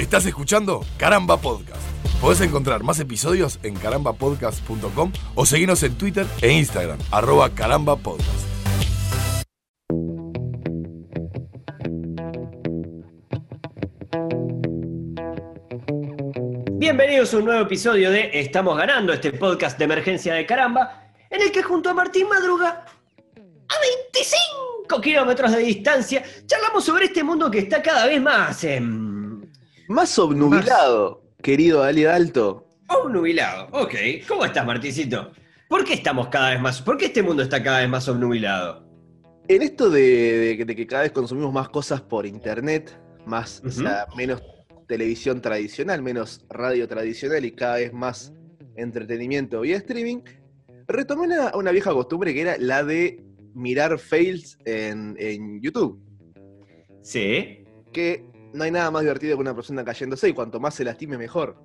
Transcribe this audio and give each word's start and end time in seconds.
Estás 0.00 0.24
escuchando 0.24 0.82
Caramba 0.96 1.36
Podcast. 1.36 1.82
Podés 2.22 2.40
encontrar 2.40 2.82
más 2.82 2.98
episodios 3.00 3.60
en 3.62 3.74
carambapodcast.com 3.74 5.12
o 5.34 5.44
seguirnos 5.44 5.82
en 5.82 5.94
Twitter 5.98 6.26
e 6.40 6.50
Instagram, 6.52 6.98
arroba 7.10 7.50
carambapodcast. 7.50 8.46
Bienvenidos 16.78 17.34
a 17.34 17.36
un 17.36 17.44
nuevo 17.44 17.60
episodio 17.60 18.10
de 18.10 18.30
Estamos 18.32 18.78
ganando, 18.78 19.12
este 19.12 19.32
podcast 19.32 19.76
de 19.76 19.84
emergencia 19.84 20.32
de 20.32 20.46
caramba, 20.46 21.12
en 21.28 21.42
el 21.42 21.52
que 21.52 21.62
junto 21.62 21.90
a 21.90 21.94
Martín 21.94 22.26
Madruga, 22.26 22.86
a 23.36 23.74
25 24.16 25.00
kilómetros 25.02 25.52
de 25.52 25.58
distancia, 25.58 26.24
charlamos 26.46 26.86
sobre 26.86 27.04
este 27.04 27.22
mundo 27.22 27.50
que 27.50 27.58
está 27.58 27.82
cada 27.82 28.06
vez 28.06 28.22
más... 28.22 28.64
em, 28.64 29.09
Más 29.90 30.16
obnubilado, 30.20 31.24
querido 31.42 31.82
Ali 31.82 32.04
Dalto. 32.04 32.64
Obnubilado, 32.88 33.66
ok. 33.72 33.94
¿Cómo 34.28 34.44
estás, 34.44 34.64
Martincito? 34.64 35.32
¿Por 35.68 35.84
qué 35.84 35.94
estamos 35.94 36.28
cada 36.28 36.50
vez 36.50 36.60
más? 36.60 36.80
¿Por 36.80 36.96
qué 36.96 37.06
este 37.06 37.24
mundo 37.24 37.42
está 37.42 37.60
cada 37.60 37.80
vez 37.80 37.88
más 37.88 38.08
obnubilado? 38.08 38.86
En 39.48 39.62
esto 39.62 39.90
de, 39.90 40.00
de 40.38 40.56
que- 40.56 40.64
de 40.64 40.76
que 40.76 40.86
cada 40.86 41.02
vez 41.02 41.10
consumimos 41.10 41.52
más 41.52 41.68
cosas 41.70 42.00
por 42.02 42.24
internet, 42.24 42.96
más, 43.26 43.60
o 43.66 43.70
sea, 43.72 44.06
menos 44.16 44.40
televisión 44.86 45.40
tradicional, 45.40 46.02
menos 46.02 46.44
radio 46.48 46.86
tradicional 46.86 47.44
y 47.44 47.50
cada 47.50 47.78
vez 47.78 47.92
más 47.92 48.32
entretenimiento 48.76 49.60
vía 49.62 49.78
streaming, 49.78 50.18
retomé 50.86 51.22
una, 51.26 51.56
una 51.56 51.72
vieja 51.72 51.92
costumbre 51.92 52.32
que 52.32 52.42
era 52.42 52.56
la 52.58 52.84
de 52.84 53.24
mirar 53.54 53.98
fails 53.98 54.56
en, 54.64 55.16
en 55.18 55.60
YouTube. 55.60 56.00
Sí. 57.02 57.64
Que 57.92 58.29
no 58.52 58.64
hay 58.64 58.70
nada 58.70 58.90
más 58.90 59.02
divertido 59.02 59.36
que 59.36 59.40
una 59.42 59.54
persona 59.54 59.84
cayéndose 59.84 60.28
y 60.28 60.32
cuanto 60.32 60.60
más 60.60 60.74
se 60.74 60.84
lastime 60.84 61.16
mejor. 61.18 61.56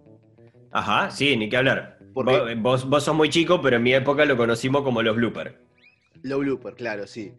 Ajá, 0.72 1.10
sí, 1.10 1.36
ni 1.38 1.50
que 1.50 1.58
hablar. 1.58 2.00
¿Por 2.14 2.26
Vos, 2.26 2.42
qué? 2.48 2.55
vos, 2.55 3.04
sos 3.04 3.16
muy 3.16 3.30
chico, 3.30 3.62
pero 3.62 3.77
en 3.77 3.84
mi 3.84 3.94
época 3.94 4.26
lo 4.26 4.36
conocimos 4.38 4.84
como 4.84 5.02
los 5.02 5.16
bloopers. 5.16 5.55
Low 6.24 6.40
blooper, 6.40 6.74
claro, 6.76 7.08
sí. 7.08 7.34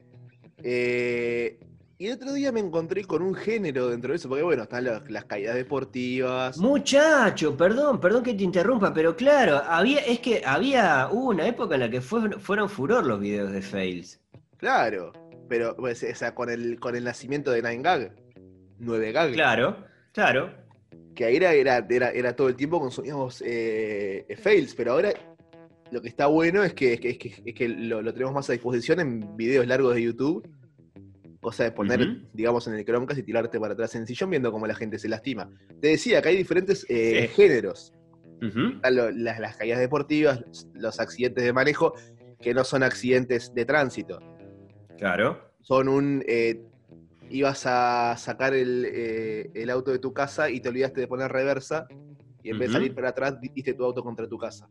Eh, 0.62 1.58
y 1.98 2.06
el 2.08 2.14
otro 2.14 2.33
día 2.34 2.53
me 2.53 2.61
encontré 2.61 3.05
con 3.05 3.22
un 3.22 3.34
género 3.34 3.88
dentro 3.88 4.11
de 4.12 4.16
eso, 4.16 4.28
porque 4.28 4.42
bueno, 4.44 4.64
están 4.64 4.84
las, 4.84 5.11
las 5.11 5.25
caídas 5.25 5.55
deportivas. 5.55 6.58
Muchacho, 6.58 7.56
perdón, 7.56 8.00
perdón 8.00 8.22
que 8.22 8.34
te 8.34 8.44
interrumpa, 8.44 8.92
pero 8.92 9.16
claro, 9.16 9.62
había, 9.66 10.00
es 10.00 10.20
que 10.20 10.42
había, 10.44 11.08
hubo 11.10 11.31
una 11.31 11.47
época 11.47 11.75
en 11.75 11.81
la 11.83 11.91
que 11.91 12.00
fue- 12.03 12.38
fueron 12.38 12.69
furor 12.69 13.06
los 13.06 13.19
videos 13.20 13.50
de 13.53 13.62
fails. 13.62 14.20
Claro, 14.58 15.12
pero 15.48 15.75
pues, 15.77 16.03
o 16.03 16.14
sea, 16.14 16.34
con 16.34 16.50
el, 16.50 16.78
con 16.81 16.97
el 16.97 17.05
nacimiento 17.05 17.50
de 17.50 17.62
Nine 17.62 17.83
Gag, 17.83 18.16
9 18.78 19.12
Gag, 19.12 19.32
Claro, 19.32 19.84
claro. 20.12 20.52
que 21.14 21.24
ahí 21.24 21.36
era, 21.36 21.52
era, 21.55 21.86
era, 21.88 22.10
era 22.10 22.36
todo 22.36 22.48
el 22.48 22.56
tiempo 22.56 22.78
consumíamos 22.80 23.42
eh, 23.46 24.27
fails, 24.41 24.74
pero 24.74 24.92
ahora 24.92 25.12
lo 25.91 26.02
que 26.02 26.08
está 26.08 26.27
bueno 26.27 26.62
es 26.64 26.74
que, 26.74 26.94
es 26.94 27.00
que, 27.00 27.08
es 27.10 27.19
que, 27.19 27.34
es 27.44 27.54
que 27.54 27.69
lo, 27.69 28.02
lo 28.02 28.12
tenemos 28.12 28.34
más 28.34 28.48
a 28.50 28.52
disposición 28.52 29.00
en 29.00 29.36
videos 29.36 29.66
largos 29.66 29.94
de 29.94 30.02
YouTube. 30.02 30.48
Cosa 31.41 31.62
de 31.62 31.70
poner, 31.70 32.22
digamos, 32.32 32.66
en 32.66 32.74
el 32.74 32.84
Chromecast 32.84 33.20
y 33.20 33.22
tirarte 33.22 33.60
para 33.60 33.74
atrás 33.74 33.94
en 33.94 34.00
el 34.00 34.06
sillón 34.08 34.30
viendo 34.30 34.50
cómo 34.50 34.66
la 34.66 34.74
gente 34.74 34.98
se 34.98 35.08
lastima. 35.08 35.48
Te 35.80 35.88
decía 35.88 36.20
que 36.20 36.30
hay 36.30 36.36
diferentes 36.36 36.84
eh, 36.88 37.28
Sí. 37.30 37.34
géneros. 37.36 37.92
Lo- 38.41 39.10
las, 39.12 39.38
las 39.38 39.56
caídas 39.56 39.78
deportivas, 39.78 40.41
los, 40.44 40.66
los 40.74 40.98
accidentes 40.98 41.44
de 41.44 41.52
manejo, 41.52 41.94
que 42.41 42.52
no 42.52 42.64
son 42.64 42.82
accidentes 42.82 43.54
de 43.54 43.64
tránsito. 43.64 44.19
Claro. 44.98 45.41
Son 45.60 45.88
un... 45.88 46.24
eh, 46.27 46.62
ibas 47.30 47.64
a 47.66 48.16
sacar 48.16 48.55
el, 48.55 48.84
eh, 48.88 49.50
el 49.55 49.70
auto 49.70 49.91
de 49.91 49.98
tu 49.98 50.12
casa 50.12 50.48
y 50.50 50.60
te 50.60 50.69
olvidaste 50.69 51.00
de 51.00 51.08
poner 51.08 51.30
reversa 51.30 51.86
y 52.42 52.50
en 52.50 52.58
vez 52.58 52.69
de 52.69 52.74
salir 52.74 52.94
para 52.94 53.08
atrás 53.10 53.41
diste 53.41 53.74
tu 53.74 53.84
auto 53.84 54.02
contra 54.02 54.28
tu 54.28 54.38
casa. 54.38 54.69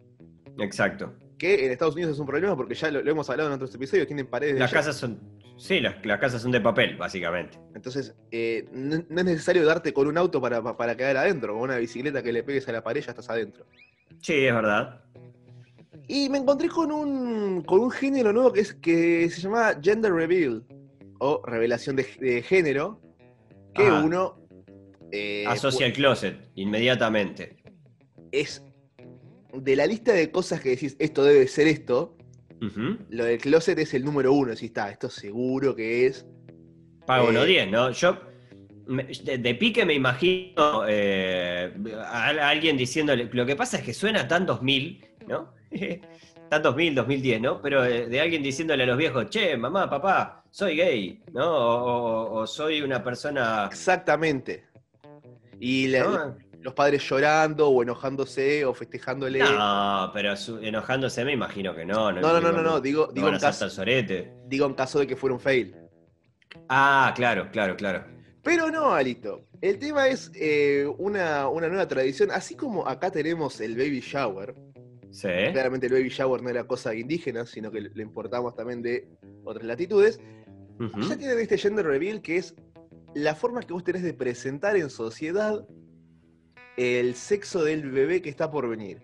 Exacto. 0.60 1.14
Que 1.38 1.66
en 1.66 1.72
Estados 1.72 1.96
Unidos 1.96 2.14
es 2.14 2.20
un 2.20 2.26
problema 2.26 2.56
porque 2.56 2.76
ya 2.76 2.90
lo, 2.90 3.02
lo 3.02 3.12
hemos 3.12 3.30
hablado 3.30 3.50
en 3.50 3.56
otros 3.56 3.76
episodios, 3.76 4.08
tienen 4.08 4.28
paredes 4.28 4.54
de 4.54 4.60
Las 4.62 4.72
yeso. 4.72 4.80
casas 4.80 4.96
son. 4.96 5.20
Sí, 5.58 5.80
las, 5.82 6.06
las 6.06 6.20
casas 6.20 6.42
son 6.42 6.52
de 6.52 6.62
papel, 6.62 6.96
básicamente. 6.98 7.58
Entonces, 7.74 8.16
eh, 8.32 8.66
no, 8.72 8.98
no 9.10 9.20
es 9.20 9.26
necesario 9.26 9.66
darte 9.66 9.94
con 9.94 10.08
un 10.08 10.18
auto 10.18 10.40
para, 10.42 10.62
pa- 10.64 10.78
para 10.78 10.96
quedar 10.96 11.18
adentro, 11.18 11.54
con 11.54 11.64
una 11.64 11.78
bicicleta 11.78 12.22
que 12.24 12.32
le 12.32 12.44
pegues 12.44 12.68
a 12.70 12.72
la 12.72 12.84
pared 12.84 13.02
ya 13.02 13.12
estás 13.12 13.30
adentro. 13.30 13.66
Sí, 14.22 14.34
es 14.46 14.54
verdad. 14.54 15.02
Y 16.08 16.30
me 16.30 16.38
encontré 16.38 16.70
con 16.70 16.92
un, 16.92 17.64
con 17.64 17.80
un 17.80 17.90
género 17.92 18.32
nuevo 18.32 18.54
que, 18.54 18.62
es, 18.62 18.74
que 18.76 19.30
se 19.30 19.42
llama 19.42 19.74
Gender 19.82 20.14
Reveal, 20.14 20.64
o 21.20 21.42
revelación 21.46 21.96
de, 21.96 22.06
de 22.20 22.42
género, 22.42 23.02
que 23.74 23.84
Ajá. 23.84 24.04
uno 24.04 24.48
eh, 25.12 25.46
Asocia 25.48 25.86
el 25.86 25.94
closet, 25.94 26.50
inmediatamente. 26.56 27.58
es 28.32 28.64
de 29.54 29.76
la 29.76 29.86
lista 29.86 30.12
de 30.14 30.32
cosas 30.32 30.60
que 30.62 30.70
decís, 30.72 30.96
esto 31.00 31.24
debe 31.24 31.48
ser 31.48 31.68
esto, 31.68 32.18
lo 33.10 33.26
del 33.26 33.38
closet 33.40 33.78
es 33.80 33.94
el 33.94 34.04
número 34.04 34.34
uno, 34.34 34.56
si 34.56 34.66
está, 34.68 34.90
esto 34.90 35.10
seguro 35.10 35.76
que 35.76 36.08
es. 36.08 36.26
Pago 37.06 37.28
Eh, 37.28 37.30
unos 37.30 37.46
10, 37.46 37.70
¿no? 37.72 37.92
Yo 37.92 38.18
me- 38.88 39.04
de, 39.04 39.38
de 39.38 39.56
pique 39.56 39.86
me 39.86 39.94
imagino 39.94 40.84
eh, 40.88 41.72
a, 42.06 42.30
a 42.32 42.50
alguien 42.50 42.76
diciéndole, 42.76 43.30
lo 43.32 43.46
que 43.46 43.56
pasa 43.56 43.78
es 43.78 43.84
que 43.84 43.94
suena 43.94 44.28
tan 44.28 44.46
2000, 44.46 45.06
¿no? 45.28 45.54
tan 46.56 46.64
2000, 46.64 46.96
2010, 46.96 47.42
¿no? 47.42 47.62
Pero 47.62 47.84
eh, 47.86 48.08
de 48.08 48.20
alguien 48.22 48.42
diciéndole 48.44 48.84
a 48.84 48.88
los 48.88 48.98
viejos, 48.98 49.30
che, 49.30 49.56
mamá, 49.58 49.90
papá, 49.90 50.44
soy 50.52 50.76
gay, 50.78 51.22
¿no? 51.34 51.46
O, 51.46 51.84
o- 51.84 52.40
o 52.42 52.48
soy 52.48 52.82
una 52.82 53.04
persona... 53.04 53.66
Exactamente. 53.70 54.66
Y 55.60 55.88
la- 55.88 56.04
¿no? 56.04 56.38
los 56.62 56.74
padres 56.74 57.04
llorando 57.08 57.70
o 57.70 57.84
enojándose 57.84 58.66
o 58.66 58.74
festejándole. 58.74 59.40
No, 59.40 60.10
pero 60.14 60.36
su- 60.36 60.58
enojándose 60.58 61.24
me 61.24 61.34
imagino 61.34 61.76
que 61.76 61.86
no. 61.86 62.12
No, 62.12 62.22
no, 62.22 62.40
no, 62.42 62.52
no, 62.52 62.62
no, 62.62 62.82
digo, 62.82 63.08
no 63.08 63.14
digo, 63.14 63.28
en 63.30 63.40
caso, 63.40 63.68
digo 64.48 64.66
en 64.66 64.74
caso 64.74 65.00
de 65.00 65.06
que 65.08 65.16
fuera 65.16 65.34
un 65.36 65.40
fail. 65.40 65.76
Ah, 66.70 67.14
claro, 67.16 67.50
claro, 67.52 67.76
claro. 67.76 68.06
Pero 68.42 68.70
no, 68.72 68.94
Alito. 68.94 69.46
El 69.62 69.78
tema 69.80 70.08
es 70.08 70.32
eh, 70.36 70.86
una, 70.98 71.48
una 71.50 71.68
nueva 71.68 71.88
tradición. 71.88 72.32
Así 72.32 72.56
como 72.56 72.88
acá 72.88 73.12
tenemos 73.12 73.60
el 73.62 73.76
baby 73.76 74.00
shower. 74.00 74.56
Sí. 75.16 75.30
Claramente 75.54 75.88
el 75.88 75.94
baby 75.94 76.10
shower 76.10 76.42
no 76.44 76.50
era 76.50 76.66
cosa 76.68 76.90
de 76.90 77.00
indígenas, 77.00 77.50
sino 77.50 77.72
que 77.72 77.80
lo 77.80 78.02
importamos 78.02 78.54
también 78.54 78.82
de 78.82 79.08
otras 79.46 79.66
latitudes. 79.66 80.20
Ujú. 80.78 81.00
Ya 81.08 81.18
tienen 81.18 81.40
este 81.40 81.58
gender 81.58 81.86
reveal 81.86 82.22
que 82.22 82.36
es 82.36 82.54
la 83.14 83.34
forma 83.34 83.62
que 83.62 83.72
vos 83.72 83.86
tenés 83.86 84.04
de 84.04 84.14
presentar 84.14 84.76
en 84.76 84.90
sociedad 84.90 85.66
el 86.76 87.16
sexo 87.16 87.64
del 87.64 87.90
bebé 87.92 88.22
que 88.22 88.30
está 88.30 88.52
por 88.52 88.68
venir. 88.68 89.00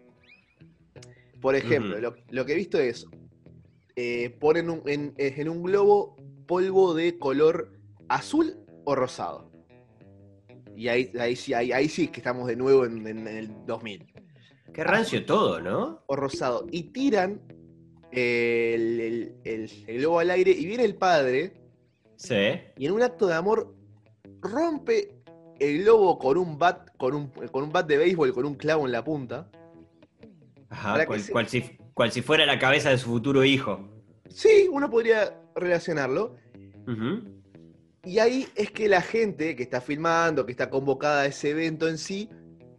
Por 1.39 1.55
ejemplo, 1.55 1.97
lo, 1.99 2.15
lo 2.29 2.45
que 2.45 2.51
he 2.51 2.55
visto 2.57 2.77
es, 2.77 3.05
eh, 3.95 4.31
ponen 4.39 4.69
un- 4.69 4.81
en, 4.87 5.13
en 5.17 5.47
un 5.47 5.63
globo 5.63 6.17
polvo 6.45 6.93
de 6.93 7.17
color 7.17 7.71
azul 8.09 8.57
o 8.83 8.95
rosado. 8.95 9.49
Y 10.75 10.89
ahí, 10.89 11.09
ahí, 11.17 11.37
sí, 11.37 11.53
ahí, 11.53 11.71
ahí 11.71 11.87
sí 11.87 12.09
que 12.09 12.19
estamos 12.19 12.47
de 12.47 12.57
nuevo 12.57 12.83
en, 12.85 13.07
en- 13.07 13.25
en 13.27 13.37
el 13.37 13.65
2000. 13.65 14.10
Qué 14.73 14.83
rancio 14.83 15.25
todo, 15.25 15.59
¿no? 15.61 16.03
O 16.07 16.15
rosado. 16.15 16.65
Y 16.71 16.83
tiran 16.91 17.41
eh, 18.11 18.73
el, 18.75 18.99
el- 18.99 19.35
el- 19.43 19.71
el 19.87 19.97
globo 19.99 20.19
al 20.19 20.31
aire 20.31 20.51
y 20.51 20.65
viene 20.65 20.83
el 20.83 20.95
padre 20.95 21.53
Sí. 22.17 22.35
y 22.77 22.85
en 22.85 22.91
un 22.91 23.01
acto 23.01 23.25
de 23.27 23.33
amor 23.35 23.73
rompe 24.41 25.15
el 25.59 25.83
globo 25.83 26.17
con 26.19 26.37
un 26.37 26.57
bat, 26.57 26.89
con 26.97 27.13
un, 27.15 27.27
con 27.29 27.63
un 27.63 27.71
bat 27.71 27.87
de 27.87 27.97
béisbol 27.97 28.33
con 28.33 28.45
un 28.45 28.55
clavo 28.55 28.85
en 28.85 28.91
la 28.91 29.03
punta. 29.03 29.49
Ajá, 30.69 31.05
cual, 31.05 31.19
se- 31.21 31.31
cual 31.31 31.47
si, 31.47 31.61
cual 31.93 32.11
si 32.11 32.21
fuera 32.21 32.45
la 32.45 32.57
cabeza 32.59 32.89
de 32.89 32.97
su 32.97 33.09
futuro 33.09 33.43
hijo. 33.43 33.87
Sí, 34.29 34.67
uno 34.71 34.89
podría 34.89 35.37
relacionarlo. 35.55 36.35
Y 38.03 38.19
ahí 38.19 38.47
es 38.55 38.71
que 38.71 38.87
la 38.87 39.01
gente 39.01 39.55
que 39.55 39.63
está 39.63 39.79
filmando, 39.81 40.45
que 40.45 40.51
está 40.51 40.69
convocada 40.69 41.21
a 41.21 41.25
ese 41.27 41.51
evento 41.51 41.87
en 41.87 41.97
sí, 41.97 42.29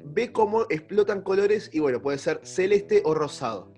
ve 0.05 0.33
cómo 0.33 0.63
explotan 0.69 1.23
colores 1.23 1.71
y 1.73 1.81
bueno, 1.81 2.01
puede 2.01 2.19
ser 2.19 2.41
celeste 2.43 3.03
o 3.05 3.15
rosado. 3.15 3.73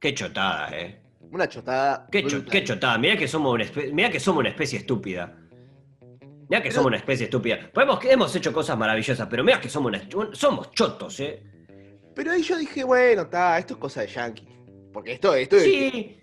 Qué 0.00 0.14
chotada, 0.14 0.70
eh. 0.78 1.00
Una 1.30 1.48
chotada. 1.48 2.06
Qué, 2.10 2.22
cho- 2.22 2.36
brutal. 2.36 2.50
qué 2.52 2.64
chotada. 2.64 2.98
Mirá 2.98 3.16
que 3.16 3.28
somos 3.28 3.52
una 3.52 3.64
mirá 3.92 4.10
que 4.10 4.20
somos 4.20 4.40
una 4.40 4.48
especie 4.48 4.78
estúpida. 4.78 5.36
Mirá 6.48 6.62
que 6.62 6.68
Pero- 6.68 6.74
somos 6.76 6.86
una 6.86 6.96
especie 6.96 7.24
estúpida. 7.24 7.58
Podemos, 7.74 8.02
hemos 8.04 8.34
hecho 8.34 8.52
cosas 8.52 8.78
maravillosas, 8.78 9.26
pero 9.28 9.44
mirá 9.44 9.60
que 9.60 9.68
somos, 9.68 9.92
una, 9.92 10.32
somos 10.32 10.70
chotos, 10.72 11.20
eh. 11.20 11.42
Pero 12.14 12.32
ahí 12.32 12.42
yo 12.42 12.56
dije, 12.56 12.82
bueno, 12.84 13.22
está, 13.22 13.58
esto 13.58 13.74
es 13.74 13.80
cosa 13.80 14.00
de 14.00 14.06
yankee. 14.08 14.48
Porque 14.92 15.12
esto, 15.12 15.34
esto 15.34 15.56
es- 15.56 15.62
Sí. 15.64 16.20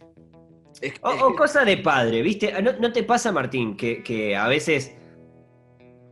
es, 0.82 0.94
O, 1.02 1.36
cosa 1.36 1.64
de 1.64 1.78
padre, 1.78 2.22
¿viste? 2.24 2.60
¿No, 2.64 2.74
no 2.80 2.92
te 2.92 3.04
pasa, 3.04 3.32
Martín, 3.32 3.78
que, 3.78 4.02
que 4.04 4.36
a 4.36 4.48
veces 4.48 4.96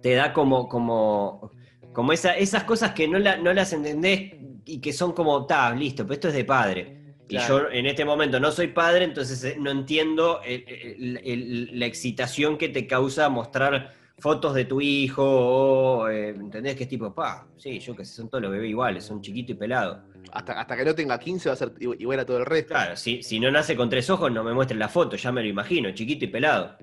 te 0.02 0.14
da 0.14 0.32
como, 0.34 0.68
como, 0.70 1.52
como 1.94 2.12
esa- 2.14 2.36
esas 2.36 2.64
cosas 2.64 2.92
que 2.92 3.08
no, 3.08 3.20
la- 3.20 3.38
no 3.38 3.54
las 3.54 3.72
entendés 3.74 4.34
y 4.66 4.80
que 4.82 4.92
son 4.94 5.14
como, 5.14 5.46
ta, 5.46 5.74
listo, 5.74 6.04
pero 6.04 6.14
esto 6.16 6.28
es 6.30 6.34
de 6.34 6.46
padre. 6.46 6.98
Y 7.30 7.36
yo 7.48 7.70
en 7.72 7.86
este 7.86 8.04
momento 8.06 8.40
no 8.40 8.52
soy 8.52 8.68
padre, 8.68 9.06
entonces 9.06 9.44
eh, 9.44 9.56
no 9.60 9.72
entiendo 9.72 10.42
el- 10.44 10.66
el- 10.68 11.22
el- 11.24 11.80
la 11.80 11.86
excitación 11.86 12.58
que 12.58 12.70
te 12.70 12.86
causa 12.86 13.30
mostrar 13.30 13.94
fotos 14.20 14.54
de 14.54 14.66
tu 14.66 14.80
hijo, 14.82 15.24
o 15.26 16.10
eh, 16.10 16.30
¿entendés 16.30 16.76
qué 16.76 16.86
tipo? 16.86 17.14
Pa, 17.14 17.48
sí, 17.58 17.80
yo 17.80 17.96
que 17.96 18.06
sé, 18.06 18.14
son 18.16 18.30
todos 18.30 18.42
los 18.44 18.52
bebés 18.52 18.70
iguales, 18.70 19.04
son 19.04 19.22
chiquito 19.22 19.54
y 19.54 19.56
pelado. 19.56 20.04
Hasta, 20.32 20.60
hasta 20.60 20.78
que 20.78 20.86
no 20.86 20.94
tenga 20.96 21.18
15 21.20 21.50
va 21.50 21.54
a 21.54 21.56
ser 21.56 21.74
igu- 21.76 21.96
igual 22.00 22.20
a 22.20 22.26
todo 22.26 22.38
el 22.38 22.46
resto. 22.46 22.70
Claro, 22.74 22.96
si, 22.96 23.22
si 23.24 23.40
no 23.40 23.50
nace 23.52 23.76
con 23.76 23.90
tres 23.90 24.10
ojos, 24.10 24.32
no 24.32 24.44
me 24.44 24.54
muestren 24.54 24.80
la 24.80 24.88
foto, 24.90 25.16
ya 25.16 25.32
me 25.32 25.42
lo 25.42 25.48
imagino, 25.50 25.92
chiquito 25.92 26.26
y 26.26 26.28
pelado. 26.28 26.78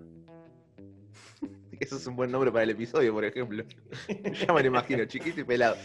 Eso 1.80 1.96
es 1.96 2.06
un 2.06 2.14
buen 2.14 2.30
nombre 2.30 2.52
para 2.52 2.64
el 2.64 2.70
episodio, 2.70 3.12
por 3.12 3.24
ejemplo. 3.24 3.64
ya 4.46 4.52
me 4.52 4.60
lo 4.60 4.66
imagino, 4.68 5.04
chiquito 5.06 5.40
y 5.40 5.44
pelado. 5.44 5.76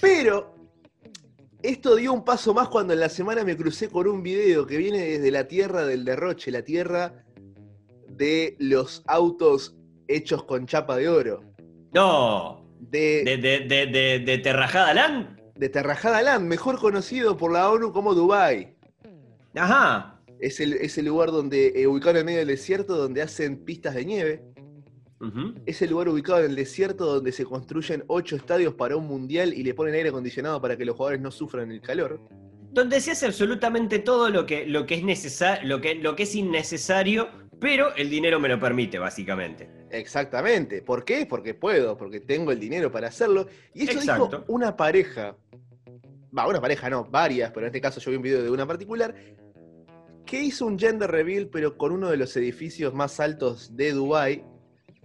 Pero 0.00 0.54
esto 1.62 1.96
dio 1.96 2.12
un 2.12 2.24
paso 2.24 2.54
más 2.54 2.68
cuando 2.68 2.92
en 2.92 3.00
la 3.00 3.08
semana 3.08 3.44
me 3.44 3.56
crucé 3.56 3.88
con 3.88 4.06
un 4.06 4.22
video 4.22 4.66
que 4.66 4.76
viene 4.76 4.98
desde 5.00 5.30
la 5.30 5.48
tierra 5.48 5.84
del 5.84 6.04
derroche, 6.04 6.50
la 6.50 6.62
tierra 6.62 7.24
de 8.08 8.56
los 8.58 9.02
autos 9.06 9.76
hechos 10.08 10.44
con 10.44 10.66
chapa 10.66 10.96
de 10.96 11.08
oro. 11.08 11.42
No, 11.92 12.64
De, 12.78 13.24
de, 13.24 13.36
de, 13.36 13.86
de, 13.86 14.18
de, 14.20 14.38
Terrajada 14.38 14.94
Land. 14.94 15.40
de 15.56 15.68
Terrajada 15.68 16.22
Land, 16.22 16.46
mejor 16.46 16.78
conocido 16.78 17.36
por 17.36 17.52
la 17.52 17.70
ONU 17.70 17.92
como 17.92 18.14
Dubai. 18.14 18.76
Ajá. 19.54 20.20
Es 20.40 20.58
el, 20.58 20.72
es 20.74 20.98
el 20.98 21.06
lugar 21.06 21.30
donde, 21.30 21.72
eh, 21.76 21.86
ubicado 21.86 22.18
en 22.18 22.26
medio 22.26 22.38
del 22.40 22.48
desierto, 22.48 22.96
donde 22.96 23.22
hacen 23.22 23.64
pistas 23.64 23.94
de 23.94 24.04
nieve. 24.04 24.51
Es 25.66 25.80
el 25.82 25.90
lugar 25.90 26.08
ubicado 26.08 26.40
en 26.40 26.50
el 26.50 26.56
desierto 26.56 27.06
donde 27.06 27.30
se 27.30 27.44
construyen 27.44 28.02
ocho 28.08 28.34
estadios 28.34 28.74
para 28.74 28.96
un 28.96 29.06
mundial 29.06 29.54
y 29.54 29.62
le 29.62 29.72
ponen 29.72 29.94
aire 29.94 30.08
acondicionado 30.08 30.60
para 30.60 30.76
que 30.76 30.84
los 30.84 30.96
jugadores 30.96 31.20
no 31.20 31.30
sufran 31.30 31.70
el 31.70 31.80
calor. 31.80 32.20
Donde 32.72 33.00
se 33.00 33.12
hace 33.12 33.26
absolutamente 33.26 33.98
todo 34.00 34.30
lo 34.30 34.46
que, 34.46 34.66
lo 34.66 34.86
que 34.86 34.94
es 34.96 35.04
necesario, 35.04 35.68
lo 35.68 35.80
que, 35.80 35.94
lo 35.94 36.16
que 36.16 36.24
es 36.24 36.34
innecesario, 36.34 37.28
pero 37.60 37.94
el 37.94 38.10
dinero 38.10 38.40
me 38.40 38.48
lo 38.48 38.58
permite, 38.58 38.98
básicamente. 38.98 39.70
Exactamente. 39.92 40.82
¿Por 40.82 41.04
qué? 41.04 41.26
Porque 41.26 41.54
puedo, 41.54 41.96
porque 41.96 42.18
tengo 42.18 42.50
el 42.50 42.58
dinero 42.58 42.90
para 42.90 43.06
hacerlo. 43.06 43.46
Y 43.72 43.84
eso 43.84 44.00
dijo 44.00 44.02
Exacto. 44.02 44.44
una 44.48 44.76
pareja. 44.76 45.36
Va, 46.36 46.48
una 46.48 46.60
pareja 46.60 46.90
no, 46.90 47.04
varias, 47.04 47.52
pero 47.52 47.66
en 47.66 47.68
este 47.68 47.80
caso 47.80 48.00
yo 48.00 48.10
vi 48.10 48.16
un 48.16 48.22
video 48.22 48.42
de 48.42 48.50
una 48.50 48.66
particular. 48.66 49.14
Que 50.26 50.42
hizo 50.42 50.66
un 50.66 50.76
gender 50.76 51.08
reveal, 51.08 51.48
pero 51.52 51.76
con 51.76 51.92
uno 51.92 52.10
de 52.10 52.16
los 52.16 52.36
edificios 52.36 52.94
más 52.94 53.20
altos 53.20 53.76
de 53.76 53.92
Dubai. 53.92 54.44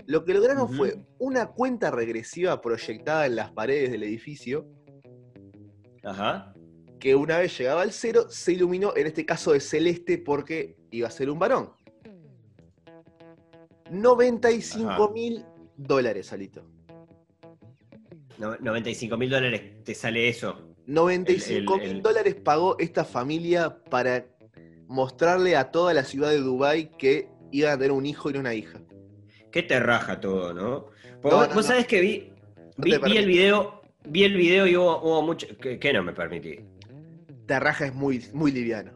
Lo 0.06 0.24
que 0.24 0.34
lograron 0.34 0.70
fue 0.70 0.96
una 1.18 1.48
cuenta 1.48 1.92
regresiva 1.92 2.62
proyectada 2.62 3.26
en 3.26 3.36
las 3.36 3.52
paredes 3.52 3.92
del 3.92 4.04
edificio. 4.04 4.68
Ajá. 6.04 6.54
que 7.00 7.14
una 7.16 7.38
vez 7.38 7.56
llegaba 7.56 7.84
al 7.84 7.92
cero, 7.92 8.26
se 8.28 8.54
iluminó, 8.54 8.96
en 8.96 9.06
este 9.06 9.24
caso 9.24 9.52
de 9.52 9.60
celeste, 9.60 10.18
porque 10.18 10.78
iba 10.90 11.08
a 11.08 11.12
ser 11.12 11.30
un 11.30 11.38
varón. 11.38 11.70
95 13.92 15.12
mil 15.12 15.46
dólares, 15.76 16.34
Alito. 16.34 16.64
No- 18.40 18.58
95 18.58 19.16
mil 19.18 19.30
dólares 19.30 19.84
te 19.84 19.94
sale 19.94 20.28
eso. 20.28 20.74
95 20.88 21.76
El- 21.76 21.82
el- 21.82 21.88
mil 21.88 21.98
el- 21.98 22.02
dólares 22.04 22.36
pagó 22.36 22.78
esta 22.80 23.06
familia 23.06 23.84
para 23.90 24.26
mostrarle 24.88 25.56
a 25.56 25.70
toda 25.72 25.94
la 25.94 26.04
ciudad 26.04 26.30
de 26.32 26.38
Dubái 26.40 26.90
que 26.98 27.30
iban 27.52 27.74
a 27.74 27.78
tener 27.78 27.92
un 27.92 28.06
hijo 28.06 28.32
y 28.32 28.38
una 28.38 28.54
hija. 28.54 28.82
¿Qué 29.52 29.64
te 29.64 29.80
raja 29.80 30.20
todo, 30.20 30.54
no? 30.54 30.88
Porque 31.22 31.36
No, 31.36 31.38
vos, 31.38 31.48
no, 31.50 31.56
vos 31.56 31.56
no. 31.56 31.64
sabés 31.64 31.88
que 31.88 32.02
vi, 32.02 32.34
vi, 32.78 32.94
el 33.18 33.26
video, 33.26 33.82
vi 34.06 34.24
el 34.24 34.36
video 34.36 34.68
y 34.68 34.76
hubo, 34.78 35.02
hubo 35.02 35.22
mucho. 35.22 35.48
que 35.58 35.80
que 35.80 35.94
no 35.94 36.04
me 36.04 36.14
permití? 36.14 36.60
Te 37.46 37.60
raja 37.60 37.86
es 37.88 37.94
muy, 37.96 38.24
muy 38.34 38.52
liviano. 38.52 38.92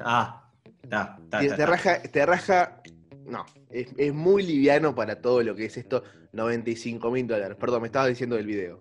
Ah, 0.00 0.48
está, 0.82 1.18
está, 1.22 1.56
Te, 1.56 1.66
raja, 1.66 2.02
te 2.02 2.24
raja, 2.26 2.82
no, 3.26 3.44
es, 3.70 3.88
es 3.98 4.14
muy 4.14 4.42
liviano 4.42 4.94
para 4.94 5.20
todo 5.20 5.42
lo 5.42 5.54
que 5.54 5.66
es 5.66 5.76
esto, 5.76 6.02
95 6.32 7.10
mil 7.10 7.26
dólares. 7.26 7.56
Perdón, 7.60 7.82
me 7.82 7.88
estabas 7.88 8.08
diciendo 8.08 8.36
del 8.36 8.46
video. 8.46 8.80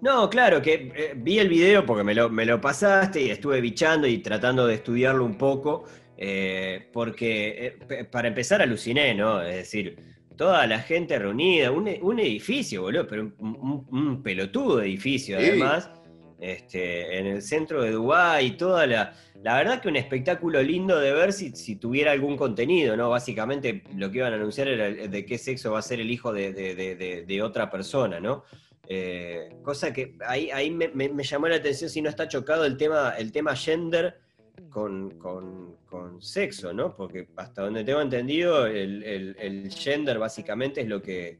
No, 0.00 0.28
claro, 0.28 0.60
que 0.60 0.92
eh, 0.94 1.14
vi 1.16 1.38
el 1.38 1.48
video 1.48 1.86
porque 1.86 2.04
me 2.04 2.14
lo, 2.14 2.28
me 2.28 2.44
lo 2.44 2.60
pasaste 2.60 3.22
y 3.22 3.30
estuve 3.30 3.60
bichando 3.60 4.06
y 4.06 4.18
tratando 4.18 4.66
de 4.66 4.74
estudiarlo 4.74 5.24
un 5.24 5.38
poco, 5.38 5.84
eh, 6.18 6.90
porque 6.92 7.78
eh, 7.88 8.04
para 8.04 8.28
empezar 8.28 8.60
aluciné, 8.60 9.14
¿no? 9.14 9.40
Es 9.42 9.56
decir, 9.56 9.96
toda 10.36 10.66
la 10.66 10.80
gente 10.80 11.18
reunida, 11.18 11.70
un, 11.70 11.88
un 12.00 12.18
edificio, 12.20 12.82
boludo, 12.82 13.06
pero 13.06 13.22
un, 13.22 13.34
un- 13.40 13.86
un 13.90 14.22
pelotudo 14.22 14.82
edificio 14.82 15.38
Sí. 15.38 15.46
además, 15.46 15.90
este, 16.40 17.18
en 17.18 17.26
el 17.26 17.42
centro 17.42 17.82
de 17.82 17.92
Dubái 17.92 18.56
toda 18.56 18.86
la... 18.86 19.12
La 19.42 19.56
verdad 19.58 19.80
que 19.82 19.88
un 19.88 19.96
espectáculo 19.96 20.62
lindo 20.62 20.98
de 20.98 21.12
ver 21.12 21.32
si, 21.34 21.50
si 21.54 21.76
tuviera 21.76 22.12
algún 22.12 22.34
contenido, 22.36 22.96
¿no? 22.96 23.10
Básicamente 23.10 23.82
lo 23.94 24.10
que 24.10 24.18
iban 24.18 24.32
a 24.32 24.36
anunciar 24.36 24.68
era 24.68 24.88
de 24.90 25.26
qué 25.26 25.36
sexo 25.36 25.72
va 25.72 25.80
a 25.80 25.82
ser 25.82 26.00
el 26.00 26.10
hijo 26.10 26.32
de, 26.32 26.52
de- 26.54 26.74
de- 26.74 26.96
de- 26.96 27.24
de 27.26 27.42
otra 27.42 27.70
persona, 27.70 28.20
¿no? 28.20 28.44
Eh, 28.88 29.50
cosa 29.62 29.92
que 29.92 30.16
ahí, 30.26 30.50
ahí 30.50 30.70
me, 30.70 30.88
me- 30.88 31.10
me 31.10 31.24
llamó 31.24 31.46
la 31.48 31.56
atención 31.56 31.90
si 31.90 32.00
no 32.00 32.08
está 32.08 32.26
chocado 32.26 32.64
el 32.64 32.76
tema, 32.78 33.14
el 33.18 33.32
tema 33.32 33.54
gender 33.54 34.18
con, 34.74 35.10
con- 35.18 35.76
con 35.86 36.20
sexo, 36.20 36.72
¿no? 36.74 36.96
Porque 36.96 37.28
hasta 37.36 37.62
donde 37.62 37.84
tengo 37.84 38.00
entendido, 38.00 38.66
el, 38.66 39.04
el- 39.04 39.36
el 39.38 39.70
gender 39.70 40.18
básicamente 40.18 40.80
es 40.80 40.88
lo 40.88 41.00
que. 41.00 41.38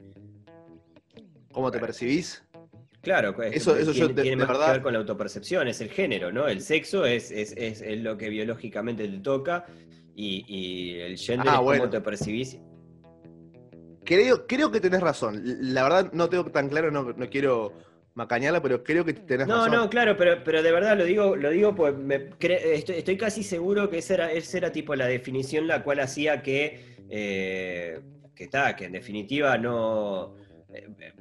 ¿Cómo 1.52 1.70
te 1.72 1.80
percibís? 1.80 2.44
Claro, 3.02 3.30
es- 3.42 3.56
Eso- 3.56 3.76
eso 3.76 3.90
yo 3.92 4.06
tiene, 4.06 4.14
de- 4.14 4.22
tiene 4.22 4.36
de 4.36 4.46
más 4.46 4.48
verdad- 4.56 4.66
que 4.66 4.72
ver 4.74 4.82
con 4.82 4.92
la 4.92 4.98
autopercepción, 5.00 5.66
es 5.66 5.80
el 5.80 5.90
género, 5.90 6.30
¿no? 6.32 6.46
El 6.46 6.60
sexo 6.60 7.04
es, 7.04 7.32
es- 7.32 7.52
es- 7.56 7.82
es 7.82 8.00
lo 8.00 8.16
que 8.16 8.28
biológicamente 8.28 9.06
te 9.08 9.18
toca 9.18 9.66
y, 10.14 10.44
y 10.46 11.00
el 11.00 11.18
gender 11.18 11.48
Ah, 11.50 11.54
es 11.56 11.60
bueno. 11.60 11.80
cómo 11.82 11.90
te 11.90 12.00
percibís. 12.00 12.58
Creo, 14.04 14.46
creo 14.46 14.70
que 14.70 14.80
tenés 14.80 15.00
razón. 15.00 15.42
La 15.44 15.82
verdad 15.82 16.12
no 16.12 16.28
tengo 16.28 16.44
tan 16.52 16.68
claro, 16.68 16.90
no, 16.92 17.02
no 17.12 17.28
quiero 17.28 17.72
macañarla, 18.14 18.62
pero 18.62 18.82
creo 18.84 19.04
que 19.04 19.12
tenés 19.14 19.46
No, 19.46 19.66
razón. 19.66 19.72
no, 19.72 19.90
claro, 19.90 20.16
pero, 20.16 20.42
pero 20.44 20.62
de 20.62 20.72
verdad 20.72 20.96
lo 20.96 21.04
digo, 21.04 21.36
lo 21.36 21.50
digo 21.50 21.74
pues 21.74 21.94
estoy, 22.40 22.96
estoy 22.96 23.16
casi 23.16 23.42
seguro 23.42 23.90
que 23.90 23.98
esa 23.98 24.14
era, 24.14 24.32
esa 24.32 24.58
era 24.58 24.72
tipo 24.72 24.94
la 24.94 25.06
definición 25.06 25.66
la 25.66 25.82
cual 25.82 26.00
hacía 26.00 26.42
que, 26.42 26.96
eh, 27.10 28.00
que, 28.34 28.46
ta, 28.48 28.76
que 28.76 28.84
en 28.86 28.92
definitiva 28.92 29.58
no 29.58 30.36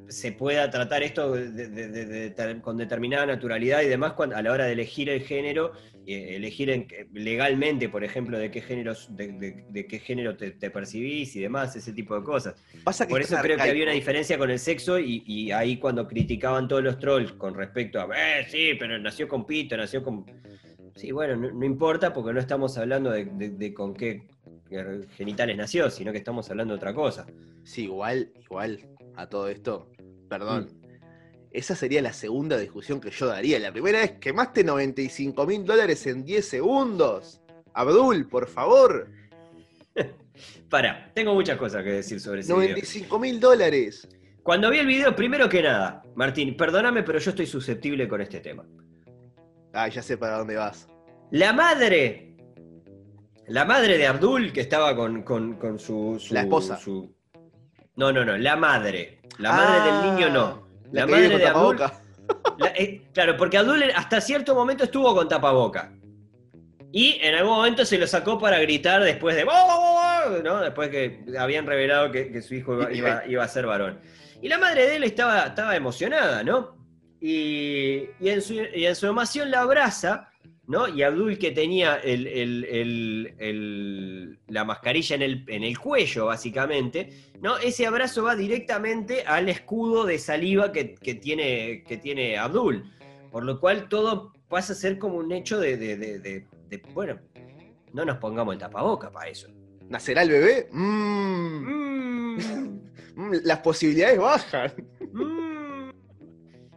se 0.07 0.31
pueda 0.31 0.69
tratar 0.69 1.03
esto 1.03 1.33
de- 1.33 2.59
con 2.61 2.77
determinada 2.77 3.25
naturalidad 3.25 3.81
y 3.81 3.87
demás 3.87 4.13
cuando- 4.13 4.35
a 4.35 4.41
la 4.41 4.51
hora 4.51 4.65
de 4.65 4.73
elegir 4.73 5.09
el 5.09 5.21
género, 5.21 5.73
eh, 6.05 6.35
elegir 6.35 6.69
en- 6.69 6.87
legalmente, 7.13 7.87
por 7.89 8.03
ejemplo, 8.03 8.37
de 8.37 8.51
qué 8.51 8.61
género, 8.61 8.93
de, 9.09 9.85
qué 9.87 9.99
género 9.99 10.35
te, 10.35 10.51
te 10.51 10.69
percibís 10.69 11.35
y 11.35 11.41
demás, 11.41 11.75
ese 11.75 11.93
tipo 11.93 12.15
de 12.17 12.23
cosas. 12.23 12.55
Pasa 12.83 13.05
que 13.05 13.11
Por 13.11 13.21
es 13.21 13.31
eso 13.31 13.41
creo 13.41 13.57
que 13.57 13.63
había 13.63 13.83
una 13.83 13.93
diferencia 13.93 14.37
con 14.37 14.49
el 14.51 14.59
sexo 14.59 14.99
y, 14.99 15.23
y 15.25 15.51
ahí 15.51 15.77
cuando 15.77 16.07
criticaban 16.07 16.67
todos 16.67 16.83
los 16.83 16.99
trolls 16.99 17.31
con 17.33 17.55
respecto 17.55 18.01
a, 18.01 18.05
eh, 18.15 18.45
sí, 18.49 18.71
pero 18.77 18.97
nació 18.99 19.27
con 19.27 19.45
pito, 19.45 19.77
nació 19.77 20.03
con... 20.03 20.25
Sí, 20.95 21.11
bueno, 21.11 21.35
no, 21.35 21.51
no 21.51 21.65
importa 21.65 22.13
porque 22.13 22.33
no 22.33 22.39
estamos 22.39 22.77
hablando 22.77 23.09
de, 23.11 23.73
con 23.73 23.93
qué 23.93 24.23
genitales 25.15 25.55
nació, 25.57 25.89
sino 25.89 26.11
que 26.11 26.17
estamos 26.17 26.49
hablando 26.49 26.73
de 26.73 26.77
otra 26.77 26.93
cosa. 26.93 27.25
Sí, 27.63 27.85
igual, 27.85 28.29
igual 28.43 28.79
a 29.15 29.27
todo 29.27 29.47
esto. 29.49 29.89
Perdón. 30.29 30.69
Mm. 30.71 30.83
Esa 31.51 31.75
sería 31.75 32.01
la 32.01 32.13
segunda 32.13 32.57
discusión 32.57 32.99
que 32.99 33.11
yo 33.11 33.27
daría. 33.27 33.59
La 33.59 33.71
primera 33.71 34.01
es 34.03 34.13
quemaste 34.13 34.63
95 34.63 35.45
mil 35.45 35.63
dólares 35.65 36.05
en 36.07 36.23
10 36.25 36.47
segundos. 36.47 37.41
Abdul, 37.73 38.27
por 38.27 38.47
favor. 38.47 39.07
Para, 40.69 41.11
tengo 41.13 41.33
muchas 41.35 41.57
cosas 41.57 41.83
que 41.83 41.91
decir 41.91 42.19
sobre 42.19 42.41
ese 42.41 42.51
video. 42.53 42.69
95 42.69 43.19
mil 43.19 43.39
dólares. 43.39 44.07
Cuando 44.41 44.69
vi 44.71 44.79
el 44.79 44.87
video, 44.87 45.15
primero 45.15 45.47
que 45.47 45.61
nada, 45.61 46.03
Martín, 46.15 46.57
perdóname, 46.57 47.03
pero 47.03 47.19
yo 47.19 47.29
estoy 47.29 47.45
susceptible 47.45 48.07
con 48.07 48.19
este 48.21 48.39
tema. 48.39 48.65
Ah, 49.73 49.87
ya 49.87 50.01
sé 50.01 50.17
para 50.17 50.39
dónde 50.39 50.55
vas. 50.55 50.87
La 51.31 51.53
madre, 51.53 52.35
la 53.47 53.63
madre 53.65 53.97
de 53.97 54.07
Abdul, 54.07 54.51
que 54.51 54.61
estaba 54.61 54.95
con, 54.95 55.21
con- 55.23 55.53
con 55.57 55.79
su, 55.79 56.17
su- 56.19 56.33
La 56.33 56.41
esposa. 56.41 56.77
su- 56.77 57.13
No, 57.95 58.11
no, 58.11 58.25
no, 58.25 58.37
la 58.37 58.55
madre. 58.55 59.19
La 59.37 59.51
madre 59.51 59.77
Ah, 59.81 59.85
del 60.03 60.13
niño 60.15 60.29
no. 60.29 60.67
La, 60.91 61.05
madre 61.07 61.37
de 61.37 61.47
Abdul. 61.47 61.77
la- 62.57 62.67
eh, 62.75 63.01
claro, 63.13 63.35
porque 63.37 63.57
Abdul 63.57 63.83
hasta 63.95 64.21
cierto 64.21 64.53
momento 64.55 64.83
estuvo 64.83 65.13
con 65.15 65.27
tapaboca. 65.27 65.91
Y 66.91 67.17
en 67.21 67.33
algún 67.35 67.55
momento 67.55 67.85
se 67.85 67.97
lo 67.97 68.05
sacó 68.05 68.37
para 68.39 68.59
gritar 68.59 69.03
después 69.03 69.35
de. 69.35 69.45
¿no? 70.43 70.59
Después 70.61 70.89
que 70.89 71.23
habían 71.39 71.65
revelado 71.65 72.11
que, 72.11 72.31
que 72.31 72.41
su 72.41 72.53
hijo 72.55 72.73
iba, 72.75 72.91
iba- 72.93 73.23
iba 73.27 73.43
a 73.43 73.47
ser 73.47 73.65
varón. 73.65 73.99
Y 74.41 74.47
la 74.49 74.57
madre 74.59 74.85
de 74.85 74.95
él 74.97 75.03
estaba, 75.03 75.45
estaba 75.47 75.75
emocionada, 75.75 76.43
¿no? 76.43 76.77
Y, 77.19 78.09
y 78.19 78.29
en 78.29 78.41
su, 78.41 78.53
y 78.53 78.85
en 78.85 78.95
su 78.95 79.07
emoción 79.07 79.49
la 79.49 79.61
abraza, 79.61 80.29
¿no? 80.67 80.87
Y 80.87 81.03
Abdul, 81.03 81.37
que 81.37 81.51
tenía 81.51 81.95
el- 81.97 82.25
el- 82.27 83.35
el- 83.37 84.39
la 84.47 84.63
mascarilla 84.63 85.15
en 85.15 85.21
el, 85.21 85.43
en 85.47 85.63
el 85.63 85.77
cuello, 85.77 86.27
básicamente, 86.27 87.09
¿no? 87.41 87.57
Ese 87.57 87.85
abrazo 87.85 88.23
va 88.23 88.35
directamente 88.35 89.23
al 89.23 89.49
escudo 89.49 90.05
de 90.05 90.17
saliva 90.17 90.71
que, 90.71 90.95
que 90.95 91.15
tiene, 91.15 91.83
que 91.87 91.97
tiene 91.97 92.37
Abdul. 92.37 92.83
Por 93.31 93.43
lo 93.43 93.59
cual 93.59 93.89
todo 93.89 94.31
pasa 94.47 94.73
a 94.73 94.75
ser 94.75 94.97
como 94.99 95.17
un 95.17 95.31
hecho 95.31 95.59
de, 95.59 95.75
de- 95.77 95.97
de- 95.97 96.19
de- 96.19 96.45
de- 96.69 96.81
bueno, 96.93 97.19
no 97.91 98.05
nos 98.05 98.17
pongamos 98.17 98.53
el 98.53 98.59
tapaboca 98.59 99.11
para 99.11 99.29
eso. 99.29 99.47
¿Nacerá 99.89 100.21
el 100.23 100.29
bebé? 100.29 100.67
Mm. 100.71 102.35
Mm. 102.35 102.37
mm, 103.15 103.31
las 103.43 103.59
posibilidades 103.59 104.17
bajan. 104.17 104.71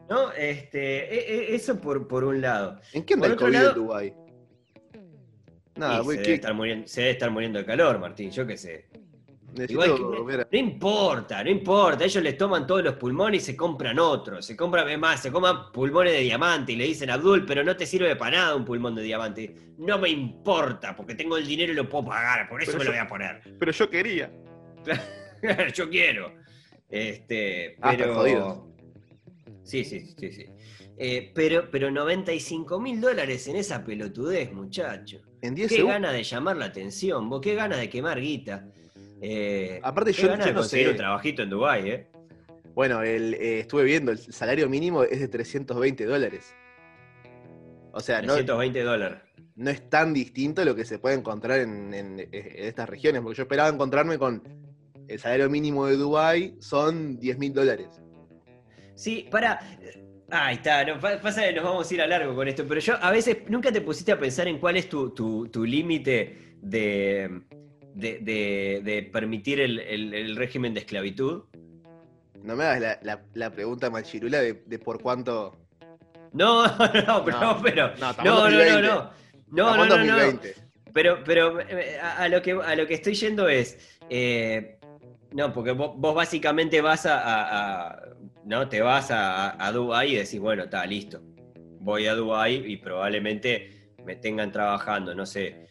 No, 0.09 0.33
este, 0.33 1.15
e- 1.15 1.53
e- 1.53 1.55
eso 1.55 1.81
por, 1.81 2.07
por 2.07 2.25
un 2.25 2.41
lado. 2.41 2.81
¿En 2.93 3.05
qué 3.05 3.15
anda 3.15 3.25
Por 3.27 3.33
el 3.33 3.39
COVID 3.39 3.53
lado- 3.53 3.69
en 3.71 3.75
Dubái? 3.75 4.15
Nada, 5.77 6.03
se, 6.05 6.11
debe 6.17 6.35
estar 6.35 6.55
muriendo, 6.55 6.87
se 6.89 7.01
debe 7.03 7.13
estar 7.13 7.31
muriendo 7.31 7.59
de 7.59 7.65
calor, 7.67 7.99
Martín, 7.99 8.31
yo 8.31 8.47
qué 8.47 8.57
sé. 8.57 8.87
Igual 9.69 9.95
que- 9.95 10.47
No 10.53 10.59
importa, 10.59 11.43
no 11.43 11.51
importa. 11.51 12.05
Ellos 12.05 12.23
les 12.23 12.37
toman 12.37 12.67
todos 12.67 12.83
los 12.85 12.95
pulmones 12.97 13.43
y 13.43 13.47
se 13.47 13.57
compran 13.57 13.99
otros. 13.99 14.45
Se 14.45 14.55
compran, 14.57 14.99
más, 15.01 15.21
se 15.23 15.31
coman 15.33 15.73
pulmones 15.73 16.13
de 16.13 16.21
diamante 16.21 16.73
y 16.73 16.77
le 16.77 16.85
dicen 16.85 17.11
Abdul, 17.11 17.45
pero 17.47 17.65
no 17.65 17.75
te 17.77 17.87
sirve 17.87 18.15
para 18.17 18.37
nada 18.39 18.55
un 18.57 18.65
pulmón 18.65 18.95
de 18.95 19.03
diamante. 19.03 19.55
No 19.79 19.99
me 19.99 20.09
importa, 20.11 20.95
porque 20.95 21.15
tengo 21.15 21.37
el 21.39 21.47
dinero 21.47 21.73
y 21.73 21.77
lo 21.77 21.89
puedo 21.89 22.07
pagar, 22.07 22.49
por 22.49 22.63
eso 22.63 22.73
Pero 22.73 22.79
me 22.81 22.85
yo- 22.85 22.91
lo 22.93 22.97
voy 22.99 23.05
a 23.07 23.09
poner. 23.09 23.41
Pero 23.59 23.73
yo 23.73 23.91
quería. 23.91 24.31
Yo 25.75 25.89
quiero. 25.91 26.33
Este, 26.89 27.77
Ah, 27.83 27.95
pero. 27.97 28.67
Sí, 29.67 29.85
sí, 29.85 30.15
sí, 30.19 30.33
sí. 30.33 30.47
Eh, 30.97 31.33
pero, 31.35 31.71
pero 31.71 31.91
95 31.91 32.79
mil 32.81 33.01
dólares 33.01 33.47
en 33.49 33.57
esa 33.57 33.85
pelotudez, 33.85 34.53
muchacho. 34.53 35.21
En 35.43 35.55
10 35.55 35.69
Qué 35.69 35.75
segundos. 35.77 35.95
gana 36.01 36.13
de 36.13 36.23
llamar 36.23 36.57
la 36.57 36.67
atención, 36.67 37.29
vos, 37.29 37.41
qué 37.41 37.55
gana 37.55 37.77
de 37.77 37.91
quemar 37.91 38.21
guita. 38.21 38.69
Eh, 39.21 39.81
Aparte, 39.83 40.13
qué 40.13 40.23
yo, 40.23 40.29
gana 40.29 40.45
yo 40.45 40.49
de 40.49 40.53
no 40.55 40.61
conseguir 40.61 40.87
sé. 40.87 40.91
un 40.93 40.97
trabajito 40.97 41.43
en 41.43 41.51
Dubái, 41.51 41.91
¿eh? 41.91 42.07
Bueno, 42.75 43.03
el, 43.03 43.35
eh, 43.35 43.61
estuve 43.61 43.85
viendo, 43.85 44.13
el 44.13 44.19
salario 44.19 44.69
mínimo 44.69 45.03
es 45.03 45.19
de 45.21 45.29
320 45.29 46.05
dólares. 46.05 46.55
O 47.93 48.01
sea, 48.01 48.21
no, 48.23 48.35
320 48.35 48.83
dólares. 48.83 49.19
no 49.57 49.71
es 49.71 49.89
tan 49.89 50.13
distinto 50.13 50.63
a 50.63 50.65
lo 50.65 50.75
que 50.77 50.85
se 50.85 50.99
puede 50.99 51.17
encontrar 51.17 51.61
en, 51.61 51.93
en- 51.95 52.21
en 52.21 52.29
estas 52.33 52.89
regiones, 52.89 53.23
porque 53.23 53.37
yo 53.39 53.43
esperaba 53.45 53.69
encontrarme 53.71 54.19
con 54.19 54.43
el 55.09 55.19
salario 55.19 55.49
mínimo 55.49 55.87
de 55.87 55.97
Dubái 55.97 56.57
son 56.61 57.19
10 57.19 57.39
mil 57.39 57.53
dólares. 57.55 57.89
Sí, 58.97 59.29
para. 59.31 59.61
Ahí 60.29 60.57
está, 60.57 60.85
no, 60.85 60.99
pa- 60.99 61.21
pasa 61.21 61.43
que 61.45 61.53
nos 61.53 61.63
vamos 61.63 61.89
a 61.89 61.95
ir 61.95 62.03
a 62.03 62.07
largo 62.09 62.35
con 62.35 62.49
esto, 62.49 62.67
pero 62.67 62.81
yo 62.81 62.97
a 63.01 63.13
veces 63.13 63.37
nunca 63.49 63.71
te 63.71 63.81
pusiste 63.81 64.11
a 64.11 64.19
pensar 64.19 64.49
en 64.49 64.59
cuál 64.59 64.77
es 64.77 64.89
tu, 64.89 65.11
tu- 65.15 65.47
tu 65.49 65.65
límite 65.65 66.57
de, 66.61 67.43
de, 67.95 68.19
de- 68.19 68.81
de 68.83 69.03
permitir 69.05 69.61
el, 69.61 69.79
el- 69.79 70.13
el 70.15 70.35
régimen 70.35 70.75
de 70.75 70.81
esclavitud. 70.81 71.45
No 72.43 72.57
me 72.57 72.65
hagas 72.65 72.81
la, 72.81 72.99
la- 73.03 73.23
la 73.35 73.51
pregunta 73.53 73.89
machirula 73.89 74.41
de, 74.41 74.55
de 74.67 74.79
por 74.81 75.01
cuánto. 75.01 75.57
No, 76.33 76.67
no, 77.07 77.25
pero, 77.25 77.41
No, 77.41 77.63
pero. 77.63 77.89
no, 77.97 78.11
estamos 78.11 78.25
No, 78.25 78.51
no, 78.51 78.51
no, 78.51 78.51
2020. 78.51 78.83
no. 78.83 79.11
No, 79.49 79.77
no, 79.77 79.87
no, 79.87 79.87
no. 79.87 79.97
2020. 79.97 80.55
Pero, 80.93 81.23
pero 81.25 81.61
eh, 81.61 81.99
a, 82.03 82.23
a 82.23 82.29
lo 82.29 82.43
que, 82.43 82.51
a 82.53 82.75
lo 82.75 82.87
que 82.89 82.95
estoy 82.95 83.15
yendo 83.15 83.49
es. 83.49 83.79
eh, 84.11 84.76
no, 85.37 85.53
porque 85.53 85.73
vos, 85.73 86.15
básicamente 86.15 86.81
vas 86.81 87.05
a, 87.05 87.89
a- 87.91 88.03
¿no? 88.47 88.69
Te 88.71 88.81
vas 88.81 89.11
a, 89.11 89.63
a 89.65 89.71
Dubái 89.71 90.13
y 90.13 90.17
decís, 90.17 90.41
bueno, 90.41 90.65
está 90.65 90.87
listo. 90.87 91.21
Voy 91.81 92.07
a 92.07 92.15
Dubái 92.15 92.65
y 92.67 92.79
probablemente 92.79 93.91
me 94.03 94.17
tengan 94.17 94.51
trabajando, 94.51 95.15
no 95.15 95.27
sé, 95.27 95.67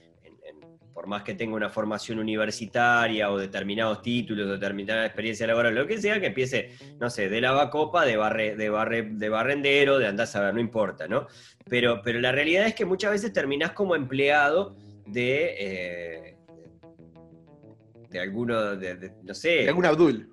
por 0.94 1.08
más 1.08 1.24
que 1.24 1.34
tenga 1.34 1.56
una 1.56 1.70
formación 1.70 2.20
universitaria 2.20 3.32
o 3.32 3.40
determinados 3.40 4.04
títulos, 4.04 4.48
determinada 4.48 5.04
experiencia 5.04 5.48
laboral, 5.48 5.74
lo 5.74 5.88
que 5.88 5.98
sea, 6.00 6.20
que 6.20 6.28
empiece, 6.28 6.72
no 7.00 7.10
sé, 7.10 7.28
de 7.28 7.42
lavacopa, 7.42 8.06
de, 8.06 8.18
barre, 8.18 8.56
de, 8.56 8.70
barre, 8.70 9.02
de 9.02 9.30
barrendero, 9.30 9.98
de 9.98 10.06
andar 10.08 10.28
a 10.32 10.40
ver, 10.42 10.54
no 10.54 10.60
importa, 10.62 11.08
¿no? 11.08 11.26
Pero, 11.68 12.02
pero 12.04 12.20
la 12.20 12.32
realidad 12.32 12.68
es 12.68 12.76
que 12.76 12.86
muchas 12.86 13.12
veces 13.12 13.34
terminás 13.34 13.72
como 13.72 13.96
empleado 13.96 14.76
de, 15.08 15.56
eh, 15.60 16.35
de 18.16 18.22
alguno, 18.22 18.76
de, 18.76 18.96
de- 18.96 19.12
no 19.24 19.34
sé, 19.34 19.50
De 19.64 19.68
algún 19.70 19.86
Abdul. 19.86 20.30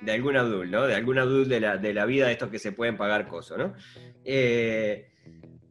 de 0.00 0.12
algún 0.12 0.36
Abdul, 0.36 0.70
¿no? 0.70 0.86
De 0.86 0.94
algún 0.94 1.18
Abdul 1.18 1.48
de 1.48 1.60
la, 1.60 1.76
de 1.78 1.92
la 1.94 2.06
vida 2.06 2.26
de 2.26 2.32
estos 2.32 2.48
que 2.50 2.58
se 2.58 2.72
pueden 2.72 2.96
pagar 2.96 3.26
cosas, 3.26 3.58
¿no? 3.58 3.74
Eh, 4.24 5.06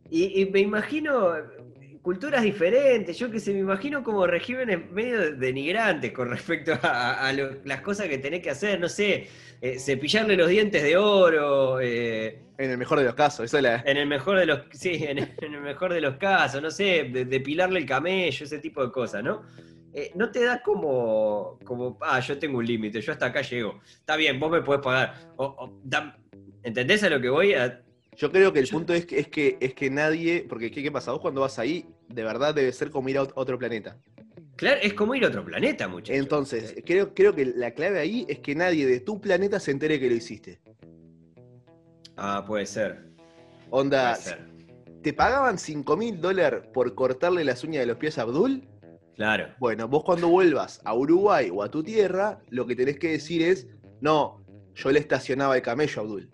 y, 0.09 0.41
y 0.41 0.45
me 0.51 0.59
imagino 0.59 1.33
culturas 2.01 2.43
diferentes, 2.43 3.17
yo 3.17 3.31
que 3.31 3.39
sé, 3.39 3.53
me 3.53 3.59
imagino 3.59 4.03
como 4.03 4.27
regímenes 4.27 4.91
medio 4.91 5.35
denigrantes 5.37 6.11
con 6.11 6.29
respecto 6.29 6.73
a, 6.83 7.27
a 7.27 7.31
lo- 7.33 7.63
las 7.63 7.79
cosas 7.81 8.09
que 8.09 8.17
tenés 8.17 8.41
que 8.41 8.49
hacer, 8.49 8.77
no 8.79 8.89
sé, 8.89 9.27
eh, 9.61 9.79
cepillarle 9.79 10.35
los 10.35 10.49
dientes 10.49 10.83
de 10.83 10.97
oro, 10.97 11.79
eh, 11.79 12.41
En 12.57 12.69
el 12.71 12.77
mejor 12.77 12.99
de 12.99 13.05
los 13.05 13.15
casos. 13.15 13.45
Eso 13.45 13.57
es 13.57 13.63
la. 13.63 13.81
en 13.85 13.95
el 13.97 14.05
mejor 14.07 14.37
de 14.37 14.45
los, 14.45 14.59
sí, 14.73 15.05
en 15.07 15.19
el, 15.19 15.29
en 15.41 15.53
el 15.53 15.61
mejor 15.61 15.93
de 15.93 16.01
los 16.01 16.15
casos, 16.17 16.61
no 16.61 16.69
sé, 16.71 17.05
de- 17.11 17.23
depilarle 17.25 17.79
el 17.79 17.85
camello, 17.85 18.43
ese 18.45 18.59
tipo 18.59 18.85
de 18.85 18.91
cosas, 18.91 19.23
¿no? 19.23 19.43
Eh, 19.95 20.11
no 20.15 20.31
te 20.31 20.43
da 20.43 20.61
como, 20.63 21.59
como, 21.63 21.97
ah, 22.01 22.19
yo 22.19 22.37
tengo 22.39 22.57
un 22.57 22.65
límite, 22.65 22.99
yo 22.99 23.11
hasta 23.11 23.27
acá 23.27 23.41
llego. 23.41 23.79
Está 23.85 24.15
bien, 24.15 24.39
vos 24.39 24.51
me 24.51 24.61
podés 24.61 24.81
pagar. 24.81 25.13
O- 25.37 25.71
¿Entendés 26.63 27.03
a 27.03 27.09
lo 27.09 27.21
que 27.21 27.29
voy? 27.29 27.53
A- 27.53 27.81
Yo 28.15 28.31
creo 28.31 28.51
que 28.53 28.59
el 28.59 28.65
Yo- 28.65 28.77
punto 28.77 28.93
es 28.93 29.05
que, 29.05 29.19
es 29.19 29.27
que 29.27 29.57
es 29.59 29.73
que 29.73 29.89
nadie. 29.89 30.45
Porque 30.47 30.71
¿qué, 30.71 30.81
qué 30.83 30.91
pasa? 30.91 31.11
Vos 31.11 31.19
cuando 31.21 31.41
vas 31.41 31.59
ahí, 31.59 31.85
de 32.09 32.23
verdad 32.23 32.53
debe 32.55 32.71
ser 32.71 32.89
como 32.89 33.09
ir 33.09 33.17
a 33.17 33.23
ot- 33.23 33.33
otro 33.35 33.57
planeta. 33.59 33.97
claro, 34.55 34.79
es 34.81 34.93
como 34.93 35.13
ir 35.15 35.25
a 35.25 35.27
otro 35.29 35.43
planeta, 35.43 35.87
muchachos. 35.87 36.15
Entonces, 36.21 36.73
Eh, 36.77 36.83
creo, 36.85 37.13
creo 37.13 37.33
que 37.35 37.45
la 37.45 37.71
clave 37.71 37.99
ahí 37.99 38.25
es 38.29 38.39
que 38.39 38.55
nadie 38.55 38.85
de 38.87 38.99
tu 38.99 39.19
planeta 39.19 39.59
se 39.59 39.71
entere 39.71 39.99
que 39.99 40.09
lo 40.09 40.15
hiciste. 40.15 40.59
Ah, 42.15 42.43
puede 42.47 42.65
ser. 42.65 42.99
Onda, 43.71 44.11
Puede 44.13 44.23
ser. 44.23 45.01
¿te 45.01 45.13
pagaban 45.13 45.57
5 45.57 45.97
mil 45.97 46.21
dólares 46.21 46.61
por 46.73 46.93
cortarle 46.95 47.43
las 47.43 47.63
uñas 47.63 47.81
de 47.81 47.87
los 47.87 47.97
pies 47.97 48.17
a 48.19 48.21
Abdul? 48.23 48.63
Claro. 49.15 49.49
Bueno, 49.59 49.87
vos 49.87 50.03
cuando 50.03 50.27
vuelvas 50.27 50.81
a 50.83 50.93
Uruguay 50.95 51.49
o 51.53 51.61
a 51.63 51.69
tu 51.69 51.83
tierra, 51.83 52.39
lo 52.49 52.65
que 52.65 52.75
tenés 52.75 52.97
que 52.97 53.11
decir 53.11 53.41
es, 53.43 53.67
no, 54.01 54.43
yo 54.75 54.91
le 54.91 54.99
estacionaba 54.99 55.55
el 55.55 55.61
camello 55.61 56.01
a 56.01 56.03
Abdul. 56.03 56.29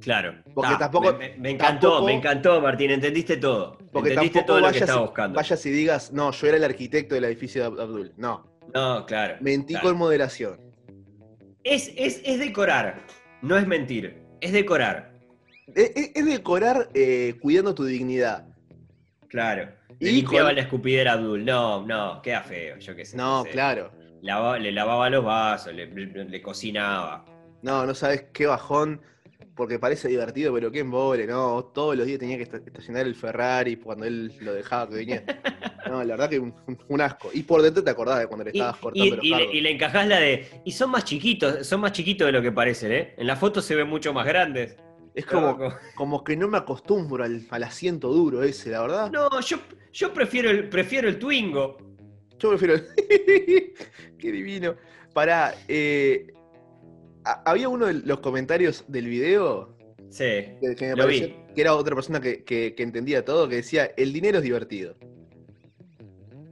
Claro. 0.00 0.34
Porque 0.54 0.70
Ta, 0.72 0.78
tampoco- 0.90 1.16
Me, 1.16 1.50
encantó, 1.50 1.88
tampoco- 1.90 2.06
me 2.06 2.12
encantó, 2.14 2.60
Martín. 2.60 2.90
Entendiste 2.90 3.36
todo. 3.36 3.78
Porque 3.92 4.10
Entendiste 4.10 4.42
todo 4.42 4.60
lo 4.60 4.70
que 4.72 4.78
estaba 4.78 5.02
buscando. 5.02 5.36
vayas 5.36 5.64
y 5.66 5.70
digas, 5.70 6.12
no, 6.12 6.30
yo 6.32 6.46
era 6.46 6.56
el 6.56 6.64
arquitecto 6.64 7.14
del 7.14 7.24
edificio 7.24 7.62
de 7.62 7.68
Ab- 7.68 7.80
Abdul. 7.80 8.12
No, 8.16 8.46
No, 8.74 9.06
claro. 9.06 9.36
mentí 9.40 9.74
claro. 9.74 9.88
con 9.90 9.98
moderación. 9.98 10.58
Es, 11.62 11.90
es, 11.96 12.20
es 12.24 12.38
decorar, 12.40 13.02
no 13.40 13.56
es 13.56 13.66
mentir. 13.66 14.22
Es 14.40 14.52
decorar. 14.52 15.12
Es, 15.74 15.92
es- 15.94 16.10
es 16.14 16.26
decorar 16.26 16.88
eh, 16.94 17.36
cuidando 17.40 17.74
tu 17.74 17.84
dignidad. 17.84 18.46
Claro. 19.34 19.68
Le 19.98 20.10
Y 20.10 20.12
limpiaba 20.12 20.50
con- 20.50 20.54
la 20.54 20.60
escupidera 20.62 21.10
a 21.10 21.14
Abdul. 21.14 21.44
No, 21.44 21.84
no, 21.84 22.22
queda 22.22 22.42
feo, 22.42 22.78
yo 22.78 22.94
qué 22.94 23.04
sé. 23.04 23.16
No, 23.16 23.42
sé. 23.42 23.50
claro. 23.50 23.90
Lava- 24.22 24.60
le 24.60 24.70
lavaba 24.70 25.10
los 25.10 25.24
vasos, 25.24 25.74
le, 25.74 25.86
le- 25.88 26.24
le 26.24 26.40
cocinaba. 26.40 27.24
No, 27.62 27.84
no 27.84 27.94
sabes 27.94 28.26
qué 28.32 28.46
bajón, 28.46 29.00
porque 29.56 29.80
parece 29.80 30.06
divertido, 30.06 30.54
pero 30.54 30.70
qué 30.70 30.78
embole, 30.80 31.26
¿no? 31.26 31.64
Todos 31.74 31.96
los 31.96 32.06
días 32.06 32.20
tenía 32.20 32.36
que 32.36 32.44
esta- 32.44 32.58
estacionar 32.58 33.06
el 33.06 33.16
Ferrari 33.16 33.74
cuando 33.74 34.04
él 34.04 34.32
lo 34.40 34.54
dejaba 34.54 34.88
que 34.88 34.94
venía. 34.94 35.24
No, 35.84 36.02
la 36.02 36.14
verdad 36.14 36.30
que 36.30 36.38
un, 36.38 36.54
un 36.88 37.00
asco. 37.02 37.28
Y 37.34 37.42
por 37.42 37.60
dentro 37.60 37.84
te 37.84 37.90
acordás 37.90 38.18
de 38.20 38.26
cuando 38.26 38.42
le 38.44 38.52
estabas 38.52 38.78
y- 38.78 38.80
cortando 38.80 39.16
los 39.16 39.24
y 39.24 39.28
le, 39.28 39.36
cargos. 39.36 39.54
y 39.54 39.60
le 39.60 39.70
encajás 39.72 40.06
la 40.08 40.18
de. 40.18 40.48
Y 40.64 40.72
son 40.72 40.90
más 40.90 41.04
chiquitos, 41.04 41.66
son 41.66 41.80
más 41.82 41.92
chiquitos 41.92 42.24
de 42.26 42.32
lo 42.32 42.40
que 42.40 42.50
parecen, 42.52 42.90
¿eh? 42.90 43.14
En 43.18 43.26
la 43.26 43.36
foto 43.36 43.60
se 43.60 43.74
ven 43.74 43.86
mucho 43.88 44.14
más 44.14 44.24
grandes. 44.26 44.78
Es 45.14 45.26
como, 45.26 45.56
como 45.94 46.24
que 46.24 46.36
no 46.36 46.48
me 46.48 46.58
acostumbro 46.58 47.22
al, 47.22 47.46
al 47.50 47.62
asiento 47.62 48.08
duro 48.12 48.42
ese, 48.42 48.70
la 48.70 48.82
verdad. 48.82 49.10
No, 49.12 49.40
yo, 49.40 49.58
yo 49.92 50.12
prefiero, 50.12 50.50
el, 50.50 50.68
prefiero 50.68 51.08
el 51.08 51.18
Twingo. 51.18 51.76
Yo 52.38 52.48
prefiero 52.50 52.74
el... 52.74 52.84
Qué 54.18 54.32
divino. 54.32 54.74
Pará, 55.12 55.54
eh, 55.68 56.26
ha- 57.24 57.42
había 57.48 57.68
uno 57.68 57.86
de 57.86 57.94
los 57.94 58.18
comentarios 58.20 58.84
del 58.88 59.06
video 59.06 59.76
Sí. 60.10 60.24
que, 60.60 60.74
que 60.76 60.86
me 60.88 60.96
Lo 60.96 61.06
vi. 61.06 61.20
pareció 61.20 61.44
que 61.54 61.60
era 61.60 61.74
otra 61.76 61.94
persona 61.94 62.20
que, 62.20 62.42
que- 62.42 62.74
que 62.74 62.82
entendía 62.82 63.24
todo, 63.24 63.48
que 63.48 63.56
decía, 63.56 63.92
el 63.96 64.12
dinero 64.12 64.38
es 64.38 64.42
divertido. 64.44 64.96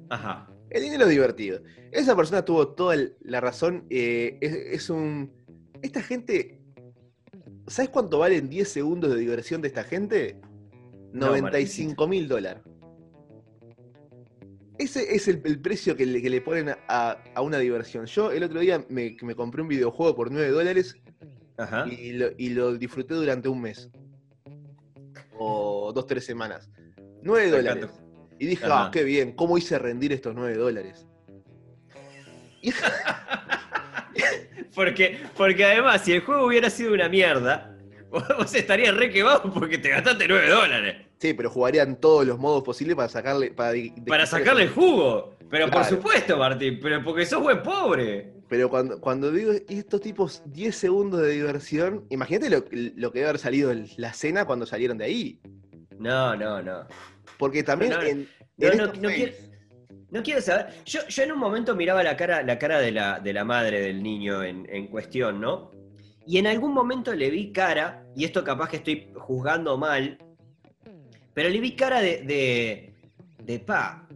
Ajá. 0.08 0.48
El 0.70 0.82
dinero 0.84 1.04
es 1.04 1.10
divertido. 1.10 1.60
Esa 1.90 2.14
persona 2.16 2.44
tuvo 2.44 2.68
toda 2.68 2.96
la 3.22 3.40
razón. 3.40 3.84
eh, 3.90 4.38
es, 4.40 4.52
es 4.54 4.90
un... 4.90 5.32
Esta 5.82 6.00
gente... 6.02 6.60
¿Sabes 7.72 7.88
cuánto 7.88 8.18
valen 8.18 8.50
10 8.50 8.68
segundos 8.68 9.14
de 9.14 9.16
diversión 9.18 9.62
de 9.62 9.68
esta 9.68 9.82
gente? 9.82 10.38
No, 11.10 11.28
95 11.28 12.06
mil 12.06 12.28
dólares. 12.28 12.62
Ese 14.76 15.14
es 15.14 15.26
el, 15.26 15.40
el 15.46 15.58
precio 15.58 15.96
que 15.96 16.04
le, 16.04 16.20
que 16.20 16.28
le 16.28 16.42
ponen 16.42 16.74
a, 16.88 17.16
a 17.34 17.40
una 17.40 17.56
diversión. 17.58 18.04
Yo 18.04 18.30
el 18.30 18.42
otro 18.42 18.60
día 18.60 18.84
me, 18.90 19.16
me 19.22 19.34
compré 19.34 19.62
un 19.62 19.68
videojuego 19.68 20.14
por 20.14 20.30
9 20.30 20.50
dólares 20.50 20.96
y 21.90 22.12
lo, 22.12 22.28
y 22.36 22.50
lo 22.50 22.76
disfruté 22.76 23.14
durante 23.14 23.48
un 23.48 23.62
mes. 23.62 23.88
O 25.38 25.94
dos, 25.94 26.06
tres 26.06 26.26
semanas. 26.26 26.68
9 27.22 27.46
Me 27.46 27.56
dólares. 27.56 27.86
Y 28.38 28.48
dije, 28.48 28.66
ah, 28.68 28.90
qué 28.92 29.02
bien, 29.02 29.32
¿cómo 29.32 29.56
hice 29.56 29.78
rendir 29.78 30.12
estos 30.12 30.34
9 30.34 30.56
dólares? 30.56 31.06
Porque, 34.74 35.18
porque 35.36 35.64
además, 35.64 36.02
si 36.04 36.12
el 36.12 36.20
juego 36.20 36.46
hubiera 36.46 36.70
sido 36.70 36.94
una 36.94 37.08
mierda, 37.08 37.76
vos 38.10 38.54
estarías 38.54 38.94
re 38.96 39.10
quemado 39.10 39.52
porque 39.52 39.78
te 39.78 39.90
gastaste 39.90 40.26
9 40.28 40.48
dólares. 40.48 40.96
sí, 41.18 41.34
pero 41.34 41.50
jugarían 41.50 41.96
todos 41.96 42.26
los 42.26 42.38
modos 42.38 42.62
posibles 42.62 42.96
para 42.96 43.08
sacarle. 43.08 43.50
Para, 43.52 43.74
Para 44.06 44.26
sacarle 44.26 44.64
el 44.64 44.70
jugo. 44.70 45.36
Pero 45.50 45.70
por 45.70 45.84
supuesto, 45.84 46.38
Martín, 46.38 46.78
pero 46.82 47.04
porque 47.04 47.26
sos 47.26 47.42
buen 47.42 47.62
pobre. 47.62 48.32
Pero 48.48 48.70
cuando, 48.70 49.00
cuando 49.00 49.30
digo 49.30 49.52
estos 49.68 50.00
tipos 50.00 50.42
10 50.46 50.74
segundos 50.74 51.20
de 51.20 51.30
diversión, 51.30 52.04
imagínate 52.10 52.48
lo, 52.50 52.64
lo 52.70 53.12
que 53.12 53.18
debe 53.20 53.28
haber 53.30 53.38
salido 53.40 53.70
en 53.70 53.86
la 53.96 54.12
cena 54.14 54.44
cuando 54.46 54.64
salieron 54.66 54.96
de 54.98 55.04
ahí. 55.04 55.40
No, 55.98 56.34
no, 56.36 56.62
no. 56.62 56.86
Porque 57.38 57.62
también 57.62 57.92
No, 57.92 57.98
no, 57.98 58.06
en, 58.06 58.28
no, 58.56 58.68
en 58.68 58.76
no, 58.78 58.84
estos 58.84 58.98
no 59.00 59.08
fails- 59.10 59.14
quiero- 59.16 59.51
No 60.12 60.22
quiero 60.22 60.42
saber. 60.42 60.66
Yo, 60.84 61.00
yo 61.08 61.22
en 61.22 61.32
un 61.32 61.38
momento 61.38 61.74
miraba 61.74 62.02
la 62.02 62.16
cara, 62.18 62.42
la 62.42 62.58
cara 62.58 62.78
de, 62.78 62.92
la, 62.92 63.18
de 63.18 63.32
la 63.32 63.44
madre 63.44 63.80
del 63.80 64.02
niño 64.02 64.42
en, 64.42 64.66
en 64.70 64.86
cuestión, 64.88 65.40
¿no? 65.40 65.70
Y 66.26 66.36
en 66.36 66.46
algún 66.46 66.74
momento 66.74 67.14
le 67.14 67.30
vi 67.30 67.50
cara, 67.50 68.04
y 68.14 68.24
esto 68.24 68.44
capaz 68.44 68.68
que 68.68 68.76
estoy 68.76 69.10
juzgando 69.16 69.76
mal, 69.78 70.18
pero 71.32 71.48
le 71.48 71.58
vi 71.60 71.74
cara 71.74 72.00
de, 72.02 72.92
de, 73.42 73.58
pa. 73.60 74.06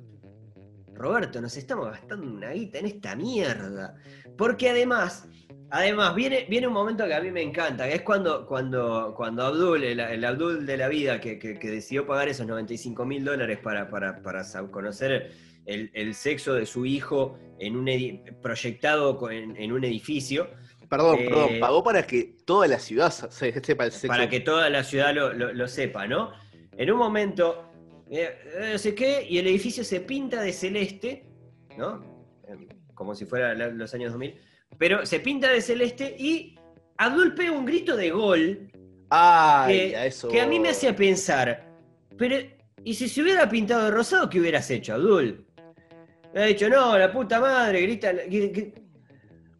Roberto, 0.93 1.41
nos 1.41 1.57
estamos 1.57 1.91
gastando 1.91 2.27
una 2.31 2.51
guita 2.51 2.79
en 2.79 2.87
esta 2.87 3.17
mierda. 3.17 3.95
Porque 4.37 4.69
además, 4.69 5.27
además, 5.71 6.15
viene, 6.15 6.47
viene 6.49 6.67
un 6.69 6.75
momento 6.75 7.07
que 7.07 7.15
a 7.15 7.21
mí 7.23 7.31
me 7.31 7.41
encanta, 7.43 7.89
que 7.89 7.95
es 7.95 8.03
cuando, 8.03 8.47
cuando, 8.47 9.15
cuando 9.17 9.45
Abdul, 9.47 9.83
el, 9.83 10.25
Abdul 10.25 10.67
de 10.67 10.77
la 10.77 10.89
vida, 10.89 11.21
que, 11.23 11.39
que- 11.39 11.59
que 11.59 11.71
decidió 11.71 12.07
pagar 12.07 12.29
esos 12.29 12.47
95 12.47 13.05
mil 13.07 13.25
dólares 13.25 13.59
para, 13.63 13.89
para, 13.89 14.23
para 14.23 14.43
conocer 14.71 15.33
el, 15.67 15.91
el 15.95 16.15
sexo 16.15 16.55
de 16.55 16.65
su 16.67 16.87
hijo 16.87 17.39
en 17.59 17.77
un 17.77 17.87
proyectado 18.43 19.31
en, 19.31 19.57
en 19.57 19.73
un 19.73 19.85
edificio, 19.85 20.49
Perdón, 20.89 21.19
Eh, 21.19 21.25
perdón, 21.29 21.51
pagó 21.59 21.83
para 21.83 22.07
que 22.07 22.37
toda 22.45 22.69
la 22.69 22.79
ciudad 22.79 23.11
se- 23.11 23.61
sepa 23.65 23.87
el 23.87 23.91
sexo. 23.91 24.07
para 24.07 24.29
que 24.29 24.39
toda 24.39 24.71
la 24.71 24.85
ciudad 24.85 25.13
lo, 25.13 25.33
lo- 25.33 25.53
lo 25.53 25.67
sepa, 25.67 26.07
¿no? 26.07 26.31
En 26.77 26.93
un 26.93 26.99
momento, 26.99 27.65
eh, 28.09 28.31
eh, 28.55 28.69
no 28.75 28.79
sé 28.79 28.95
qué, 28.95 29.27
y 29.29 29.39
el 29.39 29.49
edificio 29.49 29.83
se 29.83 30.01
pinta 30.01 30.41
de 30.43 30.53
celeste, 30.53 31.25
¿no? 31.77 32.05
Como 32.95 33.17
si 33.17 33.27
fuera 33.27 33.53
los 33.55 33.93
años 33.95 34.13
2000, 34.13 34.37
pero 34.79 35.05
se 35.05 35.19
pinta 35.19 35.51
de 35.51 35.61
celeste 35.61 36.15
y 36.19 36.55
Abdul 36.99 37.35
pega 37.35 37.51
un 37.51 37.67
grito 37.67 37.97
de 37.97 38.11
gol 38.11 38.71
Ay, 39.11 39.91
que, 39.91 39.97
a 39.97 40.07
eso. 40.07 40.29
que 40.29 40.41
a 40.41 40.47
mí 40.47 40.61
me 40.61 40.69
hacía 40.69 40.95
pensar, 40.95 41.67
pero, 42.17 42.37
¿y 42.85 42.95
si 42.95 43.09
se 43.09 43.23
hubiera 43.23 43.49
pintado 43.49 43.87
de 43.87 43.91
rosado, 43.91 44.31
qué 44.31 44.39
hubieras 44.41 44.71
hecho, 44.71 44.95
Abdul? 44.95 45.46
Me 46.37 46.43
ha 46.43 46.47
dicho, 46.49 46.69
no, 46.69 46.99
la 46.99 47.11
puta 47.11 47.41
madre, 47.41 47.81
grita. 47.81 48.13
gri- 48.13 48.53
gri- 48.53 48.75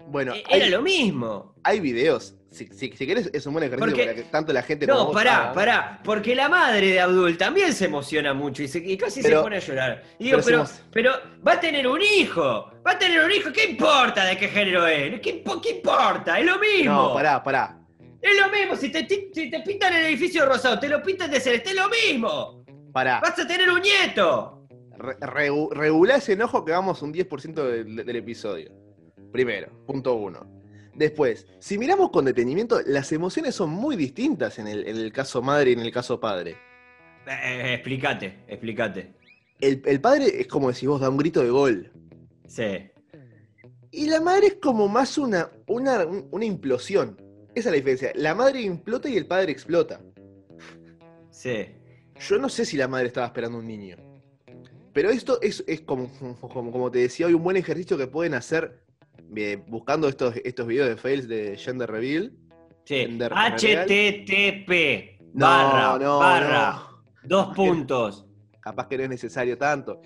Bueno, 0.09 0.35
Eh, 0.35 0.45
Era 0.51 0.67
hay, 0.67 0.71
lo 0.71 0.83
mismo. 0.83 1.55
hay 1.65 1.81
videos. 1.81 2.35
Si, 2.51 2.67
si, 2.67 2.93
si 2.93 3.07
querés, 3.07 3.31
es 3.33 3.47
un 3.47 3.55
buen 3.55 3.65
ejercicio 3.65 3.87
Porque- 3.95 4.05
para 4.05 4.15
que 4.15 4.23
tanto 4.25 4.53
la 4.53 4.63
gente 4.63 4.87
como 4.87 4.99
No, 4.99 5.05
vos 5.07 5.15
pará, 5.15 5.37
hagan. 5.45 5.55
pará, 5.55 6.01
porque 6.05 6.35
la 6.35 6.51
madre 6.51 6.89
de 6.89 7.01
Abdul 7.01 7.39
también 7.39 7.73
se 7.73 7.87
emociona 7.87 8.35
mucho 8.35 8.63
y, 8.63 8.69
se- 8.69 8.79
y 8.81 8.95
casi 8.99 9.23
Pero- 9.23 9.39
se 9.39 9.43
pone 9.43 9.57
a 9.57 9.61
llorar. 9.61 10.03
Y 10.19 10.25
digo, 10.25 10.39
pero 10.45 10.67
pero, 10.93 11.13
va 11.47 11.53
a 11.53 11.61
tener 11.61 11.87
un 11.89 12.03
hijo, 12.03 12.71
va 12.87 12.93
a 12.93 12.99
tener 12.99 13.25
un 13.25 13.33
hijo, 13.33 13.51
¿qué 13.55 13.65
importa 13.71 14.27
de 14.27 14.37
qué 14.37 14.49
género 14.49 14.87
es? 14.87 15.19
¿Qué, 15.23 15.43
qué 15.63 15.71
importa? 15.71 16.39
Es 16.39 16.45
lo 16.45 16.59
mismo. 16.59 16.93
No, 16.93 17.15
pará, 17.15 17.43
pará. 17.43 17.79
Es 18.21 18.39
lo 18.39 18.51
mismo, 18.51 18.77
si 18.77 18.91
te, 18.91 19.09
si 19.33 19.49
te 19.51 19.61
pintan 19.61 19.95
el 19.95 20.05
edificio 20.05 20.45
rosado, 20.45 20.79
te 20.79 20.91
lo 20.91 21.03
pintan 21.03 21.31
de 21.31 21.41
celeste, 21.41 21.71
es 21.71 21.77
lo 21.77 21.89
mismo. 21.89 22.63
Pará. 22.93 23.21
Vas 23.23 23.39
a 23.39 23.47
tener 23.47 23.71
un 23.71 23.81
nieto. 23.81 24.56
Re- 24.99 25.19
regu- 25.21 25.71
regulá 25.73 26.17
ese 26.17 26.33
enojo 26.33 26.65
que 26.65 26.73
hagamos 26.73 27.03
un 27.03 27.13
10% 27.13 27.55
del, 27.55 27.97
del 28.07 28.17
episodio. 28.17 28.73
Primero, 29.33 29.69
punto 29.87 30.15
uno. 30.15 30.47
Después, 30.95 31.47
si 31.59 31.77
miramos 31.77 32.11
con 32.11 32.25
detenimiento, 32.25 32.81
las 32.87 33.13
emociones 33.13 33.55
son 33.55 33.71
muy 33.71 33.97
distintas 33.97 34.59
en 34.59 34.67
el, 34.67 34.87
en 34.89 34.97
el 34.97 35.13
caso 35.13 35.43
madre 35.43 35.71
y 35.71 35.73
en 35.75 35.81
el 35.81 35.93
caso 35.93 36.19
padre. 36.19 36.53
Eh, 37.27 37.33
eh, 37.43 37.75
explícate, 37.75 38.45
explícate. 38.49 39.13
El, 39.61 39.83
el 39.85 40.01
padre 40.01 40.41
es 40.41 40.47
como 40.47 40.73
decís 40.73 40.89
vos, 40.89 41.01
da 41.01 41.11
un 41.11 41.17
grito 41.19 41.43
de 41.43 41.51
gol. 41.51 41.93
Sí. 42.47 42.89
Y 43.91 44.07
la 44.07 44.21
madre 44.21 44.47
es 44.49 44.55
como 44.55 44.89
más 44.89 45.19
una, 45.19 45.51
una, 45.67 46.07
una 46.07 46.45
implosión. 46.45 47.21
Esa 47.55 47.69
es 47.71 47.73
la 47.73 47.73
diferencia. 47.73 48.13
La 48.15 48.35
madre 48.35 48.61
implota 48.63 49.09
y 49.09 49.17
el 49.17 49.27
padre 49.27 49.53
explota. 49.53 50.01
Sí. 51.31 51.67
Yo 52.21 52.39
no 52.39 52.49
sé 52.49 52.65
si 52.65 52.77
la 52.77 52.89
madre 52.89 53.09
estaba 53.09 53.27
esperando 53.27 53.59
un 53.59 53.67
niño. 53.67 53.97
Pero 54.97 55.11
esto 55.11 55.39
es, 55.43 55.63
es 55.69 55.83
como, 55.83 56.11
como, 56.41 56.73
como 56.73 56.91
te 56.91 57.01
decía 57.01 57.27
hoy, 57.27 57.35
un 57.35 57.43
buen 57.43 57.59
ejercicio 57.59 57.99
que 57.99 58.07
pueden 58.07 58.33
hacer 58.33 58.83
eh, 59.37 59.63
buscando 59.69 60.09
estos, 60.09 60.35
estos 60.43 60.67
videos 60.67 60.89
de 60.89 60.97
fails 60.97 61.29
de 61.29 61.55
gender 61.59 61.91
reveal. 61.91 62.33
Sí. 62.85 62.95
Gender 62.95 63.31
HTTP. 63.31 65.21
No, 65.35 65.45
barra, 65.45 65.99
no, 65.99 66.19
barra. 66.19 66.73
no. 66.73 67.03
Dos 67.25 67.55
puntos. 67.55 68.25
Capaz 68.59 68.89
que 68.89 68.97
no 68.97 69.03
es 69.03 69.11
necesario 69.11 69.59
tanto. 69.59 70.01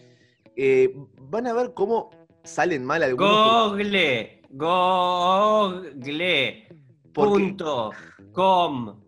Eh, 0.56 0.92
van 1.20 1.46
a 1.46 1.52
ver 1.52 1.72
cómo 1.72 2.10
salen 2.42 2.84
mal 2.84 3.04
algunos. 3.04 3.70
Google. 3.70 4.42
Google. 4.50 6.66
Punto. 7.12 7.92
Com. 8.32 9.00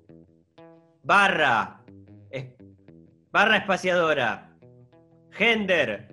Barra. 1.02 1.82
es- 2.30 2.54
barra 3.32 3.56
espaciadora. 3.56 4.51
Gender. 5.32 6.08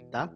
¿Está? 0.00 0.32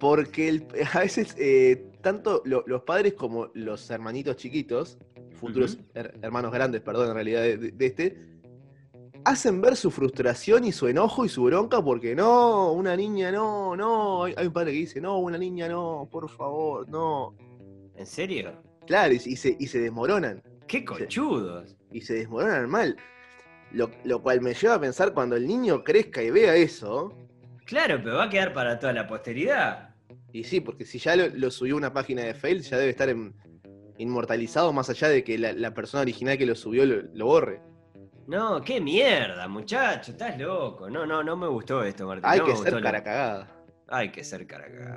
Porque 0.00 0.48
el- 0.48 0.66
a 0.94 1.00
veces 1.00 1.34
eh, 1.38 1.90
tanto 2.00 2.42
lo- 2.44 2.64
los 2.66 2.82
padres 2.82 3.14
como 3.14 3.48
los 3.54 3.88
hermanitos 3.90 4.36
chiquitos, 4.36 4.98
futuros 5.40 5.78
her- 5.94 6.18
hermanos 6.22 6.52
grandes, 6.52 6.80
perdón, 6.80 7.08
en 7.08 7.14
realidad 7.14 7.42
de, 7.42 7.74
este, 7.86 8.16
hacen 9.24 9.60
ver 9.60 9.76
su 9.76 9.90
frustración 9.90 10.64
y 10.64 10.72
su 10.72 10.88
enojo 10.88 11.24
y 11.24 11.28
su 11.28 11.44
bronca 11.44 11.82
porque 11.82 12.14
no, 12.14 12.72
una 12.72 12.96
niña 12.96 13.30
no, 13.32 13.76
no. 13.76 14.24
Hay, 14.24 14.34
hay 14.36 14.46
un 14.46 14.52
padre 14.52 14.72
que 14.72 14.78
dice, 14.78 15.00
no, 15.00 15.18
una 15.18 15.38
niña 15.38 15.68
no, 15.68 16.08
por 16.10 16.28
favor, 16.28 16.88
no. 16.88 17.34
¿En 17.96 18.06
serio? 18.06 18.52
Claro, 18.86 19.12
y, 19.12 19.16
y 19.16 19.36
se, 19.36 19.56
y 19.58 19.66
se 19.66 19.80
desmoronan. 19.80 20.42
¡Qué 20.66 20.84
conchudos! 20.84 21.76
y 21.90 22.00
se 22.02 22.14
desmoronan 22.14 22.68
mal. 22.68 22.96
Lo, 23.72 23.90
lo 24.04 24.22
cual 24.22 24.40
me 24.40 24.54
lleva 24.54 24.74
a 24.74 24.80
pensar 24.80 25.12
cuando 25.12 25.36
el 25.36 25.46
niño 25.46 25.84
crezca 25.84 26.22
y 26.22 26.30
vea 26.30 26.54
eso, 26.56 27.12
Claro, 27.66 28.00
pero 28.02 28.16
va 28.16 28.24
a 28.24 28.30
quedar 28.30 28.54
para 28.54 28.78
toda 28.78 28.94
la 28.94 29.06
posteridad. 29.06 29.90
y 30.32 30.42
sí, 30.44 30.60
porque 30.60 30.86
si 30.86 30.98
ya 30.98 31.14
lo, 31.16 31.28
lo 31.28 31.50
subió 31.50 31.76
una 31.76 31.92
página 31.92 32.22
de 32.22 32.32
fail, 32.34 32.62
ya 32.62 32.78
debe 32.78 32.90
estar 32.90 33.10
en- 33.10 33.34
inmortalizado 33.98 34.72
más 34.72 34.88
allá 34.88 35.08
de 35.08 35.22
que 35.22 35.36
la, 35.36 35.52
la 35.52 35.74
persona 35.74 36.00
original 36.02 36.38
que 36.38 36.46
lo 36.46 36.54
subió 36.54 36.86
lo, 36.86 37.02
lo 37.12 37.26
borre. 37.26 37.60
No, 38.26 38.60
qué 38.62 38.80
mierda, 38.80 39.48
muchacho, 39.48 40.12
estás 40.12 40.38
loco. 40.38 40.88
No, 40.88 41.04
no, 41.06 41.22
no 41.22 41.36
me 41.36 41.46
gustó 41.48 41.82
esto, 41.82 42.06
Martín. 42.06 42.24
Hay 42.26 42.38
no 42.38 42.46
que 42.46 42.56
ser 42.56 42.80
cara 42.82 43.02
cagada. 43.02 43.48
Hay 43.88 44.10
que 44.12 44.22
ser 44.24 44.46
cara 44.46 44.66
cagada. 44.70 44.96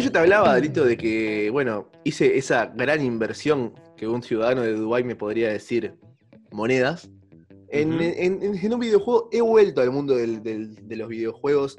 Yo 0.00 0.12
te 0.12 0.18
hablaba, 0.18 0.54
Delito, 0.54 0.84
de 0.84 0.96
que, 0.96 1.50
bueno, 1.50 1.90
hice 2.04 2.36
esa 2.36 2.66
gran 2.66 3.02
inversión 3.04 3.72
que 3.96 4.06
un 4.06 4.22
ciudadano 4.22 4.62
de 4.62 4.74
Dubái 4.74 5.04
me 5.04 5.16
podría 5.16 5.48
decir 5.48 5.94
monedas. 6.52 7.10
En, 7.68 7.94
en- 8.00 8.42
en- 8.42 8.54
en 8.56 8.74
un 8.74 8.80
videojuego 8.80 9.28
he 9.32 9.40
vuelto 9.40 9.80
al 9.80 9.90
mundo 9.90 10.14
del- 10.16 10.42
del- 10.42 10.86
de 10.86 10.96
los 10.96 11.08
videojuegos. 11.08 11.78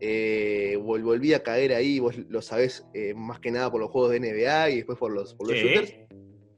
Eh, 0.00 0.78
vol- 0.80 1.02
volví 1.02 1.34
a 1.34 1.42
caer 1.42 1.74
ahí, 1.74 1.98
vos 1.98 2.16
lo 2.28 2.40
sabés, 2.40 2.86
eh, 2.94 3.12
más 3.14 3.38
que 3.40 3.50
nada 3.50 3.70
por 3.70 3.80
los 3.80 3.90
juegos 3.90 4.12
de 4.12 4.20
NBA 4.20 4.70
y 4.70 4.76
después 4.76 4.96
por 4.98 5.12
los, 5.12 5.34
por 5.34 5.48
los 5.48 5.56
shooters. 5.56 5.94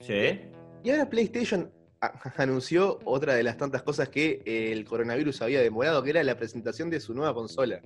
Sí. 0.00 0.40
Y 0.84 0.90
ahora 0.90 1.08
PlayStation 1.10 1.72
anunció 2.36 3.00
otra 3.04 3.34
de 3.34 3.42
las 3.42 3.56
tantas 3.56 3.82
cosas 3.82 4.08
que 4.10 4.42
eh, 4.44 4.70
el 4.72 4.84
coronavirus 4.84 5.42
había 5.42 5.60
demorado, 5.60 6.02
que 6.04 6.10
era 6.10 6.22
la 6.22 6.36
presentación 6.36 6.88
de 6.90 7.00
su 7.00 7.14
nueva 7.14 7.34
consola. 7.34 7.80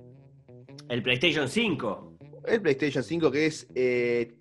El 0.89 1.01
PlayStation 1.01 1.47
5. 1.49 2.16
El 2.47 2.61
PlayStation 2.61 3.03
5 3.03 3.31
que 3.31 3.45
es... 3.45 3.67
eh, 3.75 4.33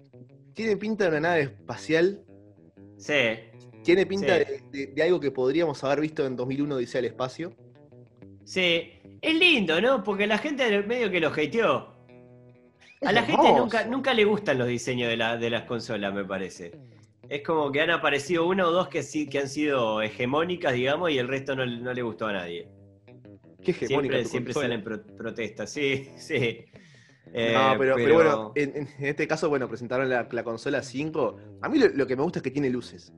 tiene 0.55 0.77
pinta 0.77 1.05
de 1.05 1.11
una 1.11 1.21
nave 1.21 1.41
espacial, 1.43 2.23
Sí. 2.97 3.13
tiene 3.83 4.07
pinta 4.07 4.39
Sí. 4.39 4.45
de, 4.73 4.79
de- 4.87 4.87
de 4.95 5.03
algo 5.03 5.21
que 5.21 5.31
podríamos 5.31 5.85
haber 5.85 6.01
visto 6.01 6.25
en 6.25 6.35
2001 6.37 6.79
Dice 6.79 6.99
al 6.99 7.05
Espacio. 7.05 7.53
Sí. 8.45 8.93
Es 9.21 9.35
lindo, 9.35 9.81
¿no? 9.81 10.03
Porque 10.03 10.27
la 10.27 10.39
gente 10.39 10.65
del 10.71 10.87
medio 10.87 11.11
que 11.11 11.21
lo 11.21 11.29
hateó. 11.29 11.95
A 13.03 13.13
la 13.13 13.23
gente 13.25 13.53
nunca, 13.53 13.85
nunca 13.85 14.15
le 14.15 14.25
gustan 14.25 14.57
los 14.59 14.69
diseños 14.69 15.11
de, 15.11 15.17
la- 15.19 15.37
de 15.37 15.51
las 15.51 15.65
consolas, 15.65 16.15
me 16.15 16.25
parece. 16.25 16.73
Es 17.29 17.43
como 17.43 17.71
que 17.73 17.81
han 17.81 17.91
aparecido 17.91 18.47
una 18.47 18.67
o 18.67 18.71
dos 18.71 18.89
que 18.89 19.03
sí 19.03 19.29
que 19.29 19.41
han 19.41 19.49
sido 19.49 20.01
hegemónicas, 20.01 20.73
digamos, 20.73 21.11
y 21.11 21.19
el 21.19 21.29
resto 21.29 21.55
no, 21.57 21.67
no 21.67 21.93
le 21.93 22.03
gustó 22.03 22.27
a 22.29 22.33
nadie. 22.33 22.69
Qué 23.63 23.73
hegemónica 23.73 24.15
Siempre, 24.25 24.31
siempre 24.31 24.55
salen 24.55 24.83
pro- 24.83 25.03
protestas, 25.17 25.71
sí, 25.73 26.09
sí. 26.17 26.65
Eh, 27.33 27.53
No, 27.53 27.75
pero, 27.79 27.97
pero 27.97 28.15
bueno, 28.15 28.53
en, 28.55 28.77
en 28.77 28.89
este 29.05 29.27
caso, 29.27 29.49
bueno, 29.49 29.69
presentaron 29.69 30.09
la, 30.09 30.29
la 30.31 30.45
consola 30.45 30.83
5. 30.83 31.37
A 31.63 31.69
mí 31.69 31.79
lo, 31.79 31.89
lo 31.89 32.07
que 32.07 32.17
me 32.17 32.23
gusta 32.23 32.39
es 32.39 32.43
que 32.43 32.51
tiene 32.51 32.71
luces. 32.71 33.13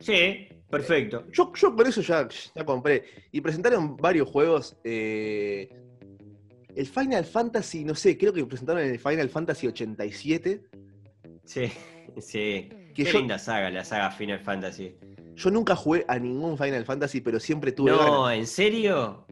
Sí, 0.00 0.48
perfecto. 0.68 1.24
Yo, 1.32 1.52
yo 1.54 1.74
por 1.76 1.86
eso 1.86 2.00
ya, 2.02 2.28
ya 2.54 2.64
compré. 2.64 3.04
Y 3.30 3.40
presentaron 3.40 3.96
varios 3.96 4.28
juegos. 4.28 4.76
eh, 4.84 5.68
el 6.74 6.86
Final 6.86 7.24
Fantasy, 7.26 7.84
no 7.84 7.94
sé, 7.94 8.16
creo 8.16 8.32
que 8.32 8.44
presentaron 8.46 8.82
el 8.82 8.98
Final 8.98 9.28
Fantasy 9.28 9.66
87. 9.68 10.62
Sí, 11.44 11.70
sí. 12.18 12.68
Que 12.94 13.04
Qué 13.04 13.04
yo- 13.04 13.18
linda 13.20 13.38
saga, 13.38 13.70
la 13.70 13.84
saga 13.84 14.10
Final 14.10 14.40
Fantasy. 14.40 14.96
Yo 15.34 15.50
nunca 15.50 15.74
jugué 15.76 16.04
a 16.08 16.18
ningún 16.18 16.58
Final 16.58 16.84
Fantasy, 16.84 17.20
pero 17.22 17.40
siempre 17.40 17.72
tuve 17.72 17.90
No, 17.92 18.22
ganas. 18.24 18.38
¿en 18.38 18.46
serio? 18.46 19.26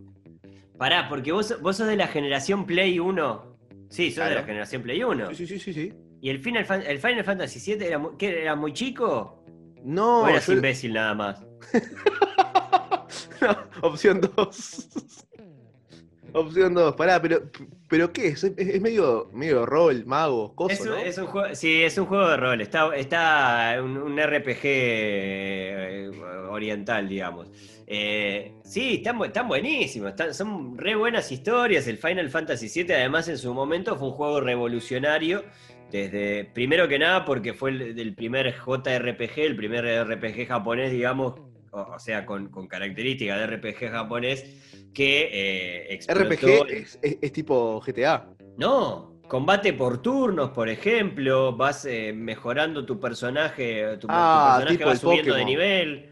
Pará, 0.79 1.09
porque 1.11 1.31
vos, 1.33 1.61
vos 1.61 1.77
sos 1.77 1.87
de 1.89 1.97
la 1.97 2.07
generación 2.09 2.65
Play 2.67 2.99
1. 2.99 3.50
Sí, 3.91 4.11
sos 4.11 4.27
de 4.29 4.35
la 4.37 4.43
generación 4.45 4.83
Play 4.83 5.03
1. 5.03 5.35
Sí, 5.35 5.47
sí, 5.47 5.59
sí, 5.59 5.73
sí. 5.75 5.93
¿Y 6.23 6.31
el 6.31 6.39
Final, 6.41 6.65
Fan- 6.65 6.85
el 6.87 6.99
Final 6.99 7.25
Fantasy 7.25 7.61
7 7.61 7.87
era, 7.87 7.99
muy- 7.99 8.17
qué, 8.17 8.41
era 8.41 8.55
muy 8.57 8.73
chico? 8.73 9.45
No, 9.85 10.23
¿O 10.23 10.29
eras 10.29 10.47
yo- 10.47 10.53
imbécil 10.55 10.93
nada 10.95 11.15
más? 11.15 11.45
No, 13.41 13.57
opción 13.89 14.21
2. 14.37 14.89
Opción 16.33 16.75
2. 16.75 16.95
Pará, 16.95 17.21
pero, 17.21 17.43
pero 17.89 18.13
¿qué 18.13 18.29
es? 18.29 18.45
Es, 18.45 18.53
es 18.57 18.81
medio, 18.81 19.31
medio 19.33 19.67
rol, 19.67 20.05
mago, 20.07 20.55
cosa, 20.55 20.75
Es 20.75 20.81
un, 20.81 20.87
¿no? 20.89 20.97
es 20.97 21.19
un 21.19 21.27
juego, 21.27 21.55
sí, 21.55 21.83
es 21.83 21.97
un 21.99 22.07
juego 22.07 22.29
de 22.29 22.37
rol. 22.37 22.61
Está, 22.61 22.95
está 22.97 23.77
un, 23.83 23.97
un 23.97 24.19
RPG 24.19 24.61
eh, 24.65 26.11
oriental, 26.49 27.09
digamos. 27.09 27.49
Eh, 27.87 28.53
sí, 28.65 28.97
están, 28.97 29.21
están 29.25 29.49
buenísimos. 29.49 30.11
están- 30.11 30.33
son 30.35 30.79
re 30.79 30.95
buenas 30.95 31.31
historias. 31.33 31.87
El 31.89 31.99
Final 31.99 32.31
Fantasy 32.31 32.69
VII, 32.85 32.95
además, 32.95 33.29
en 33.29 33.39
su 33.39 33.53
momento 33.53 33.97
fue 33.97 34.09
un 34.09 34.15
juego 34.15 34.41
revolucionario. 34.41 35.45
Desde, 35.91 36.45
primero 36.45 36.87
que 36.87 37.01
nada, 37.01 37.25
porque 37.25 37.53
fue 37.53 37.71
el, 37.71 38.15
primer 38.15 38.55
JRPG, 38.55 39.39
el 39.41 39.57
primer 39.57 39.85
RPG 40.07 40.47
japonés, 40.47 40.93
digamos, 40.93 41.35
o, 41.73 41.81
o 41.81 41.99
sea, 41.99 42.25
con, 42.25 42.49
con 42.49 42.69
características 42.69 43.41
de 43.41 43.57
RPG 43.57 43.91
japonés, 43.91 44.70
que 44.95 45.89
eh, 45.93 46.01
RPG 46.09 46.67
es, 46.69 46.99
es- 47.03 47.19
es 47.21 47.33
tipo 47.33 47.81
GTA. 47.81 48.29
no, 48.57 49.21
combate 49.29 49.73
por 49.73 50.03
turnos, 50.03 50.51
por 50.51 50.69
ejemplo, 50.69 51.57
vas 51.57 51.85
eh, 51.85 52.13
mejorando 52.13 52.85
tu 52.85 52.99
personaje, 52.99 53.97
tu, 53.99 54.07
tu 54.07 54.07
Ah, 54.11 54.55
personaje 54.59 54.77
tipo 54.79 54.89
va 54.91 54.97
subiendo 54.97 55.35
de 55.35 55.45
nivel. 55.45 56.11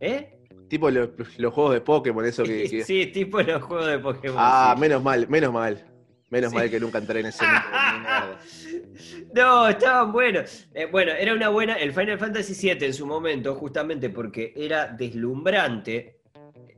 ¿Eh? 0.00 0.34
Tipo 0.68 0.90
los, 0.90 1.08
los 1.38 1.52
juegos 1.52 1.72
de 1.74 1.80
Pokémon, 1.80 2.24
eso 2.24 2.44
que. 2.44 2.64
que- 2.70 2.84
Sí, 2.84 3.06
tipo 3.06 3.40
los 3.42 3.62
juegos 3.62 3.86
de 3.88 3.98
Pokémon. 3.98 4.36
ah, 4.38 4.72
sí. 4.76 4.80
menos 4.80 5.02
mal, 5.02 5.26
menos 5.28 5.52
mal. 5.52 5.84
Menos 6.30 6.50
Sí. 6.50 6.56
mal 6.56 6.68
que 6.70 6.78
nunca 6.78 6.98
entré 6.98 7.20
en 7.20 7.26
ese. 7.26 7.42
No, 9.34 9.68
estaban 9.68 10.12
buenos. 10.12 10.68
Eh, 10.74 10.86
bueno, 10.90 11.12
era 11.12 11.34
una 11.34 11.48
buena. 11.48 11.74
El 11.74 11.92
Final 11.92 12.18
Fantasy 12.18 12.54
VII 12.54 12.86
en 12.86 12.94
su 12.94 13.06
momento, 13.06 13.54
justamente 13.54 14.10
porque 14.10 14.52
era 14.56 14.88
deslumbrante, 14.88 16.17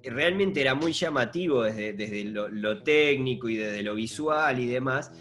realmente 0.05 0.61
era 0.61 0.75
muy 0.75 0.93
llamativo 0.93 1.63
desde, 1.63 1.93
desde 1.93 2.25
lo, 2.25 2.83
técnico 2.83 3.49
y 3.49 3.57
desde 3.57 3.83
lo 3.83 3.95
visual 3.95 4.59
y 4.59 4.67
demás. 4.67 5.13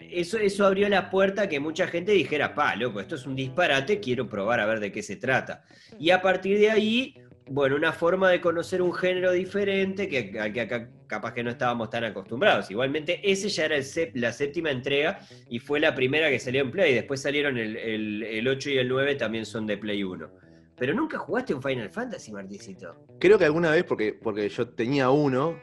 Eso, 0.00 0.38
eso 0.38 0.66
abrió 0.66 0.88
la 0.88 1.10
puerta 1.10 1.42
a 1.42 1.48
que 1.48 1.60
mucha 1.60 1.86
gente 1.86 2.12
dijera, 2.12 2.54
pa, 2.54 2.74
loco, 2.76 3.00
esto 3.00 3.14
es 3.16 3.26
un 3.26 3.36
disparate, 3.36 4.00
quiero 4.00 4.28
probar 4.28 4.60
a 4.60 4.66
ver 4.66 4.80
de 4.80 4.90
qué 4.90 5.02
se 5.02 5.16
trata. 5.16 5.64
Y 5.98 6.10
a 6.10 6.22
partir 6.22 6.58
de 6.58 6.70
ahí, 6.70 7.14
bueno, 7.50 7.76
una 7.76 7.92
forma 7.92 8.30
de 8.30 8.40
conocer 8.40 8.80
un 8.80 8.92
género 8.94 9.32
diferente 9.32 10.08
que, 10.08 10.38
al 10.40 10.52
que 10.52 10.60
acá 10.62 10.88
capaz 11.06 11.32
que 11.32 11.42
no 11.42 11.50
estábamos 11.50 11.88
tan 11.90 12.04
acostumbrados. 12.04 12.70
Igualmente, 12.70 13.20
ese 13.22 13.48
ya 13.48 13.64
era 13.66 13.76
el 13.76 13.84
la 14.14 14.32
séptima 14.32 14.70
entrega 14.70 15.20
y 15.48 15.58
fue 15.58 15.80
la 15.80 15.94
primera 15.94 16.28
que 16.30 16.38
salió 16.38 16.60
en 16.62 16.70
Play. 16.70 16.94
Después 16.94 17.20
salieron 17.22 17.56
el, 17.56 17.76
el- 17.76 18.22
el 18.24 18.48
8 18.48 18.70
y 18.70 18.78
el 18.78 18.88
9, 18.88 19.14
también 19.14 19.46
son 19.46 19.66
de 19.66 19.78
Play 19.78 20.02
1. 20.04 20.30
Pero 20.78 20.94
nunca 20.94 21.18
jugaste 21.18 21.54
un 21.54 21.62
Final 21.62 21.90
Fantasy, 21.90 22.32
Marticito. 22.32 22.94
Creo 23.18 23.38
que 23.38 23.44
alguna 23.44 23.70
vez, 23.70 23.84
porque, 23.84 24.12
porque 24.12 24.48
yo 24.48 24.68
tenía 24.68 25.10
uno 25.10 25.58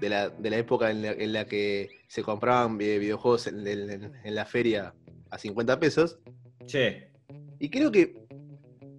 de 0.00 0.08
la, 0.08 0.28
de 0.30 0.50
la 0.50 0.56
época 0.56 0.90
en 0.90 1.02
la, 1.02 1.12
en 1.12 1.32
la 1.32 1.46
que 1.46 1.88
se 2.08 2.22
compraban 2.22 2.78
vi- 2.78 2.98
videojuegos 2.98 3.46
en, 3.46 3.66
en- 3.66 4.12
en 4.24 4.34
la 4.34 4.44
feria 4.44 4.94
a 5.30 5.38
50 5.38 5.78
pesos. 5.78 6.18
Che. 6.66 7.10
Y 7.58 7.68
creo 7.70 7.92
que 7.92 8.14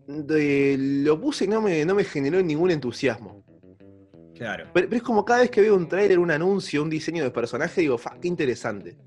de- 0.08 0.76
lo 1.04 1.20
puse 1.20 1.46
y 1.46 1.48
no 1.48 1.62
me, 1.62 1.84
no 1.86 1.96
me 1.96 2.04
generó 2.04 2.42
ningún 2.42 2.72
entusiasmo. 2.72 3.44
Claro. 4.36 4.66
Pero, 4.74 4.88
pero 4.90 4.98
es 4.98 5.04
como 5.04 5.24
cada 5.26 5.42
vez 5.42 5.50
que 5.50 5.62
veo 5.62 5.76
un 5.76 5.88
tráiler, 5.88 6.20
un 6.20 6.30
anuncio, 6.30 6.84
un 6.84 6.90
diseño 6.90 7.24
de 7.24 7.32
personaje, 7.32 7.82
digo, 7.82 7.98
fa, 7.98 8.18
qué 8.22 8.28
interesante. 8.28 8.98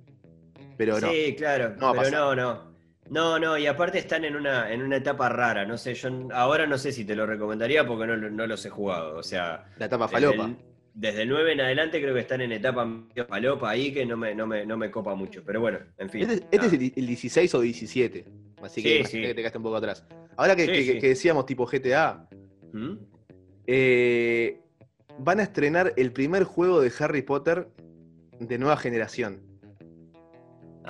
Pero 0.76 0.98
no. 1.00 1.10
Sí, 1.10 1.34
claro. 1.36 1.74
No 1.76 1.92
pero 1.92 2.10
no, 2.10 2.34
no. 2.34 2.77
No, 3.10 3.38
no, 3.38 3.56
y 3.56 3.66
aparte 3.66 3.98
están 3.98 4.24
en 4.24 4.36
una, 4.36 4.70
en 4.72 4.82
una 4.82 4.96
etapa 4.96 5.28
rara. 5.28 5.64
No 5.64 5.78
sé, 5.78 5.94
yo 5.94 6.08
ahora 6.32 6.66
no 6.66 6.76
sé 6.78 6.92
si 6.92 7.04
te 7.04 7.16
lo 7.16 7.26
recomendaría 7.26 7.86
porque 7.86 8.06
no, 8.06 8.16
no 8.16 8.46
los 8.46 8.64
he 8.66 8.70
jugado. 8.70 9.16
O 9.18 9.22
sea, 9.22 9.64
La 9.78 9.86
etapa 9.86 10.08
falopa. 10.08 10.44
el, 10.44 10.56
desde 10.94 11.22
el 11.22 11.28
9 11.28 11.52
en 11.52 11.60
adelante 11.62 12.00
creo 12.02 12.12
que 12.14 12.20
están 12.20 12.40
en 12.42 12.52
etapa 12.52 12.84
medio 12.84 13.26
falopa 13.26 13.70
ahí 13.70 13.92
que 13.92 14.04
no 14.04 14.16
me, 14.16 14.34
no 14.34 14.46
me, 14.46 14.66
no 14.66 14.76
me 14.76 14.90
copa 14.90 15.14
mucho. 15.14 15.42
Pero 15.44 15.60
bueno, 15.60 15.78
en 15.96 16.10
fin. 16.10 16.22
Este, 16.30 16.46
este 16.50 16.66
es 16.66 16.72
el, 16.72 16.92
el 16.96 17.06
16 17.06 17.54
o 17.54 17.60
17. 17.60 18.24
Así 18.62 18.82
que 18.82 19.04
Sí, 19.04 19.20
que 19.22 19.28
te 19.28 19.36
quedaste 19.36 19.58
un 19.58 19.64
poco 19.64 19.76
atrás. 19.76 20.04
Ahora 20.36 20.54
que, 20.56 20.66
Sí, 20.66 20.72
que- 20.72 20.92
sí. 20.94 20.98
que 21.00 21.08
decíamos 21.08 21.46
tipo 21.46 21.64
GTA, 21.66 22.28
¿Mm? 22.72 22.94
eh, 23.66 24.60
van 25.18 25.40
a 25.40 25.42
estrenar 25.44 25.92
el 25.96 26.12
primer 26.12 26.44
juego 26.44 26.80
de 26.80 26.92
Harry 26.98 27.22
Potter 27.22 27.68
de 28.38 28.58
nueva 28.58 28.76
generación. 28.76 29.40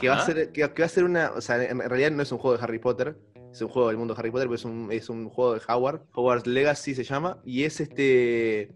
Que 0.01 0.09
va, 0.09 0.17
a 0.17 0.27
ser, 0.27 0.53
que, 0.53 0.69
que 0.73 0.83
va 0.83 0.87
a 0.87 0.89
ser 0.89 1.05
una. 1.05 1.31
O 1.33 1.41
sea, 1.41 1.63
en 1.63 1.79
realidad 1.81 2.11
no 2.11 2.23
es 2.23 2.31
un 2.33 2.39
juego 2.39 2.57
de 2.57 2.63
Harry 2.65 2.79
Potter. 2.79 3.17
Es 3.53 3.63
un 3.63 3.69
juego 3.69 3.89
del 3.89 3.97
mundo 3.97 4.15
de 4.15 4.21
Harry 4.21 4.31
Potter, 4.31 4.47
pero 4.47 4.55
es 4.57 4.65
un, 4.65 4.89
es 4.93 5.09
un 5.09 5.29
juego 5.29 5.55
de 5.55 5.61
Howard. 5.69 6.03
Hogwarts 6.15 6.47
Legacy 6.47 6.95
se 6.95 7.05
llama. 7.05 7.41
Y 7.45 7.65
es 7.65 7.81
este. 7.81 8.71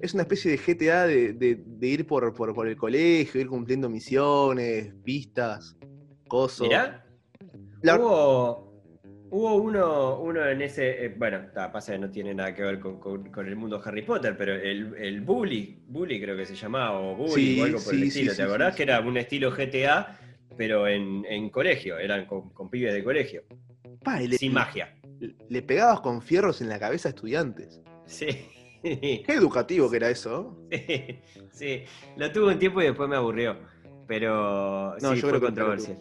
Es 0.00 0.12
una 0.14 0.22
especie 0.22 0.50
de 0.50 0.58
GTA 0.58 1.06
de, 1.06 1.32
de- 1.32 1.62
de 1.64 1.86
ir 1.86 2.06
por, 2.06 2.32
por, 2.34 2.54
por 2.54 2.68
el 2.68 2.76
colegio, 2.76 3.40
ir 3.40 3.46
cumpliendo 3.48 3.88
misiones, 3.88 4.92
pistas, 5.02 5.76
cosas. 6.28 6.68
Mirá, 6.68 7.04
La- 7.82 7.96
hubo, 7.98 8.82
hubo 9.30 9.54
uno, 9.56 10.20
uno 10.20 10.46
en 10.46 10.60
ese. 10.62 11.06
eh, 11.06 11.14
bueno, 11.16 11.46
ta, 11.54 11.72
pasa 11.72 11.92
que 11.92 11.98
no 11.98 12.10
tiene 12.10 12.34
nada 12.34 12.54
que 12.54 12.62
ver 12.62 12.78
con, 12.80 12.98
con- 13.00 13.30
con 13.30 13.46
el 13.48 13.56
mundo 13.56 13.80
Harry 13.84 14.02
Potter, 14.02 14.36
pero 14.36 14.54
el, 14.54 14.94
el 14.96 15.20
Bully, 15.22 15.82
Bully 15.86 16.20
creo 16.20 16.36
que 16.36 16.44
se 16.44 16.54
llamaba, 16.54 17.00
o 17.00 17.16
Bully 17.16 17.32
Sí, 17.54 17.60
o 17.60 17.64
algo 17.64 17.78
por 17.80 17.94
el 17.94 18.02
estilo, 18.04 18.30
sí, 18.32 18.36
¿te 18.36 18.42
acordás? 18.42 18.74
Que 18.76 18.82
era 18.82 19.00
un 19.00 19.16
estilo 19.16 19.50
GTA, 19.52 20.18
pero 20.56 20.86
en, 20.88 21.24
en 21.26 21.50
colegio, 21.50 21.98
eran 21.98 22.26
con, 22.26 22.50
con 22.50 22.70
pibes 22.70 22.92
de 22.94 23.02
colegio, 23.04 23.42
Pa, 24.02 24.22
y 24.22 24.28
le- 24.28 24.36
sin 24.38 24.52
magia. 24.52 24.94
le 25.48 25.62
pegabas 25.62 26.00
con 26.00 26.20
fierros 26.22 26.60
en 26.60 26.68
la 26.68 26.78
cabeza 26.78 27.08
a 27.08 27.10
estudiantes. 27.10 27.80
Sí. 28.06 28.26
Qué 28.82 29.24
educativo 29.28 29.90
que 29.90 29.96
era 29.96 30.10
eso. 30.10 30.58
Sí, 30.70 31.18
sí, 31.52 31.82
lo 32.16 32.30
tuve 32.32 32.52
un 32.52 32.58
tiempo 32.58 32.82
y 32.82 32.86
después 32.86 33.08
me 33.08 33.16
aburrió. 33.16 33.56
Pero 34.06 34.94
No, 35.00 35.14
sí, 35.14 35.20
yo 35.22 35.30
fue 35.30 35.40
controversial. 35.40 35.98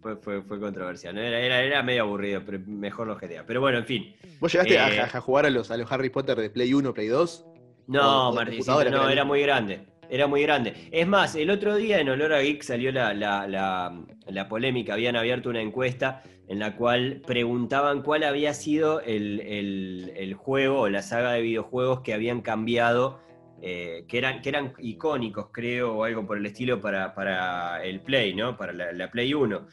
Fue, 0.00 0.16
fue, 0.16 0.42
fue 0.42 0.60
controversial. 0.60 1.18
Era, 1.18 1.40
era, 1.40 1.60
era 1.62 1.82
medio 1.82 2.02
aburrido, 2.02 2.42
pero 2.46 2.60
mejor 2.66 3.08
los 3.08 3.18
GTA. 3.20 3.44
Pero 3.44 3.60
bueno, 3.60 3.78
en 3.78 3.84
fin. 3.86 4.14
¿Vos 4.38 4.52
llegaste 4.52 4.74
Eh. 4.74 5.00
a, 5.00 5.04
a 5.06 5.20
jugar 5.20 5.46
a 5.46 5.50
los, 5.50 5.72
a 5.72 5.76
los 5.76 5.90
Harry 5.90 6.10
Potter 6.10 6.36
de 6.38 6.50
Play 6.50 6.72
1, 6.72 6.94
Play 6.94 7.08
2? 7.08 7.44
No, 7.88 8.32
computadora, 8.34 8.90
no, 8.90 9.08
era 9.08 9.24
muy 9.24 9.42
grande. 9.42 9.80
Era 10.10 10.26
muy 10.26 10.42
grande. 10.42 10.74
Es 10.90 11.06
más, 11.06 11.34
el 11.34 11.50
otro 11.50 11.76
día 11.76 12.00
en 12.00 12.08
Olor 12.08 12.32
a 12.32 12.40
Geek 12.40 12.62
salió 12.62 12.90
la, 12.92 13.12
la, 13.14 13.46
la, 13.46 14.04
la 14.26 14.48
polémica. 14.48 14.94
Habían 14.94 15.16
abierto 15.16 15.50
una 15.50 15.60
encuesta 15.60 16.22
en 16.48 16.58
la 16.58 16.76
cual 16.76 17.20
preguntaban 17.26 18.02
cuál 18.02 18.22
había 18.24 18.54
sido 18.54 19.00
el, 19.02 19.40
el- 19.40 20.12
el 20.16 20.34
juego 20.34 20.80
o 20.82 20.88
la 20.88 21.02
saga 21.02 21.32
de 21.32 21.42
videojuegos 21.42 22.00
que 22.00 22.14
habían 22.14 22.40
cambiado, 22.40 23.20
eh, 23.60 24.04
que, 24.08 24.16
eran, 24.18 24.40
que 24.40 24.48
eran 24.48 24.72
icónicos, 24.78 25.48
creo, 25.52 25.94
o 25.94 26.04
algo 26.04 26.26
por 26.26 26.38
el 26.38 26.46
estilo 26.46 26.80
para, 26.80 27.14
para 27.14 27.84
el 27.84 28.00
Play, 28.00 28.34
¿no? 28.34 28.56
Para 28.56 28.72
la, 28.72 28.92
la 28.92 29.10
Play 29.10 29.34
1. 29.34 29.66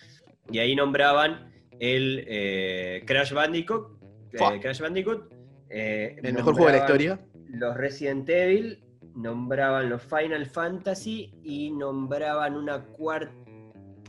Y 0.52 0.60
ahí 0.60 0.76
nombraban 0.76 1.52
el 1.80 2.26
eh, 2.28 3.04
Crash 3.08 3.32
Bandicoot. 3.32 4.00
eh. 4.34 4.60
Crash 4.62 4.82
Bandicoot. 4.82 5.32
El 5.70 6.34
mejor 6.34 6.54
juego 6.56 6.68
de 6.68 6.72
la 6.74 6.78
historia. 6.80 7.20
los 7.50 7.76
Resident 7.78 8.28
Evil, 8.30 8.80
nombraban 9.16 9.90
los 9.90 10.02
Final 10.04 10.46
Fantasy 10.46 11.34
y 11.44 11.72
nombraban 11.72 12.56
una 12.56 12.84
cuarta. 12.84 13.34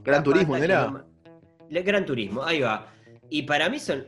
Gran 0.04 0.22
Turismo, 0.22 0.56
¿no 0.56 0.64
era? 0.64 1.04
Le- 1.68 1.82
Gran 1.82 2.04
Turismo, 2.06 2.42
ahí 2.44 2.60
va. 2.60 2.92
Y 3.30 3.42
para 3.42 3.68
mí 3.68 3.78
son, 3.78 4.04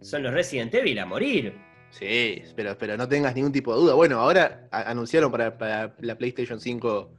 son 0.00 0.22
los 0.22 0.32
Resident 0.32 0.74
Evil 0.74 0.98
a 0.98 1.06
morir. 1.06 1.54
Sí, 1.90 2.42
pero, 2.54 2.76
pero 2.76 2.96
no 2.96 3.08
tengas 3.08 3.34
ningún 3.34 3.52
tipo 3.52 3.72
de 3.74 3.80
duda. 3.80 3.94
Bueno, 3.94 4.20
ahora 4.20 4.68
anunciaron 4.70 5.30
para, 5.32 5.56
para 5.56 5.94
la 6.00 6.16
PlayStation 6.18 6.60
5 6.60 7.10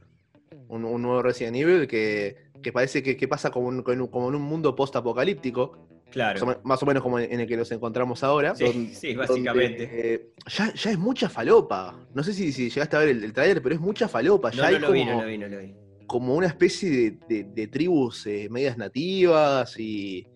un, 0.68 0.84
un 0.84 1.02
nuevo 1.02 1.22
Resident 1.22 1.56
Evil 1.56 1.86
que, 1.88 2.36
que 2.62 2.72
parece 2.72 3.02
que, 3.02 3.16
que 3.16 3.26
pasa 3.28 3.50
como, 3.50 3.68
un- 3.68 3.82
como 3.82 4.28
en 4.28 4.34
un 4.34 4.42
mundo 4.42 4.76
post-apocalíptico, 4.76 5.86
Claro. 6.10 6.34
más 6.34 6.42
o 6.42 6.46
me- 6.58 6.64
más 6.68 6.82
o 6.82 6.86
menos 6.86 7.02
como 7.02 7.18
en, 7.18 7.40
el 7.40 7.46
que 7.46 7.56
nos 7.56 7.70
encontramos 7.72 8.22
ahora. 8.24 8.54
Sí, 8.54 8.64
donde- 8.64 8.94
sí, 8.94 9.14
básicamente. 9.14 9.86
donde, 9.86 10.14
eh, 10.14 10.32
ya, 10.48 10.74
ya 10.74 10.90
es 10.90 10.98
mucha 10.98 11.28
falopa. 11.28 11.96
No 12.14 12.22
sé 12.22 12.32
si, 12.32 12.52
si 12.52 12.68
llegaste 12.68 12.96
a 12.96 13.00
ver 13.00 13.08
el, 13.10 13.24
el 13.24 13.32
trailer, 13.32 13.62
pero 13.62 13.74
es 13.74 13.80
mucha 13.80 14.08
falopa. 14.08 14.50
Ya 14.50 14.62
no, 14.62 14.68
hay 14.68 14.74
no 14.74 14.80
lo 14.80 14.92
vi, 14.92 15.00
como- 15.00 15.12
no 15.12 15.20
lo 15.22 15.26
vi, 15.28 15.38
no 15.38 15.48
lo 15.48 15.58
vi. 15.60 15.74
como 16.06 16.34
una 16.34 16.48
especie 16.48 16.90
de, 16.90 17.10
de- 17.28 17.44
de 17.44 17.66
tribus 17.68 18.26
eh, 18.26 18.48
medias 18.50 18.76
nativas 18.76 19.78
y, 19.78 20.26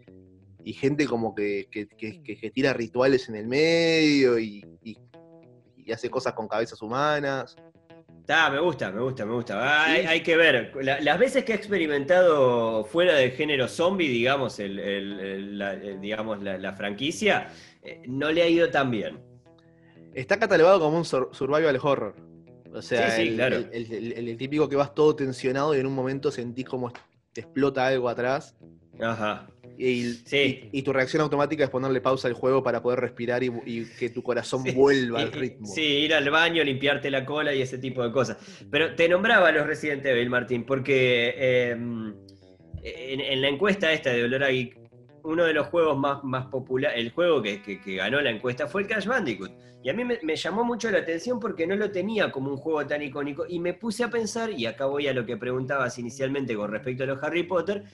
y 0.62 0.72
gente 0.72 1.06
como 1.06 1.34
que, 1.34 1.66
que- 1.70 1.88
que- 1.88 2.22
que- 2.22 2.36
que 2.36 2.50
tira 2.50 2.72
rituales 2.72 3.28
en 3.28 3.34
el 3.34 3.48
medio 3.48 4.38
y, 4.38 4.64
y- 4.84 4.96
y 5.76 5.92
hace 5.92 6.08
cosas 6.08 6.32
con 6.34 6.46
cabezas 6.48 6.80
humanas. 6.80 7.56
Está, 8.24 8.48
me 8.48 8.58
gusta, 8.58 8.90
me 8.90 9.02
gusta, 9.02 9.26
me 9.26 9.34
gusta. 9.34 9.84
Hay, 9.84 10.06
hay 10.06 10.22
que 10.22 10.34
ver. 10.34 10.72
La- 10.80 10.98
las 10.98 11.18
veces 11.18 11.44
que 11.44 11.52
he 11.52 11.54
experimentado 11.54 12.82
fuera 12.86 13.14
del 13.16 13.32
género 13.32 13.68
zombie, 13.68 14.08
digamos, 14.08 14.58
el, 14.60 14.78
el- 14.78 15.20
el- 15.20 15.58
la, 15.58 15.74
el- 15.74 16.00
digamos 16.00 16.42
la, 16.42 16.56
la 16.56 16.72
franquicia, 16.72 17.48
eh, 17.82 18.00
no 18.06 18.32
le 18.32 18.42
ha 18.42 18.48
ido 18.48 18.70
tan 18.70 18.90
bien. 18.90 19.18
Está 20.14 20.38
catalogado 20.38 20.80
como 20.80 20.96
un 20.96 21.04
sur- 21.04 21.28
survival 21.32 21.78
horror. 21.82 22.14
O 22.72 22.80
sea, 22.80 23.10
Sí, 23.10 23.28
sí, 23.28 23.34
claro. 23.36 23.56
el 23.70 24.36
típico 24.38 24.68
que 24.70 24.76
vas 24.76 24.94
todo 24.94 25.14
tensionado 25.14 25.76
y 25.76 25.80
en 25.80 25.86
un 25.86 25.94
momento 25.94 26.30
sentís 26.32 26.64
como 26.64 26.92
te 27.34 27.42
explota 27.42 27.86
algo 27.86 28.08
atrás. 28.08 28.56
Ajá. 29.00 29.46
Y, 29.76 30.12
Sí. 30.24 30.68
y- 30.72 30.78
y 30.78 30.82
tu 30.82 30.92
reacción 30.92 31.22
automática 31.22 31.64
es 31.64 31.70
ponerle 31.70 32.00
pausa 32.00 32.28
al 32.28 32.34
juego 32.34 32.62
para 32.62 32.80
poder 32.82 33.00
respirar 33.00 33.42
y, 33.42 33.50
y 33.66 33.84
que 33.98 34.10
tu 34.10 34.22
corazón 34.22 34.62
Sí, 34.62 34.70
vuelva 34.72 35.20
al 35.20 35.32
ritmo. 35.32 35.66
Sí, 35.66 35.82
ir 35.82 36.14
al 36.14 36.28
baño, 36.30 36.62
limpiarte 36.62 37.10
la 37.10 37.24
cola 37.26 37.52
y 37.54 37.62
ese 37.62 37.78
tipo 37.78 38.02
de 38.04 38.12
cosas. 38.12 38.36
Pero 38.70 38.94
te 38.94 39.08
nombraba 39.08 39.48
a 39.48 39.52
los 39.52 39.66
Resident 39.66 40.04
Evil, 40.06 40.30
Martín, 40.30 40.64
porque 40.64 41.34
eh, 41.36 41.70
en, 41.72 43.20
en 43.20 43.40
la 43.42 43.48
encuesta 43.48 43.92
esta 43.92 44.10
de 44.10 44.24
Olor 44.24 44.44
a 44.44 44.48
Geek, 44.50 44.78
uno 45.24 45.44
de 45.44 45.54
los 45.54 45.66
juegos 45.68 45.98
más, 45.98 46.22
más 46.22 46.46
populares, 46.46 46.98
el 46.98 47.10
juego 47.10 47.40
que, 47.42 47.62
que- 47.62 47.80
que 47.80 47.96
ganó 47.96 48.20
la 48.20 48.30
encuesta 48.30 48.66
fue 48.66 48.82
el 48.82 48.88
Crash 48.88 49.06
Bandicoot. 49.06 49.50
Y 49.82 49.90
a 49.90 49.92
mí 49.94 50.04
me, 50.04 50.18
me 50.22 50.36
llamó 50.36 50.64
mucho 50.64 50.90
la 50.90 50.98
atención 50.98 51.38
porque 51.40 51.66
no 51.66 51.76
lo 51.76 51.90
tenía 51.90 52.30
como 52.30 52.50
un 52.50 52.56
juego 52.56 52.86
tan 52.86 53.02
icónico 53.02 53.44
y 53.48 53.58
me 53.58 53.74
puse 53.74 54.04
a 54.04 54.08
pensar, 54.10 54.50
y 54.50 54.66
acá 54.66 54.86
voy 54.86 55.08
a 55.08 55.12
lo 55.12 55.26
que 55.26 55.36
preguntabas 55.36 55.98
inicialmente 55.98 56.54
con 56.54 56.70
respecto 56.70 57.04
a 57.04 57.06
los 57.06 57.22
Harry 57.22 57.42
Potter, 57.42 57.84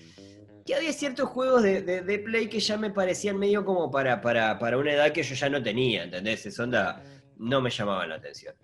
que 0.70 0.76
había 0.76 0.92
ciertos 0.92 1.28
juegos 1.28 1.62
de, 1.64 1.82
de- 1.82 2.02
de 2.02 2.18
Play 2.20 2.48
que 2.48 2.60
ya 2.60 2.76
me 2.76 2.90
parecían 2.90 3.36
medio 3.38 3.64
como 3.64 3.90
para, 3.90 4.20
para, 4.20 4.58
para 4.58 4.78
una 4.78 4.92
edad 4.92 5.10
que 5.12 5.22
yo 5.24 5.34
ya 5.34 5.48
no 5.48 5.60
tenía, 5.62 6.04
¿entendés? 6.04 6.46
Esa 6.46 6.62
onda 6.62 7.02
no 7.38 7.60
me 7.60 7.70
llamaban 7.70 8.08
la 8.10 8.14
atención. 8.16 8.54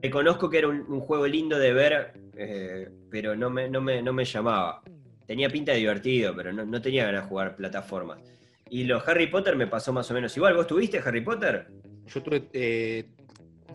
Reconozco 0.00 0.48
que 0.48 0.58
era 0.58 0.68
un, 0.68 0.80
un 0.88 1.00
juego 1.00 1.26
lindo 1.26 1.58
de 1.58 1.72
ver, 1.72 2.12
eh, 2.36 2.88
pero 3.10 3.34
no 3.34 3.50
me, 3.50 3.68
no, 3.68 3.80
me, 3.80 4.00
no 4.00 4.12
me 4.12 4.24
llamaba. 4.24 4.82
Tenía 5.26 5.48
pinta 5.48 5.72
de 5.72 5.78
divertido, 5.78 6.34
pero 6.36 6.52
no, 6.52 6.64
no 6.64 6.80
tenía 6.80 7.04
ganas 7.06 7.24
de 7.24 7.28
jugar 7.28 7.56
plataformas. 7.56 8.20
Y 8.70 8.84
los 8.84 9.06
Harry 9.08 9.26
Potter 9.26 9.56
me 9.56 9.66
pasó 9.66 9.92
más 9.92 10.08
o 10.10 10.14
menos 10.14 10.36
igual. 10.36 10.54
¿Vos 10.54 10.66
tuviste 10.68 10.98
Harry 11.04 11.20
Potter? 11.22 11.66
Yo 12.06 12.22
tuve, 12.22 12.48
eh, 12.52 13.06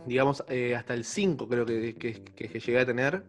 digamos, 0.05 0.43
eh, 0.47 0.75
hasta 0.75 0.93
el 0.93 1.03
5 1.03 1.47
creo 1.47 1.65
que, 1.65 1.95
que- 1.95 2.23
que- 2.23 2.59
llegué 2.59 2.79
a 2.79 2.85
tener. 2.85 3.21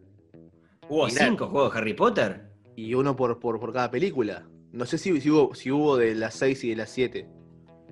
¿Hubo 0.89 1.07
Mirá. 1.07 1.27
cinco 1.27 1.49
juegos 1.49 1.73
de 1.73 1.79
Harry 1.81 1.95
Potter? 1.95 2.50
Y 2.87 2.95
uno 2.95 3.17
por, 3.17 3.39
por, 3.39 3.59
por 3.61 3.73
cada 3.73 3.91
película. 3.91 4.45
No 4.73 4.87
sé 4.87 4.99
si, 4.99 5.21
si, 5.21 5.31
hubo, 5.31 5.55
si 5.55 5.71
hubo 5.71 5.97
de 5.97 6.15
las 6.15 6.35
6 6.35 6.65
y 6.65 6.71
de 6.71 6.77
las 6.77 6.91
7. 6.91 7.29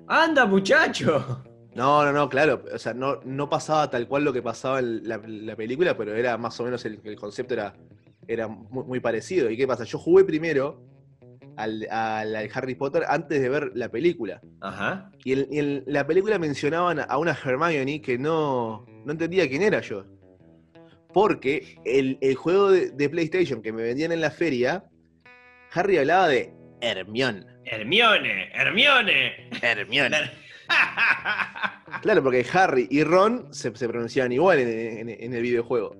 ¡Anda, 0.07 0.45
muchacho! 0.45 1.43
No, 1.75 2.03
no, 2.03 2.11
no, 2.11 2.29
claro. 2.29 2.63
O 2.73 2.77
sea, 2.79 2.93
no, 2.93 3.19
no 3.25 3.47
pasaba 3.49 3.89
tal 3.89 4.07
cual 4.07 4.23
lo 4.23 4.33
que 4.33 4.41
pasaba 4.41 4.79
en 4.79 5.07
la, 5.07 5.21
la 5.25 5.55
película, 5.55 5.95
pero 5.95 6.15
era 6.15 6.37
más 6.37 6.59
o 6.59 6.63
menos 6.63 6.83
el, 6.85 6.99
el 7.03 7.15
concepto 7.15 7.53
era, 7.53 7.73
era 8.27 8.47
muy, 8.47 8.83
muy 8.85 8.99
parecido. 8.99 9.49
¿Y 9.49 9.55
qué 9.57 9.67
pasa? 9.67 9.83
Yo 9.83 9.99
jugué 9.99 10.23
primero 10.23 10.81
al, 11.57 11.85
al- 11.91 12.35
al 12.35 12.49
Harry 12.53 12.75
Potter 12.75 13.03
antes 13.07 13.39
de 13.41 13.49
ver 13.49 13.71
la 13.75 13.89
película. 13.89 14.41
Ajá. 14.61 15.11
Y 15.23 15.33
en, 15.33 15.47
y 15.51 15.59
en 15.59 15.83
la 15.85 16.07
película 16.07 16.39
mencionaban 16.39 16.99
a 17.07 17.17
una 17.17 17.31
Hermione 17.31 18.01
que 18.01 18.17
no, 18.17 18.85
no 19.05 19.11
entendía 19.11 19.47
quién 19.47 19.61
era 19.61 19.79
yo. 19.81 20.05
Porque 21.13 21.77
el, 21.85 22.17
el 22.21 22.35
juego 22.35 22.71
de, 22.71 22.91
de 22.91 23.09
PlayStation 23.09 23.61
que 23.61 23.71
me 23.71 23.81
vendían 23.83 24.11
en 24.11 24.21
la 24.21 24.31
feria, 24.31 24.83
Harry 25.73 25.97
hablaba 25.97 26.27
de 26.27 26.53
Hermione. 26.81 27.45
Hermione, 27.65 28.49
Hermione. 28.53 29.49
Hermione. 29.61 30.17
Claro, 32.03 32.23
porque 32.23 32.45
Harry 32.53 32.87
y 32.91 33.03
Ron 33.03 33.51
se, 33.53 33.75
se 33.75 33.87
pronunciaban 33.89 34.31
igual 34.31 34.59
en, 34.59 34.69
en- 34.69 35.09
en 35.09 35.33
el 35.33 35.41
videojuego. 35.41 35.95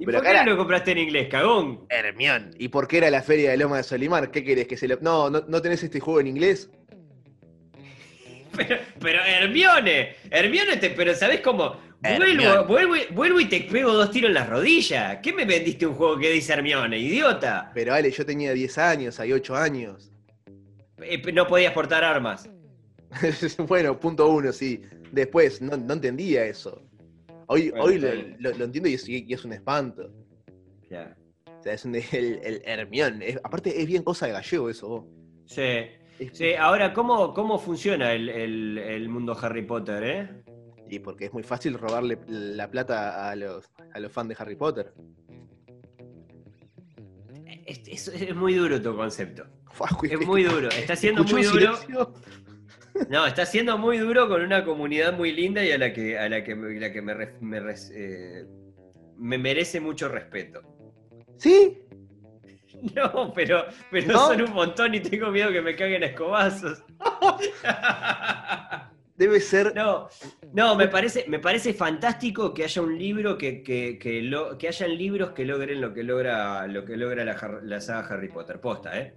¿Y 0.00 0.04
Pero 0.04 0.18
por 0.18 0.26
qué 0.26 0.32
no 0.34 0.40
era- 0.40 0.44
lo 0.50 0.56
compraste 0.56 0.90
en 0.92 0.98
inglés, 0.98 1.28
cagón? 1.30 1.86
Hermione. 1.88 2.50
¿Y 2.58 2.68
por 2.68 2.88
qué 2.88 2.98
era 2.98 3.10
la 3.10 3.22
feria 3.22 3.50
de 3.52 3.56
Loma 3.56 3.76
de 3.78 3.82
Solimar? 3.84 4.30
¿Qué 4.32 4.42
querés 4.44 4.66
que 4.66 4.76
se 4.76 4.88
lo.? 4.88 4.98
No, 5.00 5.30
no, 5.30 5.44
¿no 5.46 5.62
tenés 5.62 5.82
este 5.84 6.00
juego 6.00 6.20
en 6.20 6.26
inglés? 6.26 6.68
Pero, 8.56 8.76
pero 8.98 9.20
Hermione, 9.24 10.16
Hermione, 10.28 10.76
te, 10.78 10.90
pero 10.90 11.14
¿sabés 11.14 11.40
cómo? 11.40 11.76
Vuelvo, 12.02 12.64
vuelvo, 12.66 12.96
y- 12.96 13.12
vuelvo 13.14 13.40
y 13.40 13.44
te 13.46 13.60
pego 13.62 13.92
dos 13.92 14.10
tiros 14.10 14.28
en 14.28 14.34
las 14.34 14.48
rodillas. 14.48 15.18
¿Qué 15.22 15.32
me 15.34 15.44
vendiste 15.44 15.86
un 15.86 15.94
juego 15.94 16.18
que 16.18 16.30
dice 16.30 16.54
Hermione, 16.54 16.98
idiota? 16.98 17.70
Pero 17.74 17.92
Ale, 17.92 18.10
yo 18.10 18.24
tenía 18.24 18.52
10 18.54 18.78
años, 18.78 19.20
hay 19.20 19.32
8 19.32 19.54
años. 19.54 20.10
Eh, 21.02 21.20
no 21.32 21.46
podías 21.46 21.72
portar 21.74 22.02
armas. 22.02 22.48
bueno, 23.68 23.98
punto 24.00 24.28
uno, 24.28 24.50
sí. 24.52 24.80
Después, 25.12 25.60
no, 25.60 25.76
no 25.76 25.92
entendía 25.94 26.44
eso. 26.46 26.82
Hoy, 27.46 27.70
Bueno, 27.70 27.84
hoy 27.84 27.94
está 27.96 28.06
lo, 28.06 28.12
bien. 28.14 28.36
lo- 28.38 28.52
lo 28.52 28.64
entiendo 28.64 28.88
y 28.88 28.94
es, 28.94 29.08
y 29.08 29.26
es 29.32 29.44
un 29.44 29.52
espanto. 29.52 30.10
Ya. 30.88 31.14
O 31.58 31.62
sea, 31.62 31.74
es 31.74 31.84
un, 31.84 31.94
el, 32.12 32.40
el 32.42 32.62
Hermión. 32.64 33.20
Es- 33.20 33.38
aparte, 33.44 33.78
es 33.78 33.86
bien 33.86 34.02
cosa 34.02 34.26
de 34.26 34.32
gallego 34.32 34.70
eso. 34.70 34.88
vos. 34.88 35.04
Sí. 35.46 35.60
Es- 35.62 35.90
Sí, 36.32 36.52
ahora, 36.54 36.92
¿cómo, 36.92 37.32
cómo 37.34 37.58
funciona 37.58 38.12
el, 38.12 38.28
el- 38.28 38.78
el 38.78 39.08
mundo 39.08 39.36
Harry 39.40 39.62
Potter, 39.62 40.02
eh? 40.04 40.28
Y 40.92 40.98
porque 40.98 41.26
es 41.26 41.32
muy 41.32 41.44
fácil 41.44 41.74
robarle 41.78 42.18
la 42.26 42.68
plata 42.68 43.30
a 43.30 43.36
los, 43.36 43.70
a 43.94 44.00
los 44.00 44.10
fans 44.10 44.28
de 44.30 44.36
Harry 44.38 44.56
Potter. 44.56 44.92
Es, 47.64 47.80
es- 47.86 48.08
es 48.08 48.34
muy 48.34 48.54
duro 48.54 48.82
tu 48.82 48.96
concepto. 48.96 49.44
Es 50.02 50.26
muy 50.26 50.42
duro. 50.42 50.68
Está 50.68 50.96
siendo 50.96 51.22
¿Escuchó 51.22 51.36
muy 51.36 51.46
duro. 51.60 51.76
silencio? 51.76 52.14
No, 53.08 53.24
está 53.24 53.46
siendo 53.46 53.78
muy 53.78 53.98
duro 53.98 54.28
con 54.28 54.42
una 54.42 54.64
comunidad 54.64 55.16
muy 55.16 55.30
linda 55.32 55.64
y 55.64 55.70
a 55.70 55.78
la 55.78 55.92
que, 55.92 56.18
a 56.18 56.28
la 56.28 56.42
que, 56.42 56.56
me- 56.56 56.80
la 56.80 56.90
que 56.92 57.00
me, 57.00 57.14
me 57.40 57.60
eh, 57.94 58.44
me 59.16 59.38
merece 59.38 59.78
mucho 59.80 60.08
respeto. 60.08 60.60
¿Sí? 61.38 61.78
No, 62.94 63.30
pero, 63.34 63.64
pero 63.90 64.12
¿No? 64.14 64.28
son 64.28 64.40
un 64.40 64.52
montón 64.54 64.94
y 64.94 65.00
tengo 65.00 65.30
miedo 65.30 65.52
que 65.52 65.60
me 65.60 65.76
caguen 65.76 66.02
a 66.02 66.06
escobazos. 66.06 66.82
Debe 69.20 69.38
ser. 69.38 69.74
No, 69.76 70.08
no, 70.54 70.74
me 70.76 70.88
parece, 70.88 71.26
me 71.28 71.38
parece 71.38 71.74
fantástico 71.74 72.54
que 72.54 72.64
haya 72.64 72.80
un 72.80 72.98
libro 72.98 73.36
que, 73.36 73.62
que, 73.62 73.98
que, 73.98 74.22
lo- 74.22 74.56
que 74.56 74.66
hayan 74.68 74.96
libros 74.96 75.32
que 75.32 75.44
logren 75.44 75.78
lo 75.78 75.92
que 75.92 76.02
logra, 76.02 76.66
lo 76.66 76.86
que 76.86 76.96
logra 76.96 77.22
la, 77.62 77.80
saga 77.82 78.08
Harry 78.08 78.28
Potter. 78.28 78.60
Posta, 78.62 78.98
¿eh? 78.98 79.12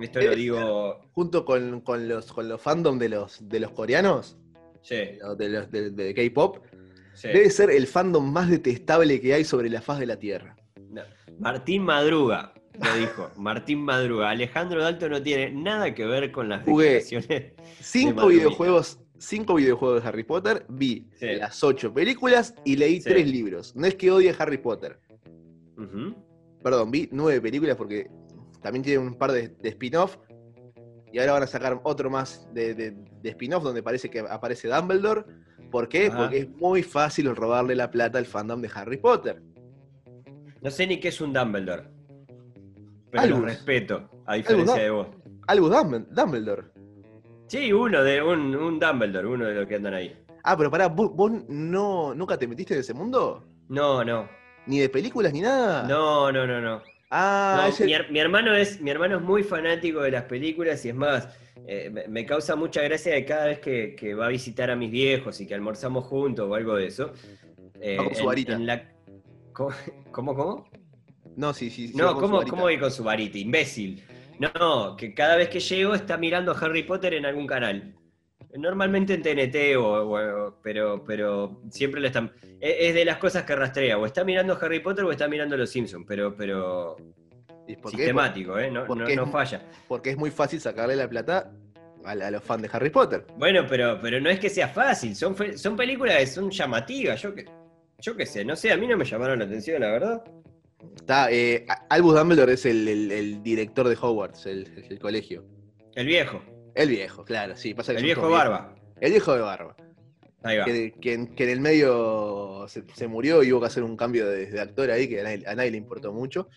Esto 0.00 0.22
lo 0.22 0.34
digo. 0.34 1.10
Junto 1.12 1.44
con, 1.44 1.82
con 1.82 2.08
los, 2.08 2.32
con 2.32 2.48
los 2.48 2.58
fandom 2.58 2.98
de 2.98 3.10
los, 3.10 3.46
de 3.46 3.60
los 3.60 3.70
coreanos, 3.72 4.38
Sí, 4.80 4.96
de 5.38 5.48
los 5.50 5.70
de, 5.70 5.90
de 5.90 6.14
K-pop, 6.14 6.64
sí. 7.12 7.28
debe 7.28 7.50
ser 7.50 7.70
el 7.70 7.86
fandom 7.86 8.32
más 8.32 8.48
detestable 8.48 9.20
que 9.20 9.34
hay 9.34 9.44
sobre 9.44 9.68
la 9.68 9.82
faz 9.82 9.98
de 9.98 10.06
la 10.06 10.18
Tierra. 10.18 10.56
No, 10.90 11.02
Martín 11.38 11.82
Madruga 11.84 12.54
lo 12.82 12.96
dijo. 12.98 13.30
Martín 13.36 13.80
Madruga. 13.82 14.30
Alejandro 14.30 14.82
Dalto 14.82 15.06
no 15.10 15.22
tiene 15.22 15.50
nada 15.52 15.94
que 15.94 16.06
ver 16.06 16.32
con 16.32 16.48
las 16.48 16.64
Jugué. 16.64 16.94
declaraciones. 17.02 17.52
Cinco 17.80 18.26
videojuegos, 18.28 18.98
cinco 19.26 19.54
videojuegos 19.54 20.02
de 20.02 20.08
Harry 20.08 20.24
Potter, 20.24 20.64
vi 20.68 21.06
Sí. 21.14 21.26
las 21.36 21.62
ocho 21.64 21.92
películas 21.92 22.54
y 22.64 22.76
leí 22.76 23.00
Sí. 23.00 23.08
tres 23.10 23.28
libros. 23.28 23.74
No 23.76 23.86
es 23.86 23.94
que 23.94 24.10
odie 24.10 24.34
Harry 24.38 24.58
Potter. 24.58 24.98
Perdón, 26.62 26.90
vi 26.90 27.08
nueve 27.12 27.40
películas 27.40 27.76
porque 27.76 28.10
también 28.62 28.82
tiene 28.82 28.98
un 29.06 29.14
par 29.14 29.32
de, 29.32 29.48
de 29.48 29.68
spin-off. 29.70 30.16
Y 31.12 31.18
ahora 31.20 31.32
van 31.34 31.42
a 31.44 31.46
sacar 31.46 31.80
otro 31.84 32.10
más 32.10 32.48
de, 32.52 32.74
de- 32.74 32.90
de 33.22 33.28
spin-off 33.30 33.62
donde 33.62 33.82
parece 33.82 34.10
que 34.10 34.20
aparece 34.20 34.68
Dumbledore. 34.68 35.24
¿Por 35.70 35.88
qué? 35.88 36.06
Ajá. 36.06 36.18
Porque 36.18 36.38
es 36.38 36.48
muy 36.48 36.82
fácil 36.82 37.34
robarle 37.36 37.74
la 37.74 37.90
plata 37.90 38.18
al 38.18 38.26
fandom 38.26 38.60
de 38.60 38.70
Harry 38.74 38.96
Potter. 38.96 39.42
No 40.62 40.70
sé 40.70 40.86
ni 40.86 40.98
qué 40.98 41.08
es 41.08 41.20
un 41.20 41.32
Dumbledore. 41.32 41.84
Pero 43.10 43.26
lo 43.28 43.34
Albus. 43.36 43.44
respeto, 43.44 44.10
a 44.26 44.34
diferencia 44.34 44.74
Albus, 44.74 44.82
de 44.84 44.90
vos. 44.90 45.06
Algo 45.46 45.68
Dumb- 45.70 46.06
Dumbledore. 46.08 46.64
Sí, 47.46 47.72
uno 47.72 48.02
de 48.02 48.22
un, 48.22 48.54
un 48.56 48.78
Dumbledore, 48.78 49.26
uno 49.28 49.44
de 49.46 49.54
los 49.54 49.66
que 49.66 49.76
andan 49.76 49.94
ahí. 49.94 50.16
Ah, 50.42 50.56
pero 50.56 50.70
pará, 50.70 50.88
¿vos, 50.88 51.14
vos 51.14 51.30
no, 51.48 52.14
nunca 52.14 52.36
te 52.38 52.46
metiste 52.46 52.74
en 52.74 52.80
ese 52.80 52.94
mundo? 52.94 53.44
No, 53.68 54.04
no. 54.04 54.28
¿Ni 54.66 54.78
de 54.80 54.88
películas 54.88 55.32
ni 55.32 55.40
nada? 55.40 55.86
No, 55.86 56.32
no, 56.32 56.46
no, 56.46 56.60
no. 56.60 56.82
Ah, 57.10 57.60
No, 57.62 57.66
ese- 57.68 57.84
mi, 57.84 57.92
her- 57.94 58.10
mi 58.10 58.18
hermano 58.18 58.54
es, 58.54 58.80
mi 58.80 58.90
hermano 58.90 59.16
es 59.16 59.22
muy 59.22 59.42
fanático 59.42 60.00
de 60.00 60.10
las 60.10 60.24
películas 60.24 60.84
y 60.84 60.88
es 60.88 60.94
más, 60.94 61.28
eh, 61.66 61.90
me, 62.08 62.26
causa 62.26 62.56
mucha 62.56 62.82
gracia 62.82 63.14
de 63.14 63.24
cada 63.24 63.46
vez 63.46 63.60
que, 63.60 63.94
que 63.94 64.14
va 64.14 64.26
a 64.26 64.30
visitar 64.30 64.70
a 64.70 64.76
mis 64.76 64.90
viejos 64.90 65.40
y 65.40 65.46
que 65.46 65.54
almorzamos 65.54 66.04
juntos 66.06 66.46
o 66.50 66.54
algo 66.54 66.74
de 66.76 66.86
eso. 66.86 67.12
eh, 67.80 67.96
Va 67.98 68.04
con 68.04 68.14
su 68.14 68.24
varita. 68.26 68.54
en 68.54 68.66
la- 68.66 68.90
¿Cómo, 69.52 70.34
cómo? 70.34 70.68
No, 71.36 71.52
sí, 71.52 71.70
sí. 71.70 71.88
sí, 71.88 71.96
No, 71.96 72.14
¿cómo. 72.18 72.42
¿cómo 72.44 72.62
voy 72.62 72.78
con 72.78 72.90
su 72.90 73.04
varita? 73.04 73.38
Imbécil. 73.38 74.02
No, 74.38 74.96
que 74.96 75.14
cada 75.14 75.36
vez 75.36 75.48
que 75.48 75.60
llego 75.60 75.94
está 75.94 76.16
mirando 76.16 76.56
Harry 76.60 76.82
Potter 76.82 77.14
en 77.14 77.26
algún 77.26 77.46
canal. 77.46 77.94
Normalmente 78.56 79.14
en 79.14 79.22
TNT, 79.22 79.76
o, 79.76 80.08
o- 80.12 80.60
pero, 80.62 81.02
pero 81.04 81.60
siempre 81.70 82.00
le 82.00 82.08
están. 82.08 82.32
Es, 82.60 82.76
es 82.78 82.94
de 82.94 83.04
las 83.04 83.16
cosas 83.18 83.42
que 83.44 83.56
rastrea. 83.56 83.98
O 83.98 84.06
está 84.06 84.24
mirando 84.24 84.56
Harry 84.60 84.80
Potter 84.80 85.04
o 85.04 85.10
está 85.12 85.26
mirando 85.28 85.56
Los 85.56 85.70
Simpsons, 85.70 86.04
pero, 86.06 86.36
pero 86.36 86.96
sistemático, 87.90 88.58
¿eh? 88.58 88.70
No, 88.70 88.84
porque 88.86 89.16
no- 89.16 89.26
falla. 89.26 89.62
Porque 89.88 90.10
es 90.10 90.16
muy 90.16 90.30
fácil 90.30 90.60
sacarle 90.60 90.94
la 90.96 91.08
plata 91.08 91.50
a, 92.04 92.10
a 92.12 92.30
los 92.30 92.44
fans 92.44 92.62
de 92.62 92.70
Harry 92.72 92.90
Potter. 92.90 93.24
Bueno, 93.36 93.64
pero, 93.68 93.98
pero 94.00 94.20
no 94.20 94.30
es 94.30 94.38
que 94.38 94.48
sea 94.50 94.68
fácil. 94.68 95.16
Son, 95.16 95.34
son 95.58 95.76
películas 95.76 96.16
que 96.18 96.26
son 96.28 96.50
llamativas. 96.50 97.20
Yo, 97.22 97.34
que- 97.34 97.46
yo 97.98 98.16
qué 98.16 98.26
sé, 98.26 98.44
no 98.44 98.54
sé, 98.54 98.70
a 98.70 98.76
mí 98.76 98.86
no 98.86 98.96
me 98.96 99.04
llamaron 99.04 99.38
la 99.38 99.46
atención, 99.46 99.80
la 99.80 99.90
verdad. 99.90 100.22
Está, 100.96 101.30
eh, 101.30 101.66
Albus 101.90 102.14
Dumbledore 102.14 102.52
es 102.54 102.64
el, 102.66 102.88
el- 102.88 103.12
el 103.12 103.42
director 103.42 103.88
de 103.88 103.96
Hogwarts, 104.00 104.46
el, 104.46 104.86
el 104.90 104.98
colegio. 104.98 105.44
El 105.94 106.06
viejo, 106.06 106.42
El 106.74 106.88
viejo, 106.88 107.24
claro, 107.24 107.56
sí. 107.56 107.74
Pasa 107.74 107.92
que 107.92 107.98
el 107.98 108.04
viejo 108.04 108.22
viejos. 108.22 108.38
barba. 108.38 108.74
El 109.00 109.10
viejo 109.12 109.34
de 109.34 109.40
barba. 109.40 109.76
Ahí 110.42 110.58
va. 110.58 110.64
Que, 110.64 110.92
que 111.00 111.12
en, 111.14 111.26
que 111.34 111.44
en 111.44 111.50
el 111.50 111.60
medio 111.60 112.66
se, 112.68 112.84
se 112.94 113.06
murió 113.06 113.42
y 113.42 113.52
hubo 113.52 113.60
que 113.60 113.66
hacer 113.66 113.82
un 113.82 113.96
cambio 113.96 114.26
de, 114.28 114.46
de 114.46 114.60
actor 114.60 114.90
ahí 114.90 115.08
que 115.08 115.20
a 115.20 115.24
nadie, 115.24 115.44
a 115.46 115.54
nadie 115.54 115.70
le 115.70 115.76
importó 115.78 116.12
mucho. 116.12 116.48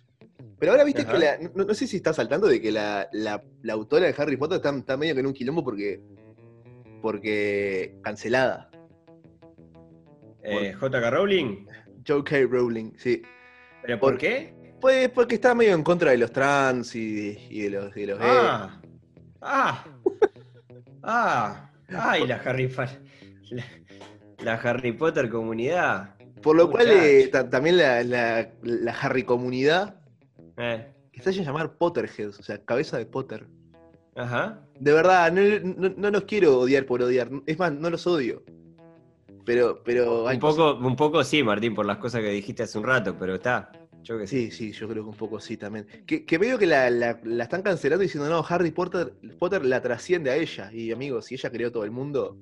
Pero 0.60 0.72
ahora 0.72 0.84
viste 0.84 1.04
Ajá. 1.04 1.12
que 1.13 1.20
la, 1.20 1.38
no, 1.56 1.63
no 1.66 1.74
sé 1.74 1.88
si 1.88 1.98
estás 1.98 2.16
saltando 2.16 2.48
de 2.48 2.60
que 2.62 2.72
la, 2.72 3.08
la- 3.12 3.44
la 3.62 3.74
autora 3.74 4.08
de 4.08 4.16
Harry 4.18 4.38
Potter 4.38 4.58
está, 4.58 4.76
está 4.76 4.98
medio 4.98 5.13
que 5.13 5.20
en 5.22 5.28
un 5.28 5.34
quilombo 5.34 5.63
porque. 5.63 6.02
porque. 7.02 7.96
cancelada. 8.04 8.70
Eh, 10.44 10.74
J.K. 10.74 11.10
Rowling. 11.12 11.66
J.K. 12.08 12.36
Rowling, 12.50 12.92
sí. 12.98 13.22
¿Pero 13.88 14.00
por 14.00 14.12
Por- 14.13 14.19
qué? 14.19 14.54
Pues 14.80 15.10
porque 15.10 15.36
está 15.36 15.56
medio 15.56 15.73
en 15.73 15.82
contra 15.82 16.12
de 16.12 16.17
los 16.17 16.32
trans 16.32 16.93
y, 16.95 17.36
y 17.50 17.62
de 17.63 17.69
los, 17.71 17.93
de 17.95 18.06
los. 18.08 18.19
Ah, 18.21 18.80
ah, 19.41 19.86
ah, 21.02 21.71
ay, 21.89 22.28
la 22.28 22.36
Harry, 22.36 22.69
la, 23.50 23.63
la 24.43 24.54
Harry 24.54 24.91
Potter 24.91 25.30
comunidad. 25.30 26.13
Por 26.43 26.56
lo 26.58 26.69
cual 26.69 26.88
eh, 26.91 27.28
ta- 27.32 27.50
también 27.50 27.78
la, 27.78 28.04
la, 28.04 28.52
la 28.62 28.91
Harry 28.91 29.23
comunidad 29.23 29.95
Eh, 30.58 30.86
que 31.12 31.21
se 31.23 31.43
llamar 31.43 31.78
Potterheads, 31.78 32.39
o 32.39 32.43
sea, 32.43 32.63
cabeza 32.63 32.97
de 33.00 33.08
Potter. 33.08 33.47
ajá. 34.15 34.62
De 34.80 34.93
verdad, 34.93 35.32
no, 35.32 35.41
no, 35.76 35.89
no 35.97 36.12
los 36.12 36.26
quiero 36.26 36.60
odiar 36.60 36.86
por 36.86 37.02
odiar. 37.02 37.32
Es 37.47 37.58
más, 37.58 37.71
no 37.73 37.89
los 37.89 38.06
odio. 38.06 38.43
Pero, 39.48 39.82
pero 39.82 40.26
Un 40.26 40.40
poco, 40.40 40.76
un 40.76 40.96
poco 40.98 41.24
sí, 41.24 41.42
Martín, 41.42 41.74
por 41.74 41.86
las 41.86 41.98
cosas 41.98 42.20
que 42.22 42.30
dijiste 42.30 42.64
hace 42.64 42.78
un 42.78 42.84
rato, 42.84 43.16
pero 43.18 43.36
está. 43.36 43.72
Yo 44.04 44.20
qué 44.20 44.28
sé. 44.28 44.36
Sí, 44.36 44.52
sí, 44.52 44.72
yo 44.74 44.88
creo 44.90 45.04
que 45.04 45.10
un 45.10 45.16
poco 45.16 45.40
sí 45.40 45.56
también. 45.56 45.88
Que, 46.06 46.26
que 46.26 46.38
veo 46.38 46.58
que 46.58 46.66
la, 46.66 46.90
la- 46.90 47.20
la 47.24 47.44
están 47.46 47.62
cancelando 47.62 48.04
diciendo, 48.04 48.30
no, 48.30 48.46
Harry 48.48 48.72
Potter, 48.72 49.14
Potter 49.40 49.66
la 49.66 49.82
trasciende 49.82 50.32
a 50.32 50.36
ella. 50.36 50.70
Y 50.74 50.92
amigos, 50.92 51.26
si 51.28 51.36
ella 51.36 51.50
creó 51.50 51.72
todo 51.72 51.86
el 51.86 51.92
mundo, 51.92 52.38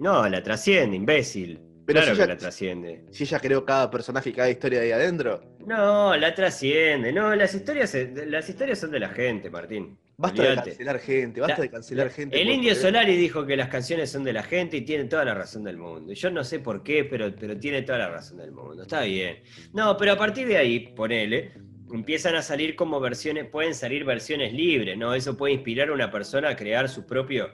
No, 0.00 0.28
la 0.28 0.42
trasciende, 0.42 0.96
imbécil. 0.96 1.60
Pero 1.86 2.00
claro 2.00 2.14
si 2.16 2.20
que 2.22 2.26
la 2.28 2.36
trasciende. 2.36 3.04
si 3.12 3.22
ella 3.24 3.38
creó 3.40 3.64
cada 3.64 3.88
personaje 3.90 4.30
y 4.30 4.32
cada 4.32 4.50
historia 4.50 4.80
de 4.80 4.86
ahí 4.86 4.92
adentro, 4.92 5.40
No, 5.64 6.16
la 6.16 6.34
trasciende. 6.34 7.12
No, 7.12 7.34
las 7.36 7.54
historias, 7.54 7.96
las 8.26 8.48
historias 8.48 8.78
son 8.80 8.90
de 8.90 8.98
la 9.00 9.08
gente, 9.10 9.48
Martín. 9.48 9.96
Basta 10.18 10.42
de 10.42 10.54
cancelar 10.56 10.98
gente, 10.98 11.40
basta 11.40 11.56
La- 11.58 11.62
de 11.62 11.70
cancelar 11.70 12.06
la- 12.08 12.12
gente. 12.12 12.42
El 12.42 12.50
Indio 12.50 12.74
Solari 12.74 13.16
dijo 13.16 13.46
que 13.46 13.56
las 13.56 13.68
canciones 13.68 14.10
son 14.10 14.24
de 14.24 14.32
la 14.32 14.42
gente 14.42 14.76
y 14.76 14.80
tiene 14.82 15.04
toda 15.04 15.24
la 15.24 15.32
razón 15.34 15.62
del 15.64 15.76
mundo. 15.78 16.12
Yo 16.12 16.30
no 16.30 16.42
sé 16.44 16.58
por 16.58 16.82
qué, 16.82 17.04
pero, 17.04 17.32
pero 17.34 17.56
tiene 17.56 17.82
toda 17.82 17.98
la 17.98 18.10
razón 18.10 18.38
del 18.38 18.50
mundo. 18.50 18.82
Está 18.82 19.02
bien. 19.02 19.38
No, 19.72 19.96
pero 19.96 20.12
a 20.12 20.18
partir 20.18 20.48
de 20.48 20.56
ahí, 20.56 20.80
ponele, 20.94 21.52
empiezan 21.92 22.34
a 22.34 22.42
salir 22.42 22.74
como 22.74 22.98
versiones, 23.00 23.46
pueden 23.48 23.74
salir 23.74 24.04
versiones 24.04 24.52
libres, 24.52 24.98
¿no? 24.98 25.14
Eso 25.14 25.36
puede 25.36 25.54
inspirar 25.54 25.88
a 25.88 25.92
una 25.92 26.10
persona 26.10 26.50
a 26.50 26.56
crear 26.56 26.88
su 26.88 27.06
propio, 27.06 27.50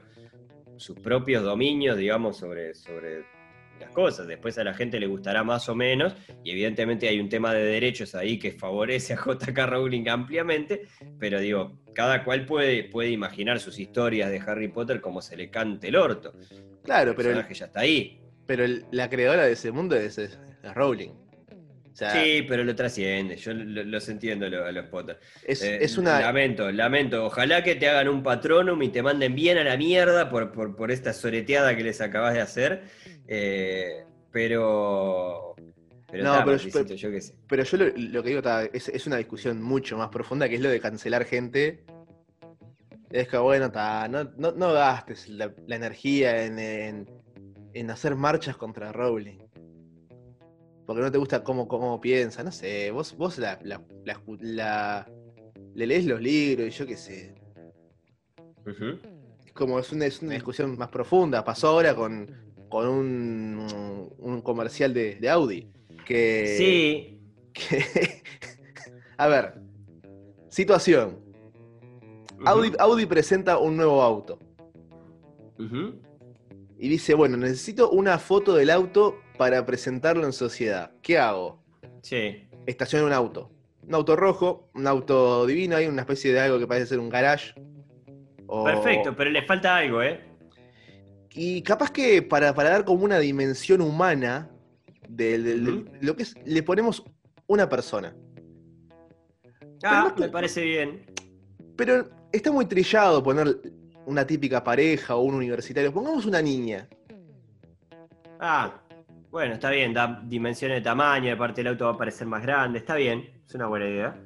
sus 0.77 0.99
propios 0.99 1.45
dominios, 1.45 1.99
digamos, 1.99 2.39
sobre, 2.39 2.75
sobre 2.75 3.25
las 3.81 3.91
cosas. 3.93 4.27
Después 4.27 4.57
a 4.59 4.65
la 4.65 4.75
gente 4.75 4.99
le 5.01 5.07
gustará 5.07 5.45
más 5.45 5.69
o 5.69 5.75
menos, 5.75 6.15
y 6.43 6.51
evidentemente 6.53 7.09
hay 7.09 7.21
un 7.21 7.29
tema 7.29 7.53
de 7.55 7.65
derechos 7.65 8.15
ahí 8.15 8.39
que 8.39 8.53
favorece 8.53 9.15
a 9.15 9.17
JK 9.25 9.59
Rowling 9.67 10.09
ampliamente, 10.09 10.83
pero 11.19 11.41
digo, 11.41 11.79
cada 11.95 12.25
cual 12.25 12.45
puede, 12.47 12.85
puede 12.85 13.11
imaginar 13.11 13.61
sus 13.61 13.79
historias 13.79 14.31
de 14.31 14.39
Harry 14.41 14.69
Potter 14.69 15.01
como 15.01 15.21
se 15.23 15.37
le 15.37 15.51
cante 15.51 15.89
el 15.89 15.97
orto. 15.97 16.33
Claro, 16.83 17.11
el 17.11 17.17
pero, 17.17 17.29
el- 17.31 17.35
personaje 17.37 17.55
ya 17.55 17.67
está 17.67 17.81
ahí. 17.81 18.21
pero 18.47 18.65
el- 18.65 18.85
la 18.91 19.09
creadora 19.09 19.45
de 19.47 19.53
ese 19.53 19.71
mundo 19.73 19.97
es, 19.97 20.19
es- 20.19 20.39
es 20.63 20.75
Rowling. 20.75 21.11
O 21.95 21.97
sea, 21.97 22.11
Sí, 22.11 22.43
pero 22.49 22.65
lo 22.65 22.75
trasciende, 22.75 23.37
yo 23.37 23.55
lo- 23.55 23.85
los 23.85 24.09
entiendo 24.09 24.49
lo- 24.49 24.65
a 24.67 24.73
los 24.73 24.87
Potter. 24.89 25.21
es, 25.47 25.63
Eh, 25.63 25.79
es 25.81 25.97
una. 25.97 26.21
Lamento, 26.21 26.73
lamento. 26.73 27.25
Ojalá 27.27 27.63
que 27.63 27.77
te 27.77 27.89
hagan 27.89 28.09
un 28.09 28.21
patronum 28.21 28.83
y 28.83 28.89
te 28.89 29.01
manden 29.01 29.33
bien 29.37 29.59
a 29.59 29.63
la 29.65 29.77
mierda 29.77 30.29
por, 30.29 30.51
por, 30.51 30.75
por 30.75 30.91
esta 30.91 31.13
soreteada 31.13 31.77
que 31.77 31.85
les 31.85 32.01
acabas 32.01 32.35
de 32.35 32.41
hacer. 32.41 32.83
Eh, 33.29 34.03
pero. 34.33 35.55
Pero, 36.11 36.25
No, 36.25 36.45
pero- 36.45 36.57
yo 36.57 37.11
qué 37.13 37.21
sé. 37.21 37.35
Pero 37.49 37.63
yo 37.63 37.77
lo, 37.77 37.85
lo 37.97 38.23
que 38.25 38.29
digo 38.29 38.43
ta, 38.43 38.65
es, 38.65 38.89
es 38.89 39.07
una 39.07 39.17
discusión 39.17 39.63
mucho 39.63 39.97
más 39.97 40.09
profunda, 40.09 40.49
que 40.49 40.57
es 40.57 40.61
lo 40.61 40.71
de 40.71 40.81
cancelar 40.81 41.25
gente. 41.25 41.85
Es 43.11 43.29
que, 43.29 43.37
bueno, 43.37 43.71
ta, 43.71 44.09
no, 44.09 44.25
no, 44.37 44.51
no 44.51 44.73
gastes 44.73 45.29
la, 45.29 45.53
la 45.69 45.77
energía 45.77 46.45
en, 46.45 46.59
en- 46.59 47.11
en 47.73 47.91
hacer 47.91 48.17
marchas 48.17 48.57
contra 48.57 48.91
Rowling. 48.93 49.39
Porque 50.87 51.03
no 51.03 51.11
te 51.11 51.19
gusta 51.19 51.43
cómo, 51.43 51.67
cómo 51.67 52.01
piensa, 52.01 52.43
no 52.45 52.53
sé, 52.53 52.91
vos, 52.91 53.17
vos 53.17 53.39
la, 53.39 53.59
la- 53.63 53.83
la 54.05 54.15
escu- 54.15 54.39
la- 54.41 55.11
le 55.75 55.87
lees 55.87 56.05
los 56.07 56.21
libros 56.21 56.69
y 56.69 56.71
yo 56.71 56.87
qué 56.87 56.97
sé. 56.97 57.35
Es 59.47 59.53
como 59.53 59.79
es 59.79 59.91
una, 59.93 60.07
es 60.07 60.21
una 60.23 60.35
discusión 60.35 60.77
más 60.79 60.89
profunda. 60.89 61.45
Pasó 61.45 61.69
ahora 61.69 61.95
con, 61.95 62.31
con 62.69 62.87
un, 62.89 64.11
un 64.19 64.41
comercial 64.43 64.93
de, 64.93 65.17
de 65.17 65.29
Audi. 65.31 65.69
Que, 66.07 66.55
Sí, 66.59 67.19
que- 67.53 68.23
a 69.17 69.27
ver, 69.29 69.55
situación. 70.49 71.19
Audi, 72.45 72.73
Audi 72.79 73.07
presenta 73.07 73.57
un 73.57 73.77
nuevo 73.77 74.03
auto 74.03 74.39
Ujú. 75.59 75.95
y 76.79 76.89
dice, 76.91 77.15
bueno, 77.15 77.39
necesito 77.39 77.89
una 77.91 78.19
foto 78.19 78.55
del 78.55 78.69
auto 78.69 79.17
para 79.37 79.65
presentarlo 79.67 80.25
en 80.25 80.33
sociedad. 80.33 80.93
¿Qué 81.03 81.19
hago? 81.19 81.63
Sí. 82.03 82.49
Estaciono 82.67 83.07
un 83.07 83.13
auto. 83.13 83.51
Un 83.87 83.95
auto 83.95 84.17
rojo, 84.17 84.71
un 84.75 84.87
auto 84.87 85.45
divino, 85.47 85.77
hay 85.77 85.87
una 85.87 86.03
especie 86.03 86.33
de 86.33 86.41
algo 86.41 86.59
que 86.59 86.67
parece 86.67 86.87
ser 86.87 86.99
un 86.99 87.09
garage. 87.11 87.55
O- 88.47 88.65
Perfecto, 88.65 89.15
pero 89.17 89.31
le 89.31 89.43
falta 89.43 89.77
algo, 89.77 90.03
¿eh? 90.03 90.21
Y 91.33 91.63
capaz 91.63 91.91
que 91.91 92.23
para, 92.23 92.55
para 92.55 92.71
dar 92.71 92.85
como 92.85 93.05
una 93.05 93.19
dimensión 93.19 93.81
humana 93.81 94.51
de, 95.09 95.39
de- 95.39 95.59
de 95.61 95.71
Ujú. 95.73 95.85
lo 96.01 96.17
que 96.17 96.23
es, 96.23 96.35
le 96.47 96.63
ponemos 96.63 97.03
una 97.47 97.69
persona. 97.69 98.15
Ah, 99.83 100.13
no 100.17 100.25
me 100.27 100.29
parece 100.31 100.63
bien. 100.63 101.05
Pero 101.77 102.09
está 102.33 102.51
muy 102.53 102.65
trillado 102.67 103.23
poner 103.23 103.61
una 104.07 104.27
típica 104.27 104.63
pareja 104.65 105.17
o 105.17 105.23
un 105.23 105.35
universitario. 105.35 105.93
Pongamos 105.93 106.25
una 106.25 106.41
niña. 106.41 106.89
Ah, 108.41 108.81
bueno, 109.35 109.55
está 109.55 109.71
bien, 109.71 109.93
da 109.93 110.23
dimensiones 110.23 110.77
de 110.77 110.83
tamaño, 110.83 111.35
aparte 111.35 111.63
el 111.63 111.67
auto 111.67 111.87
va 111.87 111.91
a 111.91 111.97
parecer 111.97 112.25
más 112.25 112.41
grande, 112.41 112.79
está 112.79 112.95
bien, 112.95 113.29
es 113.45 113.53
una 113.53 113.67
buena 113.67 113.89
idea. 113.89 114.17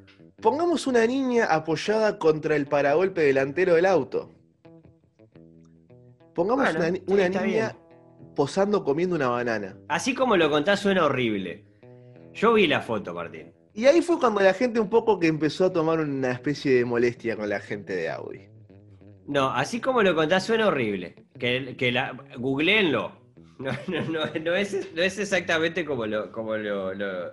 Pongamos 0.43 0.87
una 0.87 1.07
niña 1.07 1.47
apoyada 1.47 2.19
contra 2.19 2.55
el 2.55 2.67
paragolpe 2.67 3.23
delantero 3.23 3.75
del 3.77 3.87
auto. 3.87 4.31
Pongamos 6.35 6.77
Bueno, 6.77 6.99
una, 7.07 7.29
niña 7.31 7.75
posando 8.37 8.85
comiendo 8.85 9.17
una 9.17 9.29
banana. 9.29 9.79
Así 9.89 10.15
como 10.15 10.37
lo 10.37 10.51
contás 10.51 10.81
suena 10.81 11.07
horrible. 11.07 11.65
Yo 12.35 12.53
vi 12.53 12.67
la 12.67 12.83
foto, 12.83 13.15
Martín. 13.15 13.55
Y 13.73 13.87
ahí 13.87 14.03
fue 14.03 14.19
cuando 14.19 14.43
la 14.43 14.53
gente 14.53 14.79
un 14.79 14.91
poco 14.91 15.19
que 15.19 15.29
empezó 15.29 15.65
a 15.65 15.73
tomar 15.73 16.01
una 16.01 16.33
especie 16.33 16.75
de 16.75 16.85
molestia 16.85 17.35
con 17.35 17.49
la 17.49 17.61
gente 17.61 17.97
de 17.97 18.11
Audi. 18.11 18.47
No, 19.27 19.49
así 19.53 19.81
como 19.81 20.03
lo 20.03 20.15
contás 20.15 20.45
suena 20.45 20.67
horrible. 20.67 21.15
Que, 21.39 21.77
que 21.79 21.93
la, 21.93 22.15
googleenlo. 22.37 23.18
No, 23.65 23.73
no, 23.89 24.03
no, 24.09 24.21
no 24.41 24.55
es, 24.55 24.89
no 24.95 25.03
es 25.03 25.19
exactamente 25.19 25.85
como 25.85 26.07
lo, 26.07 26.31
como 26.31 26.57
lo, 26.57 26.95
lo- 26.95 27.33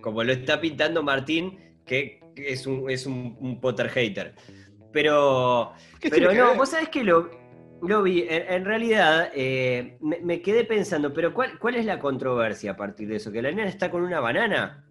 como 0.00 0.24
lo 0.24 0.32
está 0.32 0.60
pintando 0.60 1.02
Martín, 1.02 1.58
que, 1.84 2.20
es 2.36 2.66
un, 2.66 2.88
es 2.90 3.06
un, 3.06 3.36
un 3.40 3.60
Potter 3.60 3.88
hater. 3.90 4.34
Pero, 4.92 5.72
¿Qué 6.00 6.08
pero 6.08 6.32
no, 6.32 6.54
vos 6.54 6.70
sabés 6.70 6.88
que 6.88 7.04
lo, 7.04 7.30
lo 7.82 8.02
vi. 8.02 8.22
En, 8.28 8.50
en 8.54 8.64
realidad, 8.64 9.30
eh, 9.34 9.98
me, 10.00 10.20
me 10.20 10.40
quedé 10.40 10.64
pensando, 10.64 11.12
pero 11.12 11.34
¿cuál, 11.34 11.58
¿cuál 11.58 11.76
es 11.76 11.84
la 11.84 11.98
controversia 11.98 12.70
a 12.72 12.76
partir 12.76 13.08
de 13.08 13.16
eso? 13.16 13.30
¿Que 13.30 13.42
la 13.42 13.50
nena 13.50 13.68
está 13.68 13.90
con 13.90 14.02
una 14.02 14.20
banana? 14.20 14.84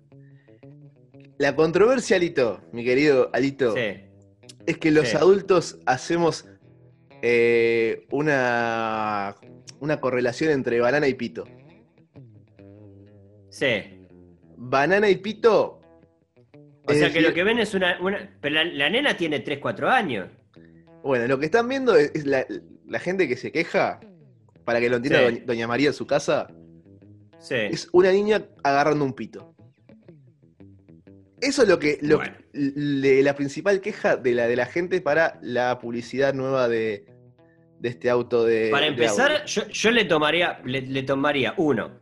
La 1.38 1.56
controversia, 1.56 2.18
Alito, 2.18 2.62
mi 2.72 2.84
querido 2.84 3.30
Alito, 3.34 3.74
Sí. 3.74 4.02
es 4.66 4.78
que 4.78 4.92
los 4.92 5.08
Sí. 5.10 5.18
adultos 5.18 5.80
hacemos 5.86 6.48
eh, 7.28 8.06
una, 8.12 9.36
una 9.80 10.00
correlación 10.00 10.52
entre 10.52 10.80
banana 10.80 11.08
y 11.08 11.16
pito. 11.16 11.44
Sí. 13.50 14.06
Banana 14.58 15.10
y 15.10 15.16
pito. 15.16 15.82
O 16.88 16.94
sea 16.94 17.12
que 17.12 17.22
lo 17.22 17.34
que 17.34 17.44
ven 17.44 17.58
es 17.58 17.74
una. 17.74 18.00
una- 18.00 18.30
pero 18.42 18.56
la, 18.56 18.64
la 18.66 18.90
nena 18.92 19.18
tiene 19.18 19.40
3, 19.40 19.58
4 19.58 19.90
años. 19.90 20.30
Bueno, 21.04 21.26
lo 21.28 21.40
que 21.40 21.46
están 21.46 21.68
viendo 21.68 21.96
es, 21.96 22.12
es 22.14 22.26
la, 22.28 22.46
la 22.86 23.00
gente 23.00 23.28
que 23.28 23.38
se 23.38 23.52
queja, 23.52 24.00
para 24.64 24.80
que 24.80 24.88
lo 24.90 24.98
entienda 24.98 25.20
Sí. 25.20 25.26
doña, 25.26 25.46
doña 25.46 25.68
María 25.68 25.88
en 25.88 25.94
su 25.94 26.06
casa, 26.06 26.48
Sí. 27.40 27.56
es 27.56 27.90
una 27.92 28.12
niña 28.12 28.46
agarrando 28.64 29.04
un 29.04 29.14
pito. 29.14 29.56
Eso 31.42 31.64
es 31.64 31.68
lo 31.70 31.80
que, 31.80 31.98
lo- 32.02 32.18
Bueno. 32.18 32.36
le- 32.54 33.22
la 33.24 33.36
principal 33.36 33.82
queja 33.82 34.16
de 34.16 34.34
la, 34.34 34.48
de 34.48 34.56
la 34.56 34.66
gente 34.68 35.02
para 35.02 35.40
la 35.42 35.80
publicidad 35.80 36.34
nueva 36.36 36.68
de, 36.68 37.06
de 37.86 37.90
este 37.92 38.10
auto 38.10 38.44
de. 38.44 38.70
Para 38.72 38.88
empezar, 38.88 39.46
yo, 39.46 39.68
yo 39.68 39.92
le 39.92 40.06
tomaría, 40.06 40.60
le, 40.66 40.82
le 40.82 41.04
tomaría 41.04 41.54
uno. 41.58 42.00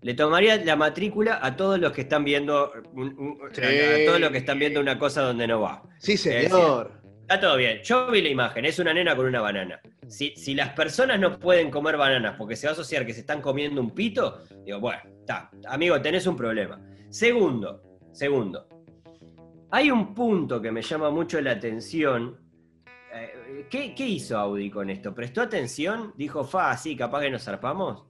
le 0.00 0.14
tomaría 0.14 0.56
la 0.64 0.76
matrícula 0.76 1.40
a 1.42 1.56
todos 1.56 1.80
los 1.80 1.90
que 1.92 2.02
están 2.02 2.24
viendo 2.24 2.70
un- 2.92 3.18
un- 3.18 3.38
Sí. 3.52 3.62
a 3.62 4.04
todos 4.06 4.20
los 4.20 4.30
que 4.30 4.38
están 4.38 4.58
viendo 4.58 4.78
una 4.80 4.96
cosa 4.98 5.22
donde 5.22 5.46
no 5.48 5.60
va. 5.62 5.82
Sí, 5.98 6.16
señor. 6.16 7.00
Está 7.22 7.40
todo 7.40 7.56
bien. 7.56 7.80
Yo 7.82 8.10
vi 8.10 8.20
la 8.22 8.28
imagen, 8.28 8.64
es 8.66 8.78
una 8.78 8.92
nena 8.94 9.16
con 9.16 9.24
una 9.26 9.40
banana. 9.40 9.80
Si, 10.06 10.34
si 10.36 10.54
las 10.54 10.68
personas 10.74 11.18
no 11.18 11.38
pueden 11.40 11.70
comer 11.70 11.96
bananas 11.96 12.34
porque 12.38 12.54
se 12.54 12.66
va 12.66 12.72
a 12.72 12.74
asociar 12.74 13.06
que 13.06 13.14
se 13.14 13.20
están 13.20 13.40
comiendo 13.40 13.80
un 13.80 13.90
pito, 13.92 14.44
digo, 14.64 14.78
bueno, 14.78 15.00
está, 15.20 15.50
amigo, 15.68 16.00
tenés 16.02 16.26
un 16.26 16.36
problema. 16.36 16.78
Segundo, 17.08 17.82
segundo. 18.12 18.68
Hay 19.70 19.90
un 19.90 20.14
punto 20.14 20.60
que 20.60 20.70
me 20.70 20.82
llama 20.82 21.08
mucho 21.10 21.40
la 21.40 21.52
atención. 21.52 22.38
Eh, 23.54 23.66
¿qué, 23.70 23.94
qué 23.94 24.06
hizo 24.06 24.36
Audi 24.36 24.70
con 24.70 24.90
esto? 24.90 25.14
¿Prestó 25.14 25.42
atención? 25.42 26.12
¿Dijo, 26.16 26.44
fa, 26.44 26.76
sí, 26.76 26.96
capaz 26.96 27.20
que 27.20 27.30
nos 27.30 27.44
zarpamos? 27.44 28.04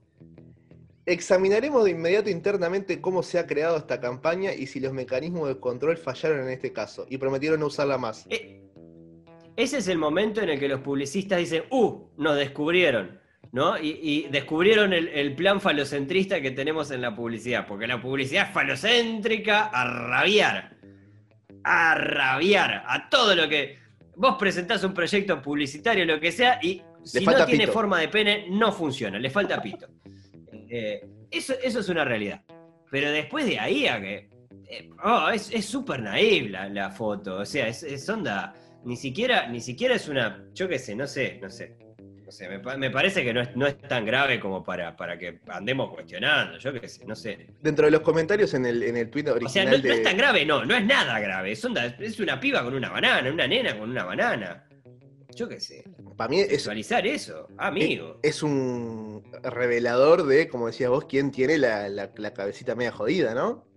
Examinaremos 1.05 1.83
de 1.83 1.91
inmediato 1.91 2.31
internamente 2.31 2.99
cómo 2.99 3.21
se 3.21 3.37
ha 3.37 3.45
creado 3.45 3.77
esta 3.77 4.01
campaña 4.01 4.53
y 4.53 4.65
si 4.65 4.79
los 4.79 4.91
mecanismos 4.91 5.47
de 5.47 5.59
control 5.59 5.97
fallaron 5.97 6.41
en 6.41 6.49
este 6.49 6.73
caso 6.73 7.05
y 7.09 7.17
prometieron 7.17 7.59
no 7.59 7.67
usarla 7.67 7.99
más. 7.99 8.25
Eh, 8.29 8.63
ese 9.55 9.77
es 9.77 9.87
el 9.87 9.99
momento 9.99 10.41
en 10.41 10.49
el 10.49 10.59
que 10.59 10.67
los 10.67 10.81
publicistas 10.81 11.37
dicen, 11.37 11.63
¡uh! 11.69 12.07
Nos 12.17 12.35
descubrieron. 12.37 13.23
¿No? 13.51 13.77
Y, 13.77 13.99
y 14.01 14.27
descubrieron 14.31 14.91
el, 14.91 15.07
el 15.07 15.33
plan 15.33 15.61
falocentrista 15.61 16.41
que 16.41 16.51
tenemos 16.51 16.91
en 16.91 17.01
la 17.01 17.15
publicidad, 17.15 17.65
porque 17.65 17.87
la 17.87 18.01
publicidad 18.01 18.47
es 18.47 18.53
falocéntrica 18.53 19.67
a 19.67 20.09
rabiar. 20.09 20.75
A 21.63 21.95
rabiar. 21.95 22.83
A 22.85 23.07
todo 23.09 23.33
lo 23.33 23.47
que. 23.47 23.79
Vos 24.17 24.35
presentás 24.39 24.83
un 24.83 24.93
proyecto 24.93 25.41
publicitario, 25.41 26.05
lo 26.05 26.19
que 26.19 26.31
sea, 26.31 26.59
y 26.61 26.81
si 27.03 27.25
no 27.25 27.45
tiene 27.45 27.67
forma 27.67 27.99
de 27.99 28.07
pene, 28.07 28.47
no 28.49 28.71
funciona, 28.71 29.19
le 29.19 29.29
falta 29.29 29.61
pito. 29.61 29.87
Eh, 30.67 30.99
eso, 31.29 31.53
eso 31.63 31.79
es 31.79 31.89
una 31.89 32.03
realidad. 32.03 32.43
Pero 32.89 33.11
después 33.11 33.45
de 33.45 33.59
ahí 33.59 33.85
a 33.85 34.01
que. 34.01 34.29
eh, 34.67 34.89
oh, 35.03 35.29
es 35.29 35.51
es 35.51 35.63
súper 35.63 36.01
naive 36.01 36.49
la, 36.49 36.67
la 36.69 36.89
foto. 36.89 37.37
O 37.37 37.45
sea, 37.45 37.67
es, 37.67 37.83
es 37.83 38.09
onda. 38.09 38.55
Ni 38.83 38.97
siquiera, 38.97 39.47
ni 39.47 39.61
siquiera 39.61 39.93
es 39.93 40.09
una. 40.09 40.43
Yo 40.53 40.67
qué 40.67 40.79
sé, 40.79 40.95
no 40.95 41.05
sé, 41.05 41.37
no 41.39 41.51
sé. 41.51 41.77
No 42.25 42.31
sé, 42.31 42.49
me, 42.49 42.59
pa- 42.59 42.75
me 42.75 42.89
parece 42.89 43.23
que 43.23 43.33
no 43.33 43.41
es, 43.41 43.55
no 43.55 43.67
es 43.67 43.77
tan 43.77 44.03
grave 44.03 44.39
como 44.39 44.63
para, 44.63 44.95
para 44.97 45.17
que 45.17 45.39
andemos 45.47 45.93
cuestionando. 45.93 46.57
Yo 46.57 46.73
qué 46.73 46.87
sé, 46.89 47.05
no 47.05 47.15
sé. 47.15 47.47
Dentro 47.61 47.85
de 47.85 47.91
los 47.91 48.01
comentarios 48.01 48.53
en 48.55 48.65
el, 48.65 48.81
en 48.81 48.97
el 48.97 49.09
tweet 49.11 49.23
O 49.23 49.25
sea, 49.27 49.33
original 49.35 49.83
no, 49.83 49.93
es 49.93 50.03
tan 50.03 50.17
grave, 50.17 50.43
no, 50.45 50.65
no 50.65 50.75
es 50.75 50.83
nada 50.85 51.19
grave. 51.19 51.51
Es, 51.51 51.63
onda, 51.63 51.85
es 51.85 52.19
una 52.19 52.39
piba 52.39 52.63
con 52.63 52.73
una 52.73 52.89
banana, 52.89 53.31
una 53.31 53.47
nena 53.47 53.77
con 53.77 53.91
una 53.91 54.05
banana. 54.05 54.67
Yo 55.35 55.47
qué 55.47 55.59
sé. 55.59 55.83
Para 56.17 56.29
mí 56.29 56.39
es, 56.39 56.49
Visualizar 56.49 57.05
eso, 57.05 57.47
amigo. 57.57 58.19
es 58.23 58.41
un 58.41 59.21
revelador 59.43 60.25
de, 60.25 60.47
como 60.47 60.67
decías 60.67 60.89
vos, 60.89 61.05
quién 61.05 61.29
tiene 61.31 61.57
la, 61.59 61.89
la- 61.89 62.09
la 62.15 62.33
cabecita 62.33 62.73
media 62.73 62.91
jodida, 62.91 63.35
¿no? 63.35 63.67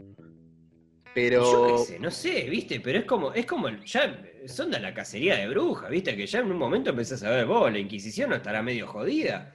Pero... 1.15 1.43
Yo 1.43 1.77
qué 1.85 1.93
sé, 1.93 1.99
no 1.99 2.11
sé, 2.11 2.43
viste, 2.49 2.81
pero 2.81 3.01
es 3.01 3.05
como, 3.05 3.33
es 3.33 3.45
como, 3.45 3.69
ya 3.85 4.23
son 4.49 4.71
de 4.71 4.81
la 4.81 4.93
cacería 4.95 5.37
de 5.37 5.49
brujas, 5.49 5.91
viste, 5.91 6.17
que 6.17 6.27
ya 6.27 6.41
en 6.41 6.51
un 6.51 6.59
momento 6.59 6.91
empezás 6.91 7.23
a 7.23 7.31
ver, 7.31 7.47
vos, 7.47 7.71
la 7.71 7.79
Inquisición 7.79 8.31
no 8.31 8.37
estará 8.37 8.63
medio 8.63 8.87
jodida. 8.87 9.55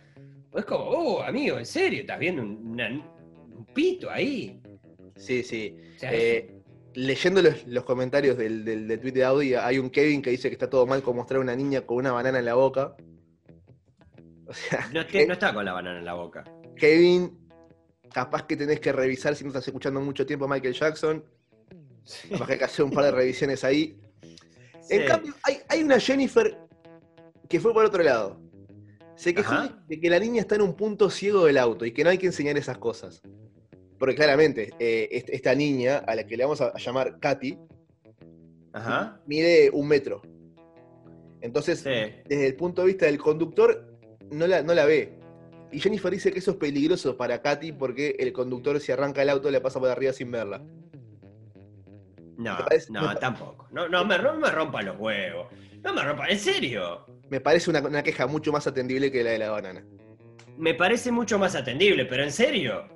Pues 0.52 0.66
como, 0.66 0.84
oh, 0.86 1.24
amigo, 1.24 1.58
en 1.58 1.66
serio, 1.66 2.02
estás 2.02 2.20
viendo 2.20 2.42
un, 2.44 2.72
una- 2.72 2.90
un 2.90 3.66
pito 3.74 4.10
ahí. 4.10 4.62
Sí, 5.16 5.44
sí. 5.44 5.76
O 5.96 6.00
sea, 6.00 6.12
Eh, 6.14 6.52
leyendo 6.94 7.42
los, 7.42 7.66
los 7.68 7.84
comentarios 7.86 8.38
del, 8.38 8.64
del, 8.64 8.88
del 8.88 9.00
tweet 9.00 9.12
de 9.14 9.24
Audi, 9.24 9.54
hay 9.56 9.80
un 9.80 9.90
Kevin 9.90 10.22
que 10.22 10.30
dice 10.30 10.50
que 10.50 10.54
está 10.54 10.70
todo 10.70 10.86
mal 10.86 11.02
con 11.02 11.16
mostrar 11.16 11.40
a 11.40 11.42
una 11.42 11.56
niña 11.56 11.82
con 11.82 11.98
una 11.98 12.12
banana 12.12 12.40
en 12.40 12.46
la 12.46 12.54
boca. 12.56 12.96
O 14.46 14.54
sea, 14.54 14.88
no, 14.94 15.02
no 15.02 15.34
está 15.34 15.54
con 15.54 15.66
la 15.66 15.74
banana 15.74 15.98
en 16.00 16.06
la 16.06 16.14
boca. 16.14 16.44
Kevin, 16.76 17.40
capaz 18.14 18.46
que 18.46 18.56
tenés 18.58 18.80
que 18.80 18.92
revisar 18.92 19.36
si 19.36 19.44
no 19.44 19.48
estás 19.50 19.66
escuchando 19.68 20.00
mucho 20.02 20.26
tiempo 20.26 20.46
a 20.46 20.48
Michael 20.50 20.74
Jackson. 20.74 21.24
Capaz 22.30 22.46
que 22.46 22.54
hay 22.54 22.60
que 22.60 22.66
hacer 22.66 22.86
un 22.86 22.92
par 22.92 23.06
de 23.06 23.12
revisiones 23.12 23.64
ahí. 23.64 23.98
En 24.90 25.06
cambio, 25.08 25.34
hay, 25.44 25.58
hay 25.70 25.84
una 25.84 26.00
Jennifer 26.00 26.58
que 27.50 27.60
fue 27.60 27.74
por 27.74 27.86
otro 27.86 28.04
lado. 28.04 28.40
Se 29.16 29.34
quejó 29.34 29.54
Ajá. 29.54 29.84
de 29.88 30.00
que 30.00 30.10
la 30.10 30.20
niña 30.20 30.42
está 30.42 30.56
en 30.56 30.62
un 30.64 30.76
punto 30.76 31.10
ciego 31.10 31.46
del 31.46 31.58
auto 31.58 31.86
y 31.86 31.92
que 31.92 32.04
no 32.04 32.10
hay 32.10 32.18
que 32.18 32.26
enseñar 32.26 32.58
esas 32.58 32.78
cosas. 32.80 33.22
Porque 34.00 34.16
claramente, 34.16 34.74
eh, 34.80 35.08
est- 35.12 35.30
esta 35.30 35.54
niña, 35.56 36.00
a 36.00 36.16
la 36.16 36.26
que 36.26 36.36
le 36.36 36.44
vamos 36.44 36.62
a 36.62 36.70
a 36.70 36.78
llamar 36.78 37.20
Katy, 37.20 37.58
Ajá. 38.74 39.22
mide 39.28 39.70
un 39.72 39.88
metro. 39.88 40.22
Entonces, 41.42 41.80
Sí. 41.80 41.90
desde 42.28 42.48
el 42.48 42.56
punto 42.56 42.82
de 42.82 42.88
vista 42.88 43.06
del 43.06 43.18
conductor, 43.20 43.98
no 44.32 44.48
la, 44.48 44.64
no 44.64 44.74
la 44.74 44.86
ve. 44.86 45.14
Y 45.72 45.80
Jennifer 45.80 46.12
dice 46.12 46.32
que 46.32 46.40
eso 46.40 46.52
es 46.52 46.58
peligroso 46.58 47.18
para 47.18 47.42
Katy 47.42 47.72
porque 47.74 48.16
el 48.20 48.32
conductor, 48.34 48.80
si 48.80 48.92
arranca 48.92 49.22
el 49.22 49.30
auto, 49.30 49.50
le 49.52 49.62
pasa 49.62 49.80
por 49.80 49.90
arriba 49.90 50.14
sin 50.14 50.32
verla. 50.32 50.64
No, 52.44 52.58
no, 52.90 53.16
tampoco. 53.18 53.68
No, 53.72 53.88
no, 53.88 54.04
me, 54.06 54.18
no 54.18 54.36
me 54.38 54.50
rompa 54.50 54.82
los 54.82 55.00
huevos. 55.00 55.48
No 55.84 55.94
me 55.94 56.04
rompa, 56.04 56.28
en 56.28 56.40
serio. 56.40 57.06
Me 57.30 57.40
parece 57.42 57.70
una, 57.70 57.82
una 57.82 58.04
queja 58.04 58.28
mucho 58.28 58.52
más 58.52 58.68
atendible 58.68 59.12
que 59.12 59.24
la 59.24 59.32
de 59.32 59.40
la 59.40 59.50
banana. 59.50 59.84
Me 60.58 60.74
parece 60.74 61.12
mucho 61.12 61.40
más 61.40 61.56
atendible, 61.56 62.06
pero 62.06 62.24
en 62.24 62.32
serio. 62.32 62.88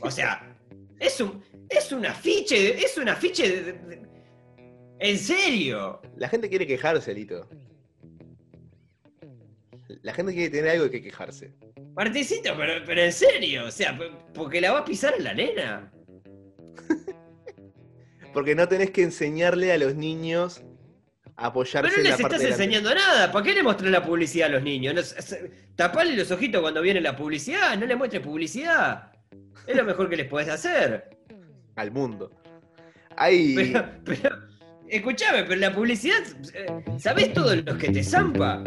O 0.00 0.10
sea, 0.10 0.56
es 0.98 1.20
un, 1.20 1.42
es 1.68 1.92
un 1.92 2.06
afiche, 2.06 2.82
es 2.82 2.96
un 2.96 3.08
afiche 3.08 3.48
de- 3.48 3.62
de- 3.72 3.72
de- 3.96 4.08
en 5.00 5.18
serio. 5.18 6.00
La 6.16 6.28
gente 6.28 6.48
quiere 6.48 6.66
quejarse, 6.66 7.12
Lito. 7.14 7.48
La 10.02 10.12
gente 10.12 10.32
quiere 10.32 10.50
tener 10.50 10.70
algo 10.70 10.84
de 10.84 10.90
que 10.90 11.02
quejarse. 11.02 11.52
Martincito, 11.94 12.52
pero, 12.56 12.84
pero 12.86 13.00
en 13.02 13.12
serio, 13.12 13.66
o 13.66 13.70
sea, 13.70 13.98
porque 14.34 14.60
la 14.60 14.72
va 14.72 14.78
a 14.80 14.84
pisar 14.84 15.14
la 15.20 15.34
nena. 15.34 15.90
Porque 18.38 18.54
no 18.54 18.68
tenés 18.68 18.92
que 18.92 19.02
enseñarle 19.02 19.72
a 19.72 19.78
los 19.78 19.96
niños 19.96 20.62
a 21.34 21.46
apoyarse 21.46 21.90
Pero 21.90 21.96
no 21.96 21.98
en 21.98 22.04
la 22.04 22.10
les 22.10 22.20
estás 22.20 22.44
enseñando 22.44 22.94
nada. 22.94 23.32
¿Para 23.32 23.44
qué 23.44 23.52
le 23.52 23.64
mostrás 23.64 23.90
la 23.90 24.00
publicidad 24.00 24.46
a 24.46 24.52
los 24.52 24.62
niños? 24.62 25.16
Tapale 25.74 26.14
los 26.14 26.30
ojitos 26.30 26.60
cuando 26.60 26.80
viene 26.80 27.00
la 27.00 27.16
publicidad, 27.16 27.76
no 27.76 27.84
le 27.84 27.96
muestres 27.96 28.22
publicidad. 28.22 29.10
Es 29.66 29.74
lo 29.74 29.82
mejor 29.82 30.08
que 30.08 30.18
les 30.18 30.28
podés 30.28 30.50
hacer. 30.50 31.10
al 31.74 31.90
mundo. 31.90 32.30
Hay. 33.16 33.56
Pero, 33.56 33.90
pero, 34.04 34.36
escuchame, 34.88 35.42
pero 35.42 35.56
la 35.56 35.74
publicidad, 35.74 36.22
eh, 36.54 36.84
¿sabés 36.96 37.32
todos 37.32 37.56
los 37.56 37.76
que 37.76 37.90
te 37.90 38.04
zampa? 38.04 38.62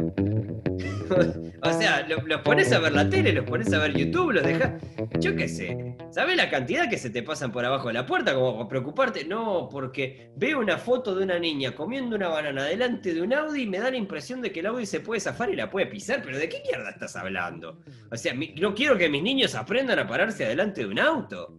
o 1.61 1.73
sea, 1.73 2.07
lo- 2.07 2.25
los 2.25 2.41
pones 2.41 2.71
a 2.71 2.79
ver 2.79 2.91
la 2.93 3.09
tele, 3.09 3.33
los 3.33 3.45
pones 3.45 3.71
a 3.73 3.79
ver 3.79 3.93
YouTube, 3.95 4.31
los 4.33 4.43
dejas. 4.43 4.81
Yo 5.19 5.35
qué 5.35 5.47
sé. 5.47 5.95
¿Sabés 6.11 6.35
la 6.37 6.49
cantidad 6.49 6.89
que 6.89 6.97
se 6.97 7.09
te 7.09 7.23
pasan 7.23 7.51
por 7.51 7.63
abajo 7.65 7.87
de 7.87 7.93
la 7.93 8.05
puerta? 8.05 8.33
Como 8.33 8.67
preocuparte. 8.67 9.25
No, 9.25 9.69
porque 9.71 10.31
veo 10.35 10.59
una 10.59 10.77
foto 10.77 11.15
de 11.15 11.23
una 11.23 11.39
niña 11.39 11.73
comiendo 11.75 12.15
una 12.15 12.27
banana 12.29 12.65
delante 12.65 13.13
de 13.13 13.21
un 13.21 13.33
Audi 13.33 13.63
y 13.63 13.67
me 13.67 13.79
da 13.79 13.91
la 13.91 13.97
impresión 13.97 14.41
de 14.41 14.51
que 14.51 14.59
el 14.61 14.65
Audi 14.67 14.85
se 14.85 14.99
puede 14.99 15.19
zafar 15.21 15.49
y 15.49 15.55
la 15.55 15.69
puede 15.69 15.87
pisar. 15.87 16.21
¿Pero 16.23 16.37
de 16.37 16.49
qué 16.49 16.61
mierda 16.65 16.89
estás 16.89 17.15
hablando? 17.15 17.79
O 18.11 18.17
sea, 18.17 18.33
no 18.59 18.73
quiero 18.75 18.97
que 18.97 19.09
mis 19.09 19.23
niños 19.23 19.55
aprendan 19.55 19.99
a 19.99 20.07
pararse 20.07 20.45
adelante 20.45 20.81
de 20.81 20.87
un 20.87 20.99
auto. 20.99 21.57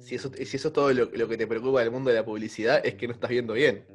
Si 0.00 0.14
eso, 0.16 0.30
si 0.34 0.42
eso 0.56 0.68
es 0.68 0.74
todo 0.74 0.92
lo 0.92 1.28
que 1.28 1.36
te 1.38 1.46
preocupa 1.46 1.80
del 1.80 1.90
mundo 1.90 2.10
de 2.10 2.16
la 2.16 2.24
publicidad, 2.24 2.80
es 2.84 2.94
que 2.94 3.06
no 3.06 3.14
estás 3.14 3.30
viendo 3.30 3.54
bien. 3.54 3.86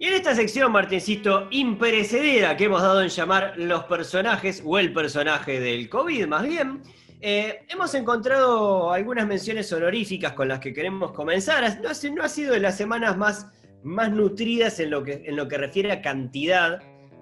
Y 0.00 0.06
en 0.06 0.14
esta 0.14 0.34
sección, 0.34 0.70
Martincito, 0.70 1.48
imperecedera 1.50 2.56
que 2.56 2.64
hemos 2.64 2.82
dado 2.82 3.02
en 3.02 3.08
llamar 3.08 3.54
los 3.56 3.84
personajes, 3.84 4.62
o 4.64 4.78
el 4.78 4.92
personaje 4.92 5.58
del 5.58 5.88
COVID 5.88 6.26
más 6.28 6.46
bien, 6.46 6.82
eh, 7.20 7.64
hemos 7.68 7.92
encontrado 7.94 8.92
algunas 8.92 9.26
menciones 9.26 9.72
honoríficas 9.72 10.34
con 10.34 10.46
las 10.46 10.60
que 10.60 10.72
queremos 10.72 11.10
comenzar. 11.12 11.80
No, 11.82 11.88
ha 11.88 11.94
si- 11.94 12.10
no 12.12 12.22
ha 12.22 12.28
sido 12.28 12.52
de 12.54 12.60
las 12.60 12.76
semanas 12.76 13.16
más, 13.16 13.48
más 13.82 14.12
nutridas 14.12 14.78
en 14.78 14.90
lo, 14.90 15.02
que, 15.02 15.22
en 15.26 15.34
lo 15.34 15.48
que 15.48 15.58
refiere 15.58 15.90
a 15.90 16.00
cantidad 16.00 16.80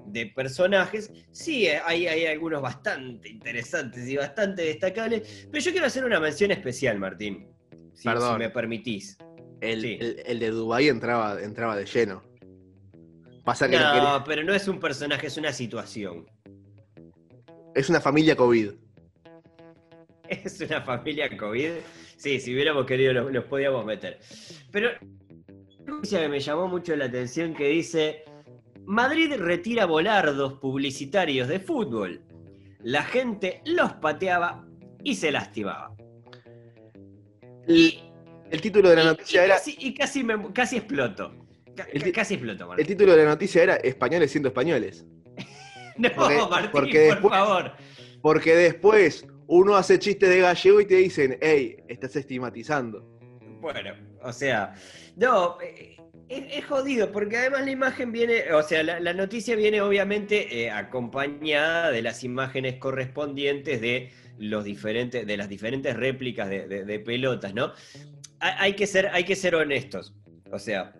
de 0.08 0.26
personajes. 0.26 1.10
Sí, 1.32 1.66
eh, 1.66 1.80
hay, 1.82 2.06
hay 2.08 2.26
algunos 2.26 2.60
bastante 2.60 3.30
interesantes 3.30 4.06
y 4.06 4.16
bastante 4.18 4.62
destacables, 4.62 5.48
pero 5.50 5.64
yo 5.64 5.70
quiero 5.72 5.86
hacer 5.86 6.04
una 6.04 6.20
mención 6.20 6.50
especial, 6.50 6.98
Martín, 6.98 7.48
si, 7.94 8.04
Perdón. 8.06 8.34
si 8.34 8.38
me 8.40 8.50
permitís. 8.50 9.16
El, 9.62 9.80
Sí. 9.80 9.96
el- 9.98 10.22
el 10.26 10.38
de 10.40 10.50
Dubái 10.50 10.88
entraba, 10.88 11.40
entraba 11.42 11.74
de 11.74 11.86
lleno. 11.86 12.22
Pasa 13.46 13.68
que 13.70 13.78
no 13.78 14.22
pero 14.26 14.42
no 14.44 14.52
es 14.52 14.66
un 14.68 14.78
personaje, 14.80 15.28
es 15.28 15.36
una 15.38 15.52
situación. 15.52 16.26
es 17.74 17.88
una 17.88 18.00
familia 18.00 18.36
COVID. 18.36 18.72
Es 20.28 20.60
una 20.60 20.82
familia 20.82 21.34
COVID. 21.36 21.70
Sí, 22.16 22.40
si 22.40 22.52
hubiéramos 22.52 22.84
querido 22.84 23.12
los, 23.12 23.32
los 23.32 23.44
podíamos 23.44 23.84
meter. 23.86 24.18
Pero 24.72 24.88
una 25.78 25.92
noticia 25.94 26.20
que 26.20 26.28
me 26.28 26.40
llamó 26.40 26.66
mucho 26.66 26.96
la 26.96 27.04
atención 27.04 27.54
que 27.54 27.68
dice, 27.68 28.24
Madrid 28.84 29.32
retira 29.36 29.84
volardos 29.86 30.54
publicitarios 30.54 31.46
de 31.46 31.60
fútbol. 31.60 32.22
La 32.80 33.04
gente 33.04 33.62
los 33.66 33.92
pateaba 33.92 34.66
y 35.04 35.14
se 35.14 35.30
lastimaba. 35.30 35.94
Y, 37.68 38.00
El 38.50 38.60
título 38.60 38.88
de 38.90 38.96
la 38.96 39.02
y- 39.02 39.06
noticia 39.06 39.42
y 39.42 39.44
era. 39.44 39.54
casi, 39.54 39.76
y 39.78 39.94
casi, 39.94 40.24
me- 40.24 40.52
casi 40.52 40.78
exploto. 40.78 41.45
El 41.92 42.12
casi 42.12 42.34
exploto, 42.34 42.64
El 42.64 42.68
Martín. 42.68 42.86
título 42.86 43.12
de 43.16 43.24
la 43.24 43.30
noticia 43.30 43.62
era 43.62 43.76
Españoles 43.76 44.30
siendo 44.30 44.48
españoles. 44.48 45.04
No, 45.98 46.10
Porque- 46.14 46.36
Martín, 46.50 46.70
porque 46.72 47.06
por 47.06 47.14
después- 47.14 47.32
favor. 47.34 47.72
Porque 48.20 48.54
después 48.56 49.26
uno 49.46 49.76
hace 49.76 49.98
chistes 49.98 50.28
de 50.28 50.40
gallego 50.40 50.80
y 50.80 50.84
te 50.86 50.96
dicen, 50.96 51.38
hey, 51.40 51.76
estás 51.88 52.16
estigmatizando. 52.16 53.02
Bueno, 53.60 53.94
o 54.22 54.32
sea, 54.32 54.74
no, 55.16 55.56
eh, 55.62 55.96
es, 56.28 56.44
es 56.58 56.64
jodido, 56.66 57.12
porque 57.12 57.38
además 57.38 57.64
la 57.64 57.70
imagen 57.70 58.12
viene, 58.12 58.52
o 58.52 58.62
sea, 58.62 58.82
la, 58.82 59.00
la 59.00 59.14
noticia 59.14 59.56
viene 59.56 59.80
obviamente 59.80 60.64
eh, 60.64 60.70
acompañada 60.70 61.90
de 61.90 62.02
las 62.02 62.24
imágenes 62.24 62.76
correspondientes 62.76 63.80
de 63.80 64.10
los 64.38 64.64
diferentes, 64.64 65.26
de 65.26 65.36
las 65.38 65.48
diferentes 65.48 65.96
réplicas 65.96 66.50
de, 66.50 66.66
de- 66.68 66.84
de 66.84 67.00
pelotas, 67.00 67.54
¿no? 67.54 67.72
Hay, 68.40 68.52
hay 68.58 68.72
que 68.74 68.86
ser, 68.86 69.06
hay 69.12 69.24
que 69.24 69.34
ser 69.36 69.54
honestos. 69.54 70.14
O 70.52 70.58
sea, 70.58 70.92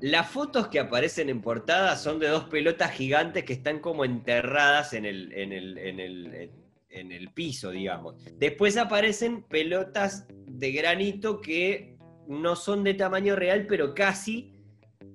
las 0.00 0.30
fotos 0.30 0.68
que 0.68 0.78
aparecen 0.78 1.28
en 1.28 1.40
portada 1.40 1.96
son 1.96 2.18
de 2.18 2.28
dos 2.28 2.44
pelotas 2.44 2.92
gigantes 2.92 3.44
que 3.44 3.54
están 3.54 3.80
como 3.80 4.04
enterradas 4.04 4.92
en 4.92 5.04
el, 5.04 5.32
en 5.32 5.52
el, 5.52 5.78
en 5.78 6.00
el, 6.00 6.50
en 6.90 7.12
el 7.12 7.30
piso, 7.30 7.70
digamos. 7.70 8.14
Después 8.36 8.76
aparecen 8.76 9.42
pelotas 9.42 10.26
de 10.46 10.72
granito 10.72 11.40
que 11.40 11.96
no 12.28 12.56
son 12.56 12.84
de 12.84 12.94
tamaño 12.94 13.36
real, 13.36 13.66
pero 13.68 13.94
casi. 13.94 14.52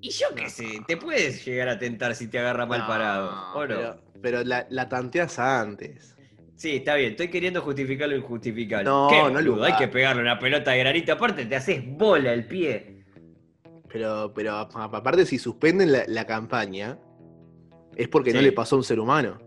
Y 0.01 0.09
yo 0.09 0.27
qué 0.35 0.49
sé, 0.49 0.65
te 0.87 0.97
puedes 0.97 1.45
llegar 1.45 1.69
a 1.69 1.77
tentar 1.77 2.15
si 2.15 2.27
te 2.27 2.39
agarra 2.39 2.65
mal 2.65 2.87
parado, 2.87 3.29
¿o 3.53 3.67
no? 3.67 3.75
Pero, 3.75 4.03
pero 4.21 4.43
la, 4.43 4.65
la 4.69 4.89
tanteas 4.89 5.37
antes. 5.37 6.15
Sí, 6.61 6.75
está 6.75 6.93
bien, 6.95 7.11
estoy 7.11 7.29
queriendo 7.29 7.61
justificar 7.61 8.07
lo 8.07 8.15
injustificable. 8.15 8.83
No, 8.83 9.07
¿Qué, 9.09 9.43
no. 9.43 9.63
Hay 9.63 9.75
que 9.77 9.87
pegarle 9.87 10.21
una 10.21 10.37
pelota 10.37 10.69
de 10.69 10.77
granito, 10.77 11.11
aparte 11.11 11.45
te 11.45 11.55
haces 11.55 11.81
bola 11.83 12.33
el 12.33 12.45
pie. 12.45 12.90
Pero, 13.91 14.31
pero 14.33 14.55
aparte, 14.55 15.25
si 15.25 15.37
suspenden 15.37 15.91
la, 15.91 16.03
la 16.07 16.25
campaña, 16.25 16.97
es 17.95 18.07
porque 18.07 18.33
no 18.33 18.41
le 18.41 18.51
pasó 18.51 18.75
a 18.75 18.79
un 18.79 18.83
ser 18.83 18.99
humano. 18.99 19.37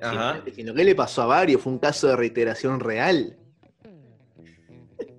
Ajá. 0.00 0.40
Sino, 0.44 0.54
sino 0.54 0.74
que 0.74 0.84
le 0.84 0.94
pasó 0.94 1.22
a 1.22 1.26
varios. 1.26 1.60
Fue 1.60 1.72
un 1.72 1.78
caso 1.78 2.08
de 2.08 2.16
reiteración 2.16 2.80
real. 2.80 3.36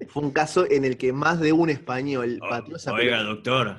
Fue 0.08 0.24
un 0.24 0.32
caso 0.32 0.70
en 0.70 0.86
el 0.86 0.98
que 0.98 1.14
más 1.14 1.40
de 1.40 1.54
un 1.54 1.70
español 1.70 2.40
pateó 2.50 2.76
esa 2.76 2.94
Oiga, 2.94 3.18
pelota. 3.18 3.24
doctor. 3.24 3.78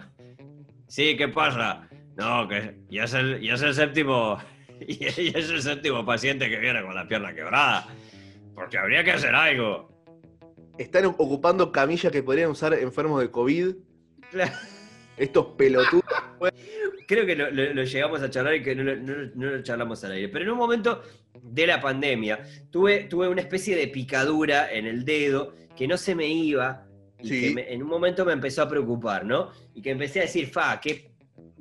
Sí, 0.89 1.17
¿qué 1.17 1.29
pasa? 1.29 1.89
No, 2.17 2.49
que 2.49 2.77
ya 2.89 3.05
es 3.05 3.15
el, 3.15 3.41
ya 3.41 3.55
es 3.55 3.63
el 3.63 3.75
séptimo. 3.75 4.39
Ya 4.89 5.07
es 5.07 5.51
el 5.51 5.63
séptimo 5.63 6.05
paciente 6.05 6.51
que 6.51 6.59
viene 6.59 6.83
con 6.83 6.95
la 6.95 7.07
pierna 7.07 7.33
quebrada. 7.33 7.87
Porque 8.55 8.77
habría 8.77 9.05
que 9.05 9.13
hacer 9.13 9.35
algo. 9.35 9.89
Están 10.77 11.07
ocupando 11.07 11.71
camillas 11.71 12.13
que 12.13 12.23
podrían 12.23 12.51
usar 12.51 12.75
enfermos 12.75 13.21
de 13.21 13.31
COVID. 13.31 13.77
Claro. 14.33 14.53
Estos 15.17 15.47
pelotudos. 15.57 16.05
Creo 17.07 17.27
que 17.27 17.37
lo, 17.37 17.51
lo- 17.51 17.75
lo 17.75 17.85
llegamos 17.85 18.23
a 18.23 18.31
charlar 18.31 18.55
y 18.57 18.63
que 18.63 18.75
no, 18.75 18.83
lo- 18.83 18.97
no 18.97 19.15
lo- 19.15 19.31
no 19.35 19.47
lo 19.51 19.63
charlamos 19.63 20.03
al 20.05 20.13
aire. 20.13 20.29
Pero 20.29 20.45
en 20.47 20.51
un 20.53 20.59
momento 20.59 21.03
de 21.43 21.67
la 21.67 21.81
pandemia 21.81 22.41
tuve, 22.71 23.05
tuve 23.05 23.29
una 23.29 23.41
especie 23.43 23.77
de 23.77 23.89
picadura 23.89 24.73
en 24.73 24.87
el 24.87 25.05
dedo 25.05 25.55
que 25.77 25.87
no 25.87 25.97
se 25.99 26.15
me 26.15 26.27
iba 26.29 26.87
y 27.21 27.29
Sí. 27.29 27.41
que 27.41 27.51
me- 27.55 27.73
en 27.73 27.83
un 27.83 27.89
momento 27.89 28.25
me 28.25 28.33
empezó 28.33 28.63
a 28.63 28.69
preocupar, 28.69 29.25
¿no? 29.25 29.51
Y 29.75 29.83
que 29.83 29.91
empecé 29.91 30.21
a 30.21 30.23
decir, 30.23 30.47
fa, 30.49 30.81
qué, 30.81 31.11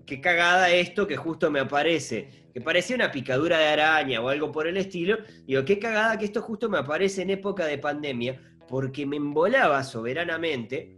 qué 0.06 0.20
cagada 0.22 0.70
esto 0.72 1.06
que 1.08 1.18
justo 1.18 1.52
me 1.52 1.60
aparece. 1.60 2.28
Que 2.54 2.62
parecía 2.62 2.96
una 2.96 3.12
picadura 3.12 3.58
de 3.58 3.66
araña 3.68 4.22
o 4.22 4.30
algo 4.30 4.52
por 4.52 4.68
el 4.68 4.78
estilo. 4.78 5.18
Digo, 5.46 5.66
qué 5.66 5.78
cagada 5.80 6.18
que 6.18 6.26
esto 6.26 6.42
justo 6.42 6.70
me 6.70 6.78
aparece 6.78 7.22
en 7.24 7.32
época 7.32 7.66
de 7.66 7.78
pandemia 7.80 8.40
porque 8.68 9.06
me 9.06 9.18
embolaba 9.18 9.84
soberanamente. 9.84 10.96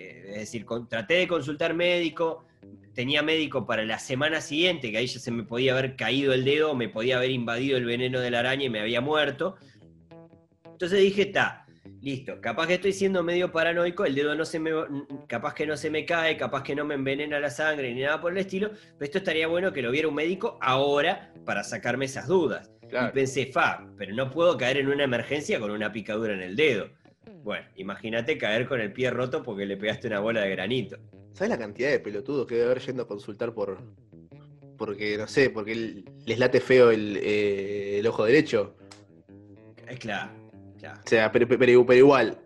Eh, 0.00 0.22
es 0.30 0.36
decir, 0.40 0.64
con- 0.64 0.88
traté 0.88 1.14
de 1.14 1.28
consultar 1.28 1.74
médico, 1.74 2.44
tenía 2.94 3.22
médico 3.22 3.66
para 3.66 3.84
la 3.84 3.98
semana 3.98 4.40
siguiente, 4.40 4.90
que 4.90 4.98
ahí 4.98 5.06
ya 5.06 5.18
se 5.20 5.30
me 5.30 5.44
podía 5.44 5.72
haber 5.72 5.96
caído 5.96 6.32
el 6.32 6.44
dedo, 6.44 6.74
me 6.74 6.88
podía 6.88 7.16
haber 7.16 7.30
invadido 7.30 7.76
el 7.76 7.84
veneno 7.84 8.20
de 8.20 8.30
la 8.30 8.40
araña 8.40 8.64
y 8.64 8.70
me 8.70 8.80
había 8.80 9.00
muerto. 9.00 9.56
Entonces 10.64 10.98
dije, 11.00 11.22
está, 11.22 11.66
listo, 12.00 12.40
capaz 12.40 12.66
que 12.66 12.74
estoy 12.74 12.92
siendo 12.92 13.22
medio 13.22 13.52
paranoico, 13.52 14.04
el 14.04 14.14
dedo 14.14 14.34
no 14.34 14.44
se 14.44 14.58
me, 14.58 14.70
capaz 15.26 15.54
que 15.54 15.66
no 15.66 15.76
se 15.76 15.90
me 15.90 16.04
cae, 16.04 16.36
capaz 16.36 16.62
que 16.62 16.74
no 16.74 16.84
me 16.84 16.94
envenena 16.94 17.38
la 17.38 17.50
sangre 17.50 17.92
ni 17.92 18.00
nada 18.00 18.20
por 18.20 18.32
el 18.32 18.38
estilo, 18.38 18.70
pero 18.70 19.04
esto 19.04 19.18
estaría 19.18 19.46
bueno 19.46 19.72
que 19.72 19.82
lo 19.82 19.90
viera 19.90 20.08
un 20.08 20.14
médico 20.14 20.58
ahora 20.62 21.32
para 21.44 21.62
sacarme 21.62 22.06
esas 22.06 22.26
dudas. 22.26 22.70
Y 23.08 23.12
pensé, 23.12 23.46
fa, 23.46 23.86
pero 23.96 24.14
no 24.14 24.30
puedo 24.30 24.56
caer 24.56 24.78
en 24.78 24.88
una 24.88 25.04
emergencia 25.04 25.60
con 25.60 25.70
una 25.70 25.92
picadura 25.92 26.32
en 26.32 26.42
el 26.42 26.56
dedo. 26.56 26.90
Bueno, 27.42 27.66
imagínate 27.76 28.36
caer 28.38 28.66
con 28.66 28.80
el 28.80 28.92
pie 28.92 29.10
roto 29.10 29.42
porque 29.42 29.66
le 29.66 29.76
pegaste 29.76 30.06
una 30.08 30.20
bola 30.20 30.42
de 30.42 30.50
granito. 30.50 30.98
¿Sabes 31.32 31.50
la 31.50 31.58
cantidad 31.58 31.90
de 31.90 32.00
pelotudos 32.00 32.46
que 32.46 32.54
debe 32.56 32.66
haber 32.66 32.80
yendo 32.82 33.02
a 33.02 33.08
consultar 33.08 33.52
por. 33.54 33.78
Porque, 34.76 35.16
no 35.18 35.26
sé, 35.26 35.50
porque 35.50 36.02
les 36.26 36.38
late 36.38 36.60
feo 36.60 36.90
el, 36.90 37.18
eh, 37.22 37.98
el 37.98 38.06
ojo 38.06 38.24
derecho? 38.24 38.74
Es 39.86 39.98
claro, 39.98 40.32
claro. 40.78 41.00
O 41.04 41.08
sea, 41.08 41.30
pero, 41.30 41.46
pero- 41.46 41.58
pero 41.86 41.98
igual, 41.98 42.38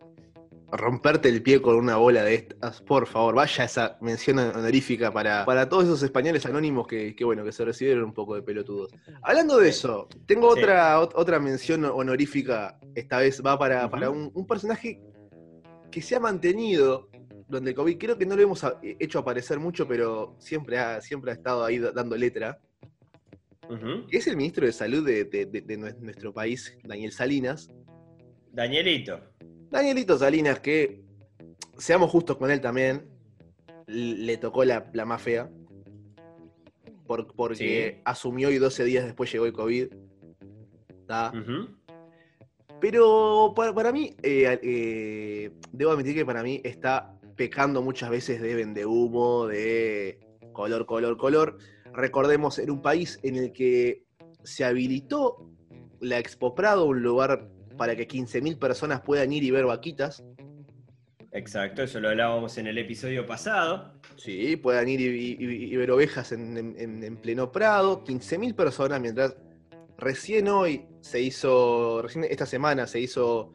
romperte 0.76 1.28
el 1.28 1.42
pie 1.42 1.62
con 1.62 1.76
una 1.76 1.96
bola 1.96 2.22
de 2.22 2.34
estas, 2.34 2.80
por 2.82 3.06
favor, 3.06 3.34
vaya 3.34 3.64
esa 3.64 3.96
mención 4.00 4.38
honorífica 4.38 5.12
para, 5.12 5.44
para 5.44 5.68
todos 5.68 5.84
esos 5.84 6.02
españoles 6.02 6.44
anónimos 6.46 6.86
que, 6.86 7.14
que, 7.14 7.24
bueno, 7.24 7.44
que 7.44 7.52
se 7.52 7.64
recibieron 7.64 8.04
un 8.04 8.12
poco 8.12 8.34
de 8.34 8.42
pelotudos. 8.42 8.90
Hablando 9.22 9.58
de 9.58 9.68
eso, 9.68 10.08
tengo 10.26 10.52
Sí. 10.54 10.60
otra, 10.60 11.00
ot- 11.00 11.12
otra 11.14 11.38
mención 11.38 11.84
honorífica, 11.84 12.78
esta 12.94 13.18
vez 13.18 13.40
va 13.44 13.58
para, 13.58 13.88
para 13.88 14.10
un, 14.10 14.30
un 14.34 14.46
personaje 14.46 15.00
que 15.90 16.02
se 16.02 16.16
ha 16.16 16.20
mantenido 16.20 17.08
durante 17.46 17.70
el 17.70 17.76
COVID, 17.76 17.98
creo 17.98 18.18
que 18.18 18.26
no 18.26 18.34
lo 18.36 18.42
hemos 18.42 18.66
hecho 18.98 19.18
aparecer 19.20 19.60
mucho, 19.60 19.86
pero 19.86 20.34
siempre 20.38 20.78
ha, 20.78 21.00
siempre 21.00 21.30
ha 21.30 21.34
estado 21.34 21.64
ahí 21.64 21.78
da- 21.78 21.92
dando 21.92 22.16
letra, 22.16 22.58
es 24.10 24.26
el 24.26 24.36
ministro 24.36 24.66
de 24.66 24.72
Salud 24.72 25.06
de, 25.06 25.24
de- 25.24 25.46
de- 25.46 25.60
de 25.62 25.78
nue- 25.78 25.96
nuestro 25.98 26.32
país, 26.34 26.76
Daniel 26.84 27.12
Salinas. 27.12 27.70
Danielito. 28.52 29.20
Danielito 29.74 30.16
Salinas, 30.16 30.60
que 30.60 31.02
seamos 31.78 32.08
justos 32.08 32.36
con 32.36 32.48
él 32.52 32.60
también, 32.60 33.08
le 33.88 34.36
tocó 34.36 34.64
la, 34.64 34.88
la 34.92 35.04
más 35.04 35.20
fea. 35.20 35.50
por- 37.06 37.26
porque 37.34 37.96
Sí. 37.96 38.00
asumió 38.06 38.50
y 38.50 38.56
12 38.58 38.82
días 38.84 39.04
después 39.04 39.30
llegó 39.30 39.44
el 39.46 39.52
COVID. 39.52 39.88
¿tá? 41.06 41.32
Ujú. 41.34 41.68
Pero 42.80 43.52
para, 43.54 43.74
para 43.74 43.92
mí, 43.92 44.14
eh, 44.22 44.58
eh, 44.62 45.50
debo 45.70 45.90
admitir 45.90 46.14
que 46.14 46.24
para 46.24 46.42
mí 46.42 46.62
está 46.64 47.18
pecando 47.36 47.82
muchas 47.82 48.08
veces 48.08 48.40
de 48.40 48.54
vende 48.54 48.86
humo, 48.86 49.46
de 49.46 50.18
color, 50.52 50.86
color, 50.86 51.18
color. 51.18 51.58
Recordemos, 51.92 52.58
en 52.58 52.70
un 52.70 52.80
país 52.80 53.18
en 53.22 53.36
el 53.36 53.52
que 53.52 54.04
se 54.44 54.64
habilitó 54.64 55.50
la 56.00 56.18
Expo 56.18 56.54
Prado, 56.54 56.86
un 56.86 57.02
lugar 57.02 57.50
para 57.76 57.96
que 57.96 58.06
15.000 58.06 58.58
personas 58.58 59.00
puedan 59.02 59.32
ir 59.32 59.42
y 59.44 59.50
ver 59.50 59.64
vaquitas. 59.66 60.22
Exacto, 61.32 61.82
eso 61.82 61.98
lo 62.00 62.08
hablábamos 62.10 62.56
en 62.58 62.68
el 62.68 62.78
episodio 62.78 63.26
pasado. 63.26 63.92
Sí, 64.16 64.56
puedan 64.56 64.88
ir 64.88 65.00
y, 65.00 65.36
y- 65.38 65.72
y 65.72 65.76
ver 65.76 65.90
ovejas 65.90 66.30
en, 66.32 66.56
en- 66.56 66.76
en- 66.78 67.02
en 67.02 67.16
pleno 67.16 67.50
Prado. 67.50 68.04
15.000 68.04 68.54
personas, 68.54 69.00
mientras 69.00 69.36
recién 69.98 70.46
hoy 70.48 70.86
se 71.00 71.20
hizo, 71.20 72.02
recién 72.02 72.24
esta 72.24 72.46
semana 72.46 72.86
se 72.86 73.00
hizo 73.00 73.52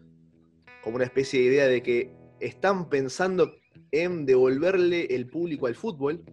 como 0.84 0.98
una 0.98 1.06
especie 1.06 1.40
de 1.40 1.46
idea 1.46 1.68
de 1.68 1.82
que 1.82 2.14
están 2.42 2.90
pensando 2.90 3.54
en 3.92 4.26
devolverle 4.26 5.06
el 5.16 5.28
público 5.28 5.68
al 5.68 5.76
fútbol. 5.76 6.24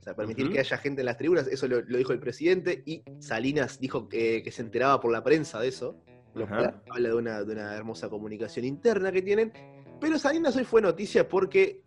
O 0.00 0.02
sea, 0.04 0.14
permitir 0.16 0.50
que 0.50 0.58
haya 0.58 0.78
gente 0.78 1.02
en 1.02 1.06
las 1.06 1.16
tribunas. 1.18 1.46
Eso 1.46 1.68
lo, 1.68 1.80
lo 1.80 1.98
dijo 1.98 2.12
el 2.12 2.18
presidente 2.18 2.82
y 2.86 3.02
Salinas 3.20 3.78
dijo 3.80 4.08
que, 4.08 4.42
que 4.42 4.50
se 4.50 4.62
enteraba 4.62 5.00
por 5.00 5.12
la 5.12 5.22
prensa 5.22 5.60
de 5.60 5.68
eso. 5.68 6.00
Lo 6.34 6.44
Ajá. 6.44 6.56
cual 6.56 6.82
habla 6.90 7.08
de 7.08 7.14
una, 7.14 7.42
de 7.44 7.52
una 7.52 7.74
hermosa 7.76 8.08
comunicación 8.08 8.64
interna 8.64 9.12
que 9.12 9.22
tienen. 9.22 9.52
Pero 10.00 10.18
Salinas 10.18 10.56
hoy 10.56 10.64
fue 10.64 10.80
noticia 10.82 11.28
porque 11.28 11.82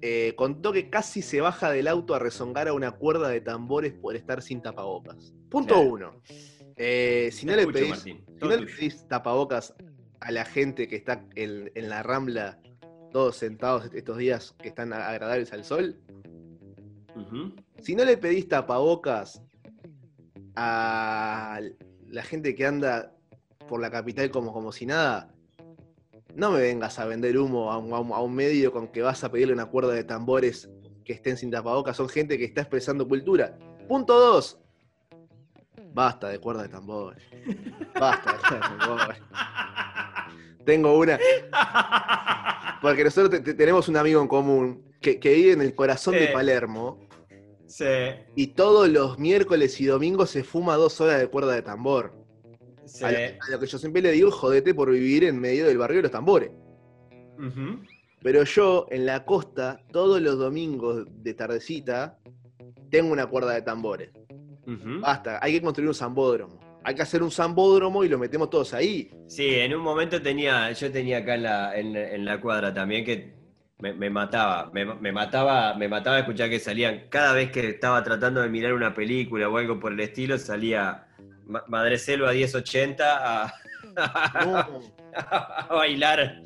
eh, 0.00 0.34
contó 0.36 0.72
que 0.72 0.90
casi 0.90 1.22
se 1.22 1.40
baja 1.40 1.70
del 1.70 1.88
auto 1.88 2.14
a 2.14 2.18
rezongar 2.18 2.68
a 2.68 2.72
una 2.74 2.92
cuerda 2.92 3.28
de 3.28 3.40
tambores 3.40 3.92
por 3.94 4.16
estar 4.16 4.42
sin 4.42 4.60
tapabocas. 4.62 5.32
Punto 5.50 5.74
Claro. 5.74 5.90
uno. 5.90 6.20
Eh, 6.76 7.30
si 7.32 7.46
no, 7.46 7.54
le 7.54 7.60
escucho, 7.62 7.78
pedís, 7.78 7.90
Martín. 7.90 8.24
si 8.26 8.38
Todo 8.38 8.50
no 8.50 8.56
le 8.56 8.62
tuyo. 8.62 8.76
pedís 8.76 9.08
tapabocas 9.08 9.74
a 10.20 10.30
la 10.32 10.44
gente 10.44 10.88
que 10.88 10.96
está 10.96 11.24
en, 11.34 11.70
en 11.74 11.88
la 11.88 12.02
rambla, 12.02 12.58
todos 13.12 13.36
sentados 13.36 13.88
estos 13.94 14.16
días 14.18 14.54
que 14.58 14.68
están 14.68 14.92
agradables 14.92 15.52
al 15.52 15.64
sol, 15.64 15.96
si 17.80 17.94
no 17.94 18.04
le 18.04 18.16
pedís 18.16 18.48
tapabocas 18.48 19.40
a 20.56 21.60
la 22.08 22.22
gente 22.22 22.54
que 22.54 22.66
anda 22.66 23.12
por 23.68 23.80
la 23.80 23.90
capital 23.90 24.30
como, 24.30 24.52
como 24.52 24.72
si 24.72 24.86
nada, 24.86 25.32
no 26.34 26.50
me 26.50 26.60
vengas 26.60 26.98
a 26.98 27.06
vender 27.06 27.38
humo 27.38 27.70
a 27.72 27.78
un, 27.78 27.92
a 27.92 27.98
un- 28.00 28.12
a 28.12 28.20
un 28.20 28.34
medio 28.34 28.72
con 28.72 28.88
que 28.88 29.02
vas 29.02 29.22
a 29.24 29.30
pedirle 29.30 29.52
una 29.54 29.66
cuerda 29.66 29.92
de 29.92 30.04
tambores 30.04 30.68
que 31.04 31.12
estén 31.12 31.36
sin 31.36 31.50
tapabocas. 31.50 31.96
Son 31.96 32.08
gente 32.08 32.36
que 32.38 32.44
está 32.44 32.62
expresando 32.62 33.06
cultura. 33.06 33.56
Punto 33.88 34.18
dos. 34.18 34.58
Basta 35.92 36.28
de 36.28 36.38
cuerda 36.40 36.62
de 36.64 36.68
tambores. 36.70 37.22
Basta 37.98 38.32
de 38.32 38.38
cuerda 38.38 38.68
de 38.70 38.78
tambores. 38.78 39.18
Tengo 40.64 40.98
una. 40.98 41.18
Porque 42.82 43.04
nosotros 43.04 43.30
te- 43.30 43.40
te- 43.40 43.54
tenemos 43.54 43.88
un 43.88 43.96
amigo 43.96 44.20
en 44.20 44.28
común 44.28 44.92
que, 45.00 45.20
que 45.20 45.34
vive 45.34 45.52
en 45.52 45.60
el 45.60 45.74
corazón 45.74 46.14
de. 46.14 46.28
Palermo. 46.28 46.98
Sí. 47.66 47.84
Y 48.34 48.48
todos 48.48 48.88
los 48.88 49.18
miércoles 49.18 49.80
y 49.80 49.86
domingos 49.86 50.30
se 50.30 50.42
fuma 50.44 50.76
dos 50.76 51.00
horas 51.00 51.18
de 51.20 51.28
cuerda 51.28 51.52
de 51.52 51.62
tambor. 51.62 52.12
Sí. 52.86 53.04
A, 53.04 53.10
lo, 53.10 53.18
a 53.18 53.50
lo 53.50 53.60
que 53.60 53.66
yo 53.66 53.78
siempre 53.78 54.02
le 54.02 54.12
digo, 54.12 54.30
jodete 54.30 54.74
por 54.74 54.90
vivir 54.90 55.24
en 55.24 55.40
medio 55.40 55.66
del 55.66 55.78
barrio 55.78 55.98
de 55.98 56.02
los 56.02 56.12
tambores. 56.12 56.50
Pero 58.22 58.44
yo, 58.44 58.86
en 58.90 59.06
la 59.06 59.24
costa, 59.24 59.80
todos 59.92 60.20
los 60.22 60.38
domingos 60.38 61.06
de 61.22 61.34
tardecita, 61.34 62.18
tengo 62.90 63.12
una 63.12 63.26
cuerda 63.26 63.52
de 63.52 63.62
tambores. 63.62 64.10
Ujú. 64.66 65.00
Basta, 65.00 65.38
hay 65.42 65.52
que 65.52 65.62
construir 65.62 65.88
un 65.88 65.94
zambódromo. 65.94 66.80
Hay 66.84 66.94
que 66.94 67.02
hacer 67.02 67.22
un 67.22 67.30
zambódromo 67.30 68.04
y 68.04 68.08
lo 68.08 68.18
metemos 68.18 68.50
todos 68.50 68.72
ahí. 68.72 69.10
Sí, 69.26 69.54
en 69.54 69.74
un 69.74 69.82
momento 69.82 70.22
tenía, 70.22 70.70
yo 70.72 70.90
tenía 70.90 71.18
acá 71.18 71.34
en 71.34 71.42
la, 71.42 71.78
en, 71.78 71.96
en 71.96 72.24
la 72.24 72.40
cuadra 72.40 72.72
también 72.72 73.04
que 73.04 73.34
me, 73.78 73.92
me 73.92 74.08
mataba, 74.10 74.70
me, 74.72 74.84
me 74.84 75.12
mataba, 75.12 75.74
me 75.74 75.88
mataba 75.88 76.18
escuchar 76.18 76.48
que 76.48 76.58
salían, 76.58 77.06
cada 77.08 77.32
vez 77.34 77.50
que 77.50 77.68
estaba 77.68 78.02
tratando 78.04 78.40
de 78.40 78.48
mirar 78.48 78.74
una 78.74 78.94
película 78.94 79.48
o 79.48 79.58
algo 79.58 79.80
por 79.80 79.92
el 79.92 80.00
estilo, 80.00 80.38
salía 80.38 81.08
Madre 81.46 81.98
Selva 81.98 82.32
1080 82.32 83.44
a, 83.44 83.54
No, 84.44 84.80
a 85.14 85.66
bailar. 85.70 86.42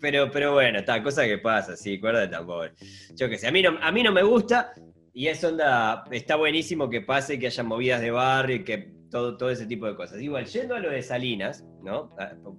pero, 0.00 0.30
pero 0.30 0.52
bueno, 0.54 0.80
está, 0.80 1.02
cosa 1.02 1.24
que 1.24 1.38
pasa, 1.38 1.76
sí, 1.76 1.98
cuerda 1.98 2.26
de. 2.26 2.72
Yo 3.14 3.28
qué 3.28 3.38
sé, 3.38 3.48
a 3.48 3.52
mí 3.52 3.62
no, 3.62 3.78
a 3.80 3.92
mí 3.92 4.02
no 4.02 4.12
me 4.12 4.22
gusta 4.22 4.72
y 5.12 5.28
es 5.28 5.42
onda, 5.44 6.04
está 6.10 6.36
buenísimo 6.36 6.90
que 6.90 7.00
pase, 7.00 7.38
que 7.38 7.46
haya 7.46 7.62
movidas 7.62 8.00
de 8.00 8.10
barrio 8.10 8.56
y 8.56 8.64
que 8.64 8.92
todo, 9.10 9.36
todo 9.36 9.50
ese 9.50 9.66
tipo 9.66 9.86
de 9.86 9.94
cosas. 9.94 10.20
Igual, 10.20 10.46
yendo 10.46 10.74
a 10.74 10.80
lo 10.80 10.90
de 10.90 11.02
Salinas, 11.02 11.64
¿no? 11.82 12.10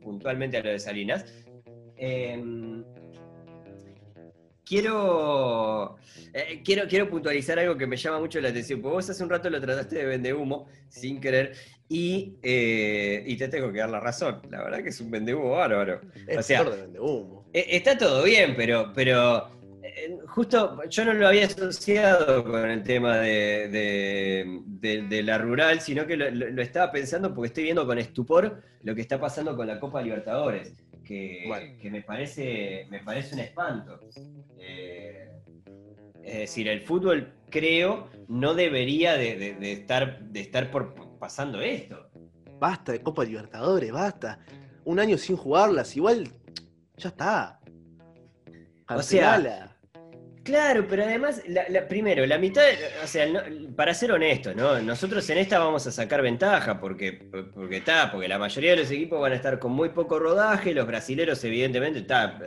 Puntualmente 0.02 0.58
a 0.58 0.64
lo 0.64 0.70
de 0.70 0.80
Salinas, 0.80 1.26
em, 1.98 2.84
quiero, 4.66 5.98
eh, 6.34 6.62
quiero, 6.64 6.88
quiero 6.88 7.10
puntualizar 7.10 7.60
algo 7.60 7.78
que 7.78 7.88
me 7.88 7.98
llama 7.98 8.20
mucho 8.20 8.40
la 8.42 8.50
atención, 8.50 8.82
porque 8.82 8.96
vos 8.96 9.10
hace 9.10 9.24
un 9.24 9.30
rato 9.30 9.50
lo 9.50 9.62
trataste 9.62 9.96
de 9.98 10.06
vende 10.06 10.34
humo, 10.34 10.68
sin 10.90 11.20
querer, 11.22 11.54
y, 11.88 12.34
eh, 12.42 13.24
y 13.26 13.38
te 13.38 13.48
tengo 13.48 13.72
que 13.72 13.80
dar 13.80 13.90
la 13.90 14.00
razón. 14.00 14.42
La 14.50 14.64
verdad 14.64 14.82
que 14.84 14.90
es 14.90 15.00
un 15.02 15.12
vende 15.12 15.34
humo 15.34 15.52
bárbaro. 15.52 16.02
es 16.28 16.38
O 16.38 16.42
sea, 16.44 16.64
de 16.64 16.82
vende 16.82 17.00
humo. 17.00 17.46
Eh, 17.54 17.66
Está 17.70 17.98
todo 17.98 18.24
bien, 18.24 18.56
pero, 18.58 18.92
pero 18.94 19.50
eh, 19.84 20.18
justo 20.28 20.82
yo 20.90 21.06
no 21.06 21.14
lo 21.14 21.28
había 21.28 21.46
asociado 21.46 22.44
con 22.44 22.70
el 22.70 22.82
tema 22.84 23.18
de, 23.20 23.70
de- 23.70 24.60
de- 24.66 25.02
de 25.04 25.24
la 25.24 25.38
rural, 25.38 25.80
sino 25.80 26.06
que 26.08 26.18
lo 26.18 26.62
estaba 26.62 26.92
pensando 26.92 27.34
porque 27.34 27.48
estoy 27.48 27.64
viendo 27.66 27.86
con 27.86 27.98
estupor 28.00 28.62
lo 28.84 28.94
que 28.96 29.02
está 29.02 29.20
pasando 29.20 29.56
con 29.56 29.68
la 29.68 29.80
Copa 29.80 30.02
Libertadores, 30.02 30.74
que, 31.06 31.44
Bueno. 31.48 31.78
que 31.82 31.90
me, 31.92 32.02
parece, 32.02 32.88
me 32.90 33.00
parece 33.00 33.36
un 33.36 33.42
espanto. 33.42 34.00
Eh, 34.60 35.30
es 36.24 36.38
decir, 36.40 36.68
el 36.68 36.82
fútbol 36.82 37.32
creo 37.50 38.10
no 38.28 38.54
debería 38.56 39.14
de, 39.14 39.36
de- 39.38 39.54
de 39.56 39.72
estar, 39.72 40.20
de 40.20 40.40
estar 40.42 40.72
por 40.72 40.96
pasando 41.20 41.62
esto. 41.62 42.10
Basta 42.60 42.92
de 42.92 43.02
Copa 43.02 43.24
Libertadores, 43.24 43.92
basta. 43.92 44.40
Un 44.84 45.00
año 45.00 45.18
sin 45.18 45.38
jugarlas, 45.38 45.96
igual 45.96 46.28
ya 46.98 47.10
está. 47.10 47.60
O 47.64 48.52
sea, 48.52 48.86
Cancelala. 48.86 49.75
Claro, 50.46 50.86
pero 50.88 51.04
además, 51.04 51.42
la- 51.48 51.66
la- 51.70 51.88
primero, 51.88 52.24
la 52.28 52.38
mitad, 52.38 52.64
o 53.04 53.08
sea, 53.08 53.26
no- 53.26 53.42
para 53.76 53.96
ser 53.96 54.12
honestos, 54.12 54.56
¿no? 54.56 54.80
Nosotros 54.80 55.28
en 55.32 55.40
esta 55.40 55.58
vamos 55.58 55.88
a 55.88 55.92
sacar 55.92 56.22
ventaja 56.22 56.80
porque, 56.80 57.14
porque 57.54 57.78
está, 57.78 58.12
porque 58.12 58.28
la 58.28 58.38
mayoría 58.38 58.72
de 58.72 58.78
los 58.78 58.92
equipos 58.92 59.20
van 59.20 59.32
a 59.32 59.36
estar 59.36 59.58
con 59.58 59.72
muy 59.72 59.90
poco 59.90 60.20
rodaje, 60.20 60.76
los 60.76 60.86
brasileros 60.86 61.44
evidentemente, 61.44 62.00
está, 62.00 62.38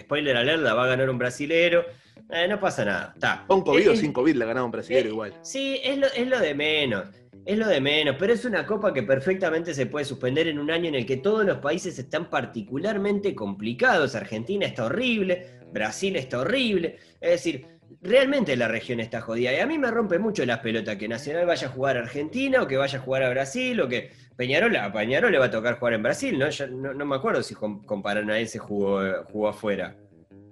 spoiler 0.00 0.36
alert, 0.36 0.60
la 0.62 0.74
va 0.74 0.84
a 0.84 0.88
ganar 0.88 1.08
un 1.08 1.16
brasilero, 1.16 1.86
eh, 2.30 2.46
no 2.46 2.60
pasa 2.60 2.84
nada, 2.84 3.12
está. 3.14 3.44
Con 3.46 3.62
COVID 3.62 3.88
o 3.88 3.92
Es- 3.94 4.00
sin 4.00 4.12
COVID 4.12 4.34
la 4.36 4.44
ganaron 4.44 4.70
brasileño 4.70 5.06
eh, 5.06 5.10
igual. 5.10 5.32
Sí, 5.40 5.80
es 5.82 5.96
lo, 5.96 6.08
es 6.08 6.26
lo 6.28 6.38
de 6.38 6.54
menos. 6.54 7.04
Es 7.46 7.56
lo 7.56 7.68
de 7.68 7.80
menos, 7.80 8.16
pero 8.18 8.32
es 8.34 8.44
una 8.44 8.66
copa 8.66 8.92
que 8.92 9.04
perfectamente 9.04 9.72
se 9.72 9.86
puede 9.86 10.04
suspender 10.04 10.48
en 10.48 10.58
un 10.58 10.68
año 10.68 10.88
en 10.88 10.96
el 10.96 11.06
que 11.06 11.16
todos 11.18 11.46
los 11.46 11.58
países 11.58 11.96
están 11.96 12.28
particularmente 12.28 13.36
complicados. 13.36 14.16
Argentina 14.16 14.66
está 14.66 14.86
horrible, 14.86 15.46
Brasil 15.72 16.16
está 16.16 16.40
horrible. 16.40 16.96
Es 17.26 17.42
decir, 17.44 17.66
realmente 18.02 18.56
la 18.56 18.68
región 18.68 19.00
está 19.00 19.20
jodida. 19.20 19.52
Y 19.52 19.56
a 19.58 19.66
mí 19.66 19.78
me 19.78 19.90
rompe 19.90 20.18
mucho 20.18 20.44
las 20.46 20.58
pelotas 20.60 20.96
que 20.96 21.08
Nacional 21.08 21.46
vaya 21.46 21.68
a 21.68 21.70
jugar 21.70 21.96
a 21.96 22.00
Argentina 22.00 22.62
o 22.62 22.66
que 22.66 22.76
vaya 22.76 22.98
a 22.98 23.02
jugar 23.02 23.22
a 23.22 23.30
Brasil 23.30 23.80
o 23.80 23.88
que 23.88 24.10
Peñarol, 24.36 24.74
a 24.76 24.92
Peñarol 24.92 25.32
le 25.32 25.38
va 25.38 25.46
a 25.46 25.50
tocar 25.50 25.78
jugar 25.78 25.94
en 25.94 26.02
Brasil, 26.02 26.38
¿no? 26.38 26.48
Yo 26.50 26.66
no, 26.66 26.92
no 26.94 27.04
me 27.06 27.16
acuerdo 27.16 27.42
si 27.42 27.54
con, 27.54 27.82
con 27.84 28.02
Paranaense 28.02 28.58
jugó, 28.58 29.00
jugó 29.24 29.48
afuera. 29.48 29.96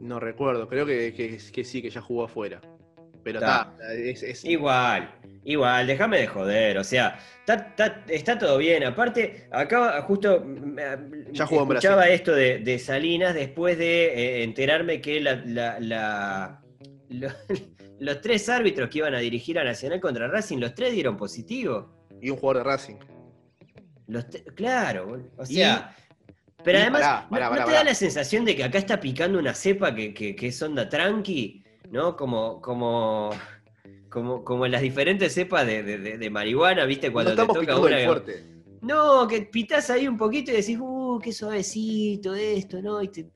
No 0.01 0.19
recuerdo, 0.21 0.69
creo 0.69 0.85
que, 0.87 1.13
que- 1.15 1.39
que 1.53 1.65
sí, 1.65 1.81
que 1.83 1.91
ya 1.91 2.01
jugó 2.01 2.25
afuera. 2.25 2.61
Pero 3.23 3.39
Está. 3.39 3.73
está, 3.79 3.93
es, 3.95 4.23
es- 4.23 4.45
Igual, 4.45 5.11
igual, 5.45 5.87
déjame 5.87 6.19
de 6.19 6.27
joder, 6.27 6.77
o 6.79 6.85
sea, 6.85 7.19
está, 7.47 8.39
todo 8.39 8.59
bien. 8.59 8.85
Aparte, 8.85 9.47
acá 9.51 10.03
justo 10.03 10.45
Ya 11.33 11.45
escuchaba 11.45 12.09
esto 12.09 12.35
de, 12.35 12.59
de 12.59 12.79
Salinas 12.79 13.35
después 13.35 13.79
de 13.79 14.07
eh, 14.07 14.43
enterarme 14.45 15.01
que 15.01 15.21
la, 15.21 15.37
la- 15.47 15.81
la- 15.81 16.61
lo- 17.21 17.29
los 18.01 18.21
tres 18.21 18.49
árbitros 18.49 18.89
que 18.91 18.99
iban 18.99 19.15
a 19.15 19.19
dirigir 19.19 19.59
a 19.59 19.65
Nacional 19.65 20.01
contra 20.01 20.29
Racing, 20.29 20.59
los 20.59 20.75
tres 20.75 20.93
dieron 20.93 21.17
positivo. 21.17 21.93
y 22.21 22.31
un 22.31 22.37
jugador 22.39 22.65
de 22.65 22.71
Racing. 22.71 22.95
Los 24.07 24.25
claro, 24.55 25.19
o 25.37 25.43
Y- 25.45 25.55
sea. 25.57 25.95
pero 26.63 26.79
y 26.79 26.83
además, 26.83 27.01
pará, 27.03 27.21
¿no- 27.23 27.29
pará, 27.31 27.45
¿no, 27.47 27.51
pará, 27.53 27.65
te 27.67 27.73
da 27.73 27.85
la 27.85 27.95
sensación 27.95 28.45
de 28.45 28.55
que 28.57 28.65
acá 28.65 28.79
está 28.79 29.01
picando 29.01 29.39
una 29.39 29.55
cepa 29.55 29.95
que, 29.95 30.13
que- 30.15 30.35
que 30.37 30.47
es 30.49 30.63
onda 30.63 30.89
tranqui? 30.89 31.63
¿No? 31.91 32.17
Como, 32.17 32.61
como, 32.61 33.31
como, 34.09 34.43
como 34.45 34.67
las 34.67 34.81
diferentes 34.83 35.33
cepas 35.35 35.67
de, 35.67 35.83
de- 35.83 36.19
de- 36.19 36.31
marihuana, 36.31 36.85
¿viste? 36.87 37.13
Cuando 37.13 37.35
no 37.35 37.47
te 37.47 37.53
toca 37.61 37.79
una. 37.79 38.05
fuerte. 38.05 38.45
No, 38.81 39.27
que 39.29 39.43
pitás 39.43 39.89
ahí 39.91 40.07
un 40.09 40.17
poquito 40.19 40.51
y 40.51 40.57
decís, 40.57 40.79
uh, 40.81 41.19
qué 41.23 41.33
suavecito 41.33 42.35
esto, 42.35 42.83
¿no? 42.83 43.03
Y 43.03 43.09
te 43.09 43.27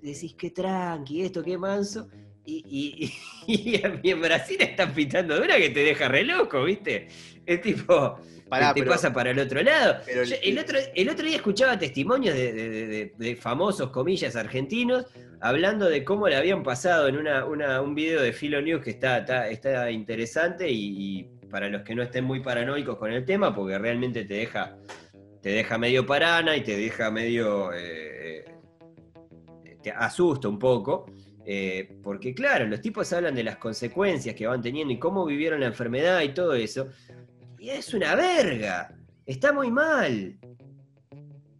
decís, 0.00 0.34
qué 0.36 0.50
tranqui, 0.50 1.22
esto, 1.22 1.42
qué 1.42 1.56
manso. 1.58 2.08
Y, 2.44 3.12
y, 3.46 3.80
y 4.02 4.08
en- 4.10 4.20
Brasil 4.20 4.56
están 4.60 4.92
pitando 4.92 5.34
de 5.36 5.42
una 5.42 5.56
que 5.56 5.70
te 5.70 5.80
deja 5.80 6.08
re 6.08 6.24
loco, 6.24 6.64
¿viste? 6.64 7.08
Es 7.46 7.60
tipo, 7.60 8.16
Pará, 8.48 8.74
te 8.74 8.80
pero- 8.80 8.92
pasa 8.92 9.12
para 9.12 9.30
el 9.30 9.38
otro 9.38 9.62
lado. 9.62 9.98
pero 10.04 10.22
el- 10.22 10.28
Yo 10.28 10.36
el, 10.42 10.58
otro, 10.58 10.78
el 10.94 11.08
otro 11.08 11.24
día 11.26 11.36
escuchaba 11.36 11.78
testimonios 11.78 12.34
de, 12.34 12.52
de- 12.52 12.68
de- 12.70 12.86
de- 12.86 13.12
de 13.16 13.36
famosos, 13.36 13.90
comillas, 13.90 14.34
argentinos, 14.36 15.06
hablando 15.40 15.88
de 15.88 16.04
cómo 16.04 16.28
le 16.28 16.36
habían 16.36 16.62
pasado 16.62 17.08
en 17.08 17.16
una, 17.16 17.44
una- 17.44 17.80
un 17.80 17.94
video 17.94 18.20
de 18.20 18.32
Filo 18.32 18.60
News 18.60 18.82
que 18.82 18.90
está, 18.90 19.18
está, 19.18 19.48
está 19.48 19.90
interesante 19.90 20.68
y, 20.70 21.18
y 21.20 21.28
para 21.48 21.68
los 21.68 21.82
que 21.82 21.94
no 21.94 22.02
estén 22.02 22.24
muy 22.24 22.40
paranoicos 22.40 22.96
con 22.96 23.12
el 23.12 23.24
tema, 23.24 23.54
porque 23.54 23.78
realmente 23.78 24.24
te 24.24 24.34
deja, 24.34 24.76
te 25.40 25.50
deja 25.50 25.78
medio 25.78 26.04
parana 26.06 26.56
y 26.56 26.62
te 26.62 26.76
deja 26.76 27.10
medio... 27.10 27.70
eh, 27.74 28.44
te 29.82 29.90
asusta 29.90 30.48
un 30.48 30.58
poco. 30.58 31.06
Eh, 31.44 31.96
porque 32.02 32.34
claro, 32.34 32.66
los 32.66 32.80
tipos 32.80 33.12
hablan 33.12 33.34
de 33.34 33.42
las 33.44 33.56
consecuencias 33.56 34.34
que 34.34 34.46
van 34.46 34.62
teniendo 34.62 34.92
y 34.92 34.98
cómo 34.98 35.24
vivieron 35.26 35.60
la 35.60 35.66
enfermedad 35.66 36.20
y 36.22 36.30
todo 36.30 36.54
eso. 36.54 36.88
Y 37.58 37.70
es 37.70 37.92
una 37.94 38.14
verga. 38.14 38.94
Está 39.26 39.52
muy 39.52 39.70
mal. 39.70 40.36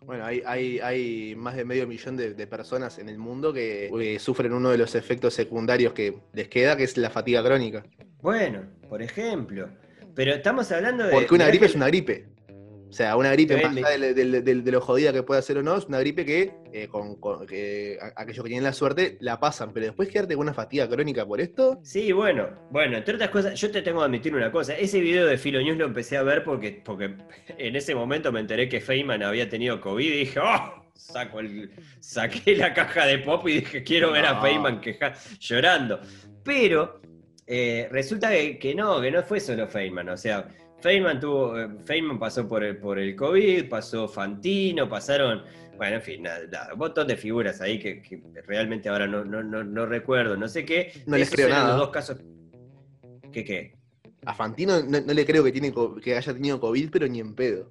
Bueno, 0.04 0.24
hay, 0.24 0.42
hay, 0.44 0.80
hay 0.80 1.34
más 1.36 1.54
de 1.56 1.64
medio 1.64 1.86
millón 1.86 2.16
de, 2.16 2.34
de 2.34 2.46
personas 2.48 2.98
en 2.98 3.08
el 3.08 3.18
mundo 3.18 3.52
que 3.52 3.86
eh, 3.86 4.18
sufren 4.18 4.52
uno 4.52 4.70
de 4.70 4.78
los 4.78 4.94
efectos 4.96 5.32
secundarios 5.34 5.92
que 5.92 6.18
les 6.32 6.48
queda, 6.48 6.76
que 6.76 6.82
es 6.84 6.96
la 6.96 7.08
fatiga 7.08 7.42
crónica. 7.44 7.84
Bueno, 8.20 8.62
por 8.88 9.00
ejemplo. 9.00 9.68
Pero 10.14 10.34
estamos 10.34 10.70
hablando 10.72 11.04
de. 11.04 11.12
Porque 11.12 11.34
una 11.34 11.46
gripe 11.46 11.60
que- 11.66 11.70
es 11.70 11.76
una 11.76 11.86
gripe. 11.86 12.26
O 12.93 12.95
sea, 12.95 13.16
una 13.16 13.32
gripe, 13.32 13.57
más 13.57 13.74
allá 13.74 13.88
de, 13.99 14.12
de- 14.12 14.43
de- 14.43 14.55
de 14.61 14.70
lo 14.70 14.82
jodida 14.82 15.14
que 15.14 15.22
pueda 15.22 15.40
ser 15.40 15.57
o 15.57 15.62
no, 15.62 15.78
es 15.78 15.86
una 15.86 15.99
gripe 15.99 16.26
que, 16.26 16.53
eh, 16.74 16.88
con, 16.88 17.16
con- 17.16 17.47
que 17.47 17.97
a- 17.99 18.20
aquellos 18.20 18.45
que 18.45 18.49
tienen 18.51 18.64
la 18.64 18.74
suerte 18.74 19.16
la 19.20 19.40
pasan. 19.40 19.72
Pero 19.72 19.86
después 19.86 20.11
quedarte 20.11 20.34
con 20.34 20.43
una 20.43 20.53
fatiga 20.53 20.86
crónica 20.86 21.24
por 21.24 21.40
esto, 21.40 21.80
Sí, 21.82 22.12
bueno, 22.12 22.51
bueno, 22.70 22.99
entre 22.99 23.14
otras 23.14 23.30
cosas, 23.30 23.59
yo 23.59 23.70
te 23.70 23.80
tengo 23.80 24.01
que 24.01 24.05
admitir 24.05 24.34
una 24.34 24.53
cosa. 24.53 24.76
Ese 24.76 25.01
video 25.01 25.26
de 25.26 25.38
Filo 25.38 25.62
News 25.62 25.78
lo 25.78 25.86
empecé 25.86 26.18
a 26.18 26.22
ver 26.22 26.45
porque, 26.45 26.82
porque 26.84 27.14
en 27.57 27.76
ese 27.76 27.95
momento 27.95 28.30
me 28.30 28.40
enteré 28.40 28.68
que 28.68 28.82
Feynman 28.82 29.22
había 29.22 29.49
tenido 29.49 29.80
COVID 29.80 30.05
y 30.12 30.18
dije, 30.18 30.40
¡oh! 30.40 30.82
Saco 30.95 31.40
el, 31.40 31.70
saqué 32.01 32.55
la 32.55 32.74
caja 32.74 33.07
de 33.07 33.20
pop 33.20 33.49
y 33.49 33.61
dije, 33.61 33.82
quiero 33.82 34.12
ver 34.12 34.26
a. 34.26 34.43
Feynman 34.43 34.82
queja, 34.82 35.14
llorando. 35.40 35.99
Pero 36.45 37.01
eh, 37.47 37.88
resulta 37.90 38.28
que, 38.30 38.59
que 38.59 38.74
no, 38.74 39.01
que 39.01 39.11
no 39.11 39.22
fue 39.22 39.40
solo 39.40 39.66
Feynman. 39.66 40.11
O 40.11 40.16
sea, 40.18 40.47
Feynman 40.82 41.20
tuvo, 41.20 41.58
eh, 41.58 41.68
Feynman 41.84 42.18
pasó 42.18 42.46
por 42.48 42.62
el, 42.64 42.76
por 42.76 42.98
el 42.98 43.14
COVID, 43.16 43.68
pasó 43.68 44.08
Fantino, 44.08 44.88
pasaron, 44.88 45.42
bueno, 45.76 45.96
en 45.96 46.02
fin, 46.02 46.22
nada, 46.22 46.40
nada, 46.50 46.72
un 46.72 46.78
montón 46.80 47.06
de 47.06 47.16
figuras 47.16 47.60
ahí 47.60 47.78
que, 47.78 48.02
que 48.02 48.20
realmente 48.46 48.88
ahora 48.88 49.06
no, 49.06 49.24
no, 49.24 49.42
no, 49.42 49.62
no 49.62 49.86
recuerdo, 49.86 50.36
no 50.36 50.48
sé 50.48 50.64
qué. 50.64 50.92
No 51.06 51.16
les 51.16 51.28
Esos 51.28 51.36
creo 51.36 51.48
nada. 51.48 51.68
los 51.68 51.76
dos 51.78 51.90
casos. 51.90 52.18
¿Qué 53.32 53.44
qué? 53.44 53.74
a 54.24 54.34
Fantino 54.34 54.80
no, 54.82 55.00
no 55.00 55.12
le 55.12 55.24
creo 55.26 55.42
que, 55.42 55.50
tiene, 55.50 55.72
que 56.00 56.16
haya 56.16 56.32
tenido 56.32 56.60
COVID, 56.60 56.90
pero 56.92 57.08
ni 57.08 57.18
en 57.18 57.34
pedo. 57.34 57.70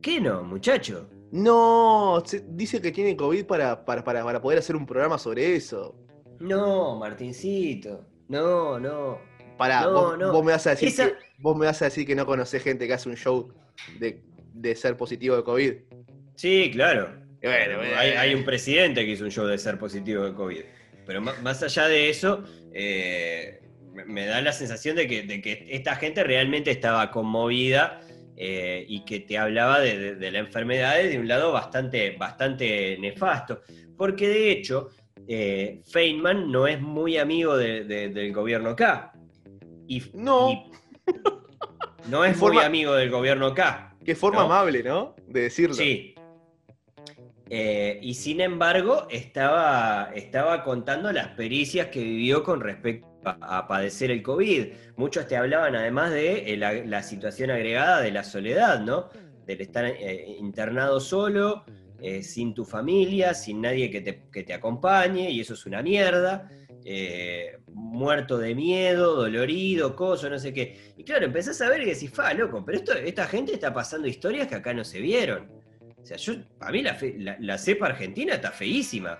¿Qué 0.00 0.18
no, 0.20 0.42
muchacho? 0.42 1.10
No, 1.32 2.22
se- 2.24 2.44
dice 2.48 2.80
que 2.80 2.90
tiene 2.92 3.14
COVID 3.16 3.44
para, 3.44 3.84
para, 3.84 4.02
para, 4.02 4.24
para 4.24 4.40
poder 4.40 4.58
hacer 4.58 4.74
un 4.74 4.86
programa 4.86 5.18
sobre 5.18 5.54
eso. 5.56 5.94
No, 6.38 6.98
Martincito. 6.98 8.06
No, 8.28 8.80
no. 8.80 9.18
Pará, 9.60 9.82
No, 9.82 9.92
vos, 9.92 10.18
no. 10.18 10.32
vos 10.32 10.42
me 10.42 10.52
vas 10.52 10.66
a 10.66 10.70
decir 10.70 10.88
Esa- 10.88 11.08
que, 11.08 11.14
vos 11.36 11.54
me 11.54 11.66
vas 11.66 11.82
a 11.82 11.84
decir 11.84 12.06
que 12.06 12.14
no 12.14 12.24
conocés 12.24 12.62
gente 12.62 12.86
que 12.86 12.94
hace 12.94 13.10
un 13.10 13.16
show 13.16 13.52
de, 13.98 14.22
de 14.54 14.74
ser 14.74 14.96
positivo 14.96 15.36
de 15.36 15.44
COVID. 15.44 15.72
Sí, 16.34 16.70
claro. 16.72 17.10
Y 17.42 17.46
bueno, 17.46 17.76
bueno, 17.76 17.94
hay, 17.98 18.10
hay 18.12 18.34
un 18.34 18.42
presidente 18.46 19.04
que 19.04 19.12
hizo 19.12 19.24
un 19.24 19.30
show 19.30 19.46
de 19.46 19.58
ser 19.58 19.78
positivo 19.78 20.24
de 20.24 20.32
COVID. 20.32 20.62
Pero 21.04 21.20
más, 21.20 21.62
allá 21.62 21.88
de 21.88 22.08
eso, 22.08 22.42
eh, 22.72 23.60
me- 24.06 24.24
da 24.24 24.40
la 24.40 24.52
sensación 24.52 24.96
de 24.96 25.06
que, 25.06 25.24
de 25.24 25.42
que 25.42 25.66
esta 25.68 25.94
gente 25.96 26.24
realmente 26.24 26.70
estaba 26.70 27.10
conmovida 27.10 28.00
eh, 28.38 28.86
y 28.88 29.04
que 29.04 29.20
te 29.20 29.36
hablaba 29.36 29.78
de, 29.80 29.98
de- 29.98 30.14
de 30.16 30.30
la 30.30 30.38
enfermedad 30.38 30.96
de 31.02 31.18
un 31.18 31.28
lado 31.28 31.52
bastante, 31.52 32.12
bastante 32.12 32.96
nefasto. 32.98 33.60
Porque 33.98 34.26
de 34.26 34.52
hecho, 34.52 34.88
eh, 35.28 35.82
Feynman 35.92 36.50
no 36.50 36.66
es 36.66 36.80
muy 36.80 37.18
amigo 37.18 37.58
de- 37.58 37.84
de- 37.84 38.08
del 38.08 38.32
gobierno 38.32 38.74
K. 38.74 39.09
Y, 39.90 40.04
No. 40.14 40.50
y- 40.52 40.62
no 42.08 42.24
es 42.24 42.36
forma- 42.36 42.60
muy 42.60 42.64
amigo 42.64 42.94
del 42.94 43.10
gobierno 43.10 43.52
K. 43.52 43.96
Qué 44.04 44.14
forma 44.14 44.38
¿No? 44.38 44.44
amable, 44.46 44.84
¿no? 44.84 45.16
De 45.26 45.42
decirlo. 45.42 45.74
Sí. 45.74 46.14
Eh, 47.52 47.98
y 48.00 48.14
sin 48.14 48.40
embargo, 48.40 49.08
estaba, 49.10 50.12
estaba 50.14 50.62
contando 50.62 51.10
las 51.10 51.28
pericias 51.28 51.88
que 51.88 52.00
vivió 52.04 52.44
con 52.44 52.60
respecto 52.60 53.08
a, 53.24 53.58
a 53.58 53.66
padecer 53.66 54.12
el 54.12 54.22
COVID. 54.22 54.66
Muchos 54.96 55.26
te 55.26 55.36
hablaban 55.36 55.74
además 55.74 56.12
de 56.12 56.52
eh, 56.52 56.56
la, 56.56 56.72
la 56.72 57.02
situación 57.02 57.50
agregada 57.50 58.00
de 58.00 58.12
la 58.12 58.22
soledad, 58.22 58.78
¿no? 58.80 59.08
Del 59.44 59.60
estar 59.60 59.84
eh, 59.86 60.36
internado 60.38 61.00
solo, 61.00 61.64
eh, 62.00 62.22
sin 62.22 62.54
tu 62.54 62.64
familia, 62.64 63.34
sin 63.34 63.60
nadie 63.60 63.90
que 63.90 64.00
te, 64.02 64.22
que 64.32 64.44
te 64.44 64.54
acompañe, 64.54 65.28
y 65.32 65.40
eso 65.40 65.54
es 65.54 65.66
una 65.66 65.82
mierda. 65.82 66.48
Eh, 66.84 67.58
muerto 67.72 68.38
de 68.38 68.54
miedo, 68.54 69.16
dolorido, 69.16 69.94
coso, 69.96 70.30
no 70.30 70.38
sé 70.38 70.52
qué. 70.52 70.92
Y 70.96 71.04
claro, 71.04 71.26
empezás 71.26 71.60
a 71.60 71.68
ver 71.68 71.82
y 71.82 71.86
decís, 71.86 72.10
fa, 72.10 72.32
loco, 72.34 72.64
pero 72.64 72.78
esta 72.78 73.26
gente 73.26 73.52
está 73.52 73.72
pasando 73.72 74.08
historias 74.08 74.48
que 74.48 74.56
acá 74.56 74.72
no 74.72 74.84
se 74.84 75.00
vieron. 75.00 75.50
O 76.02 76.06
sea, 76.06 76.16
yo, 76.16 76.34
a 76.60 76.72
mí 76.72 76.82
la, 76.82 76.98
la, 77.18 77.36
la 77.38 77.58
cepa 77.58 77.86
argentina 77.86 78.34
está 78.34 78.50
feísima. 78.50 79.18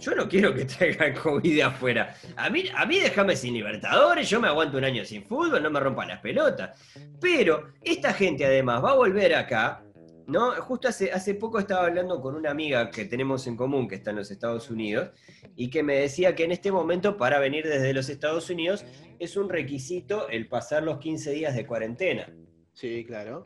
Yo 0.00 0.14
no 0.14 0.28
quiero 0.28 0.54
que 0.54 0.64
traigan 0.66 1.14
COVID 1.14 1.60
afuera. 1.60 2.14
A 2.36 2.48
mí, 2.48 2.64
a 2.74 2.86
mí 2.86 2.98
déjame 2.98 3.36
sin 3.36 3.54
Libertadores, 3.54 4.28
yo 4.28 4.40
me 4.40 4.48
aguanto 4.48 4.78
un 4.78 4.84
año 4.84 5.04
sin 5.04 5.24
fútbol, 5.24 5.62
no 5.62 5.70
me 5.70 5.80
rompan 5.80 6.08
las 6.08 6.20
pelotas. 6.20 6.78
Pero 7.20 7.72
esta 7.82 8.12
gente 8.14 8.46
además 8.46 8.82
va 8.82 8.92
a 8.92 8.94
volver 8.94 9.34
acá, 9.34 9.82
¿no? 10.30 10.52
Justo 10.62 10.88
hace, 10.88 11.12
hace 11.12 11.34
poco 11.34 11.58
estaba 11.58 11.86
hablando 11.86 12.20
con 12.20 12.34
una 12.34 12.50
amiga 12.50 12.90
que 12.90 13.04
tenemos 13.04 13.46
en 13.46 13.56
común 13.56 13.88
que 13.88 13.96
está 13.96 14.10
en 14.10 14.16
los 14.16 14.30
Estados 14.30 14.70
Unidos 14.70 15.10
y 15.56 15.70
que 15.70 15.82
me 15.82 15.96
decía 15.96 16.34
que 16.34 16.44
en 16.44 16.52
este 16.52 16.70
momento 16.70 17.16
para 17.16 17.38
venir 17.38 17.66
desde 17.66 17.92
los 17.92 18.08
Estados 18.08 18.48
Unidos 18.50 18.84
es 19.18 19.36
un 19.36 19.48
requisito 19.48 20.28
el 20.28 20.48
pasar 20.48 20.82
los 20.82 20.98
15 20.98 21.32
días 21.32 21.54
de 21.54 21.66
cuarentena. 21.66 22.32
Sí, 22.72 23.04
claro. 23.04 23.42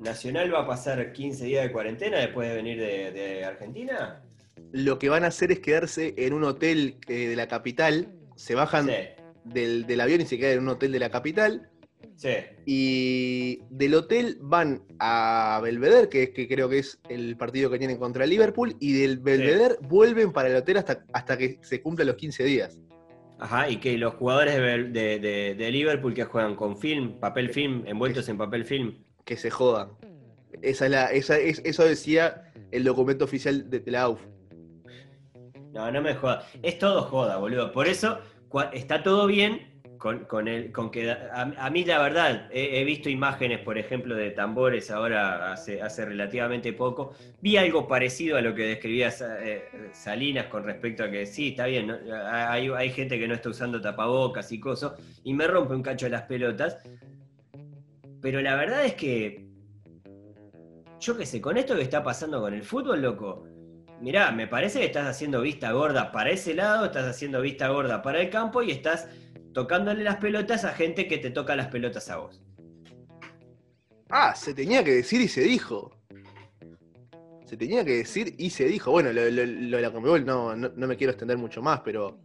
¿Nacional 0.00 0.52
va 0.52 0.60
a 0.60 0.66
pasar 0.66 1.12
15 1.12 1.44
días 1.44 1.64
de 1.64 1.72
cuarentena 1.72 2.18
después 2.18 2.48
de 2.48 2.54
venir 2.54 2.78
de, 2.78 3.12
de 3.12 3.44
Argentina? 3.44 4.22
Lo 4.72 4.98
que 4.98 5.08
van 5.08 5.24
a 5.24 5.28
hacer 5.28 5.52
es 5.52 5.60
quedarse 5.60 6.14
en 6.16 6.32
un 6.32 6.44
hotel 6.44 6.98
eh, 7.08 7.28
de 7.28 7.36
la 7.36 7.48
capital. 7.48 8.12
Se 8.36 8.54
bajan 8.54 8.86
Sí, 8.86 8.92
del, 9.44 9.86
del 9.86 10.00
avión 10.00 10.20
y 10.20 10.26
se 10.26 10.38
quedan 10.38 10.54
en 10.54 10.58
un 10.60 10.68
hotel 10.70 10.92
de 10.92 10.98
la 10.98 11.10
capital. 11.10 11.70
Sí. 12.16 12.30
Y 12.66 13.58
del 13.70 13.94
hotel 13.94 14.38
van 14.40 14.82
a 14.98 15.60
Belvedere, 15.62 16.08
que, 16.08 16.24
es, 16.24 16.30
que 16.30 16.48
creo 16.48 16.68
que 16.68 16.78
es 16.78 16.98
el 17.08 17.36
partido 17.36 17.70
que 17.70 17.78
tienen 17.78 17.98
contra 17.98 18.26
Liverpool. 18.26 18.76
Y 18.80 18.92
del 18.92 19.18
Belvedere 19.18 19.76
vuelven 19.82 20.32
para 20.32 20.48
el 20.48 20.56
hotel 20.56 20.78
hasta, 20.78 21.04
hasta 21.12 21.36
que 21.38 21.58
se 21.62 21.80
cumplan 21.82 22.08
los 22.08 22.16
15 22.16 22.44
días. 22.44 22.80
Ajá, 23.38 23.68
y 23.68 23.76
que 23.78 23.98
los 23.98 24.14
jugadores 24.14 24.54
de, 24.56 24.84
de- 24.90 25.18
de- 25.18 25.54
de 25.56 25.70
Liverpool 25.70 26.14
que 26.14 26.24
juegan 26.24 26.54
con 26.56 26.78
film, 26.78 27.18
papel 27.20 27.50
film, 27.50 27.82
envueltos 27.86 28.28
en 28.28 28.38
papel 28.38 28.64
film. 28.64 29.02
Que 29.24 29.36
se 29.36 29.50
jodan. 29.50 29.90
Esa 30.62 30.84
es 30.84 30.90
la, 30.90 31.06
esa, 31.06 31.36
es, 31.38 31.60
eso 31.64 31.84
decía 31.84 32.52
el 32.70 32.84
documento 32.84 33.24
oficial 33.24 33.68
de, 33.68 33.82
la 33.90 34.02
AUF. 34.02 34.20
No, 35.72 35.90
no 35.90 36.00
me 36.00 36.14
joda. 36.14 36.46
Es 36.62 36.78
todo 36.78 37.02
joda, 37.02 37.36
boludo. 37.38 37.72
Por 37.72 37.88
eso 37.88 38.18
está 38.72 39.02
todo 39.02 39.26
bien 39.26 39.73
con, 40.04 40.26
con, 40.26 40.48
el, 40.48 40.70
con 40.70 40.90
que... 40.90 41.10
A, 41.10 41.70
mí 41.70 41.82
la 41.82 41.98
verdad, 41.98 42.50
he, 42.52 42.84
visto 42.84 43.08
imágenes, 43.08 43.60
por 43.60 43.78
ejemplo, 43.78 44.14
de 44.14 44.32
tambores 44.32 44.90
ahora 44.90 45.50
hace, 45.50 45.80
hace 45.80 46.04
relativamente 46.04 46.74
poco. 46.74 47.14
Vi 47.40 47.56
algo 47.56 47.88
parecido 47.88 48.36
a 48.36 48.42
lo 48.42 48.54
que 48.54 48.66
describía 48.66 49.08
eh, 49.40 49.64
Salinas 49.94 50.48
con 50.48 50.62
respecto 50.64 51.04
a 51.04 51.10
que 51.10 51.24
sí, 51.24 51.48
está 51.48 51.64
bien, 51.64 51.90
hay, 51.90 52.68
hay 52.68 52.90
gente 52.90 53.18
que 53.18 53.26
no 53.26 53.32
está 53.32 53.48
usando 53.48 53.80
tapabocas 53.80 54.52
y 54.52 54.60
cosas, 54.60 54.92
y 55.24 55.32
me 55.32 55.46
rompe 55.46 55.74
un 55.74 55.82
cacho 55.82 56.06
las 56.10 56.24
pelotas. 56.24 56.76
Pero 58.20 58.42
la 58.42 58.56
verdad 58.56 58.84
es 58.84 58.92
que... 58.96 59.46
Yo 61.00 61.16
qué 61.16 61.24
sé, 61.24 61.40
con 61.40 61.56
esto 61.56 61.76
que 61.76 61.82
está 61.82 62.02
pasando 62.02 62.42
con 62.42 62.52
el 62.52 62.62
fútbol, 62.62 63.00
loco, 63.00 63.46
Mirá, 64.02 64.32
me 64.32 64.46
parece 64.46 64.80
que 64.80 64.86
estás 64.86 65.06
haciendo 65.06 65.40
vista 65.40 65.72
gorda 65.72 66.12
para 66.12 66.28
ese 66.28 66.52
lado, 66.52 66.84
estás 66.84 67.06
haciendo 67.06 67.40
vista 67.40 67.68
gorda 67.68 68.02
para 68.02 68.20
el 68.20 68.28
campo 68.28 68.62
y 68.62 68.70
estás 68.70 69.08
tocándole 69.54 70.04
las 70.04 70.16
pelotas 70.16 70.64
a 70.66 70.72
gente 70.74 71.08
que 71.08 71.16
te 71.16 71.30
toca 71.30 71.56
las 71.56 71.68
pelotas 71.68 72.10
a 72.10 72.18
vos. 72.18 72.42
Ah, 74.10 74.34
se 74.34 74.52
tenía 74.52 74.84
que 74.84 74.92
decir 74.92 75.20
y 75.22 75.28
se 75.28 75.40
dijo. 75.40 75.96
Se 77.46 77.56
tenía 77.56 77.84
que 77.84 77.92
decir 77.98 78.34
y 78.38 78.50
se 78.50 78.64
dijo. 78.66 78.90
Bueno, 78.90 79.12
lo, 79.12 79.30
lo- 79.30 79.46
lo 79.46 79.76
de 79.76 79.82
la 79.82 79.90
Conmebol 79.90 80.24
no, 80.26 80.54
no, 80.56 80.70
no 80.74 80.86
me 80.86 80.96
quiero 80.96 81.12
extender 81.12 81.38
mucho 81.38 81.62
más, 81.62 81.80
pero. 81.80 82.18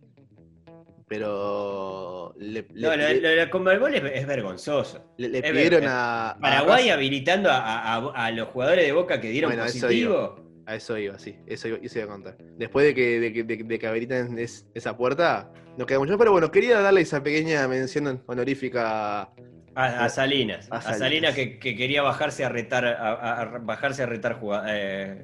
Pero. 1.07 2.33
Le, 2.37 2.67
No, 2.73 2.89
lo, 2.91 2.95
le- 2.97 3.21
lo 3.21 3.29
de 3.29 3.35
la 3.35 3.49
Conmebol 3.49 3.95
es, 3.95 4.03
es 4.13 4.27
vergonzoso. 4.27 5.03
le- 5.17 5.29
le 5.29 5.39
es 5.39 5.51
pidieron 5.51 5.81
ver- 5.81 5.89
a. 5.91 6.37
Paraguay 6.39 6.89
habilitando 6.89 7.49
a, 7.49 7.95
a- 7.95 8.25
a 8.25 8.31
los 8.31 8.47
jugadores 8.49 8.85
de 8.85 8.91
Boca 8.91 9.19
que 9.19 9.29
dieron 9.29 9.49
Bueno, 9.49 9.65
eso 9.65 9.81
positivo. 9.87 10.35
A 10.65 10.75
eso 10.75 10.97
iba, 10.99 11.17
sí. 11.17 11.35
Eso 11.47 11.67
iba, 11.67 11.77
eso 11.81 11.97
iba 11.99 12.05
a 12.07 12.11
contar. 12.11 12.37
Después 12.57 12.85
de 12.85 12.93
que, 12.93 13.19
de 13.19 13.31
de, 13.43 13.63
de 13.63 13.79
que 13.79 13.87
habiliten 13.87 14.37
es- 14.37 14.67
esa 14.75 14.95
puerta, 14.95 15.51
no 15.79 15.85
queda 15.85 15.97
mucho. 15.99 16.17
Pero 16.17 16.31
bueno, 16.33 16.51
quería 16.51 16.79
darle 16.81 17.01
esa 17.01 17.23
pequeña 17.23 17.67
mención 17.67 18.21
honorífica. 18.27 19.21
A, 19.75 20.05
a 20.05 20.09
Salinas. 20.09 20.67
A 20.71 20.77
A, 20.77 20.93
Salinas. 20.93 21.33
Que, 21.33 21.57
que 21.57 21.75
quería 21.75 22.01
bajarse 22.03 22.43
a 22.43 22.49
retar, 22.49 22.85
a, 22.85 23.59
bajarse 23.61 24.03
a 24.03 24.05
retar 24.05 24.39
eh, 24.67 25.23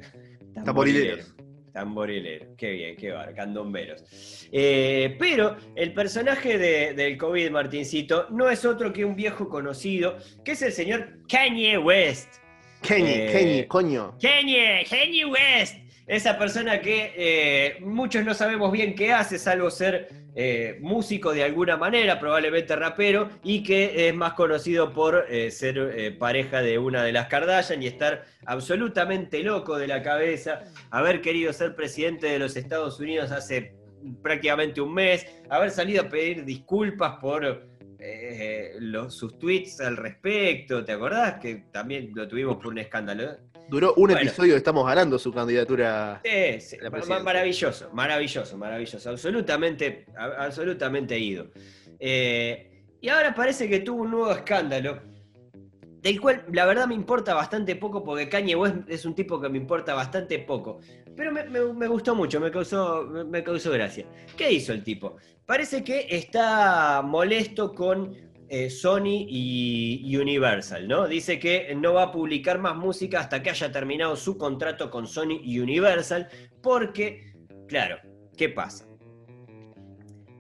Tamborileros. 0.64 1.36
Tamborilero. 1.74 2.56
Qué 2.56 2.72
bien, 2.72 2.96
qué 2.96 3.12
bar, 3.12 3.36
candomberos. 3.36 4.02
Eh, 4.50 5.18
pero 5.20 5.58
el 5.76 5.94
personaje 5.94 6.58
de- 6.58 6.94
del 6.94 7.18
COVID, 7.18 7.50
Martincito, 7.52 8.28
no 8.30 8.50
es 8.50 8.64
otro 8.64 8.94
que 8.94 9.04
un 9.04 9.14
viejo 9.14 9.50
conocido, 9.50 10.16
que 10.46 10.54
es 10.54 10.62
el 10.62 10.72
señor 10.72 11.18
Kanye 11.28 11.78
West. 11.78 12.36
Kenny, 12.82 13.10
Eh, 13.12 13.30
Kenny, 13.30 13.64
coño. 13.66 14.16
Kanye, 14.22 14.86
Kanye 14.90 15.26
West. 15.26 15.76
Esa 16.08 16.38
persona 16.38 16.80
que 16.80 17.12
eh, 17.18 17.78
muchos 17.82 18.24
no 18.24 18.34
sabemos 18.34 18.72
bien 18.72 18.96
qué 18.96 19.12
hace, 19.12 19.38
salvo 19.38 19.70
ser 19.70 20.08
eh, 20.38 20.80
músico 20.82 21.32
de 21.32 21.46
alguna 21.46 21.78
manera, 21.78 22.20
probablemente 22.20 22.76
rapero, 22.76 23.30
y 23.42 23.64
que 23.64 24.10
es 24.10 24.14
más 24.14 24.34
conocido 24.34 24.92
por 24.92 25.26
eh, 25.30 25.50
ser 25.50 25.78
eh, 25.78 26.12
pareja 26.12 26.62
de 26.62 26.78
una 26.78 27.04
de 27.04 27.14
las 27.14 27.28
Kardashian 27.28 27.82
y 27.82 27.88
estar 27.88 28.26
absolutamente 28.46 29.42
loco 29.44 29.78
de 29.78 29.88
la 29.88 30.04
cabeza, 30.04 30.66
haber 30.92 31.22
querido 31.22 31.54
ser 31.54 31.74
presidente 31.74 32.28
de 32.28 32.40
los 32.40 32.58
Estados 32.58 33.00
Unidos 33.00 33.32
hace 33.32 33.76
prácticamente 34.22 34.82
un 34.82 34.94
mes, 34.94 35.26
haber 35.50 35.72
salido 35.72 36.04
a 36.04 36.10
pedir 36.10 36.44
disculpas 36.44 37.18
por 37.22 37.68
los, 38.80 39.16
sus 39.16 39.40
tweets 39.40 39.80
al 39.80 39.96
respecto, 39.96 40.84
¿te 40.84 40.92
acordás? 40.92 41.40
Que 41.40 41.64
también 41.72 42.12
lo 42.14 42.28
tuvimos 42.28 42.58
por 42.58 42.68
un 42.68 42.78
escándalo. 42.78 43.38
Duró 43.68 43.94
un 43.96 44.08
bueno. 44.08 44.20
episodio, 44.22 44.56
estamos 44.56 44.86
ganando 44.86 45.18
su 45.18 45.34
candidatura. 45.34 46.22
Sí, 46.24 46.62
sí, 46.62 46.78
La 46.80 46.90
maravilloso, 46.90 47.90
maravilloso, 47.94 48.58
maravilloso, 48.58 49.10
absolutamente, 49.10 50.06
a- 50.18 50.46
absolutamente 50.46 51.18
ido. 51.18 51.48
Eh, 52.00 52.84
y 53.02 53.10
ahora 53.10 53.34
parece 53.34 53.68
que 53.68 53.80
tuvo 53.80 54.04
un 54.04 54.12
nuevo 54.12 54.32
escándalo, 54.32 55.00
del 56.02 56.22
cual 56.22 56.46
la 56.52 56.66
verdad 56.66 56.86
me 56.88 56.94
importa 56.94 57.34
bastante 57.34 57.76
poco, 57.76 58.04
porque 58.04 58.30
Kanye 58.30 58.56
West 58.56 58.78
es 58.88 59.06
un 59.06 59.16
tipo 59.16 59.42
que 59.42 59.50
me 59.50 59.58
importa 59.58 59.96
bastante 59.96 60.38
poco. 60.40 60.80
Pero 61.16 61.32
me, 61.32 61.46
me- 61.46 61.74
me 61.74 61.88
gustó 61.88 62.14
mucho, 62.14 62.40
me 62.40 62.52
causó, 62.52 63.04
me 63.06 63.44
causó 63.44 63.72
gracia. 63.72 64.06
¿Qué 64.38 64.52
hizo 64.52 64.74
el 64.74 64.84
tipo? 64.84 65.16
Parece 65.46 65.84
que 65.84 66.06
está 66.10 67.02
molesto 67.04 67.74
con 67.74 68.16
eh, 68.50 68.70
Sony 68.70 69.26
y 69.28 70.16
Universal, 70.18 70.88
¿no? 70.88 71.08
Dice 71.08 71.40
que 71.40 71.74
no 71.76 71.94
va 71.94 72.04
a 72.04 72.12
publicar 72.12 72.60
más 72.60 72.76
música 72.76 73.20
hasta 73.20 73.42
que 73.42 73.50
haya 73.50 73.72
terminado 73.72 74.16
su 74.16 74.38
contrato 74.38 74.90
con 74.92 75.08
Sony 75.08 75.40
y 75.44 75.60
Universal, 75.60 76.28
porque, 76.62 77.34
claro, 77.68 77.98
¿qué 78.38 78.50
pasa? 78.50 78.86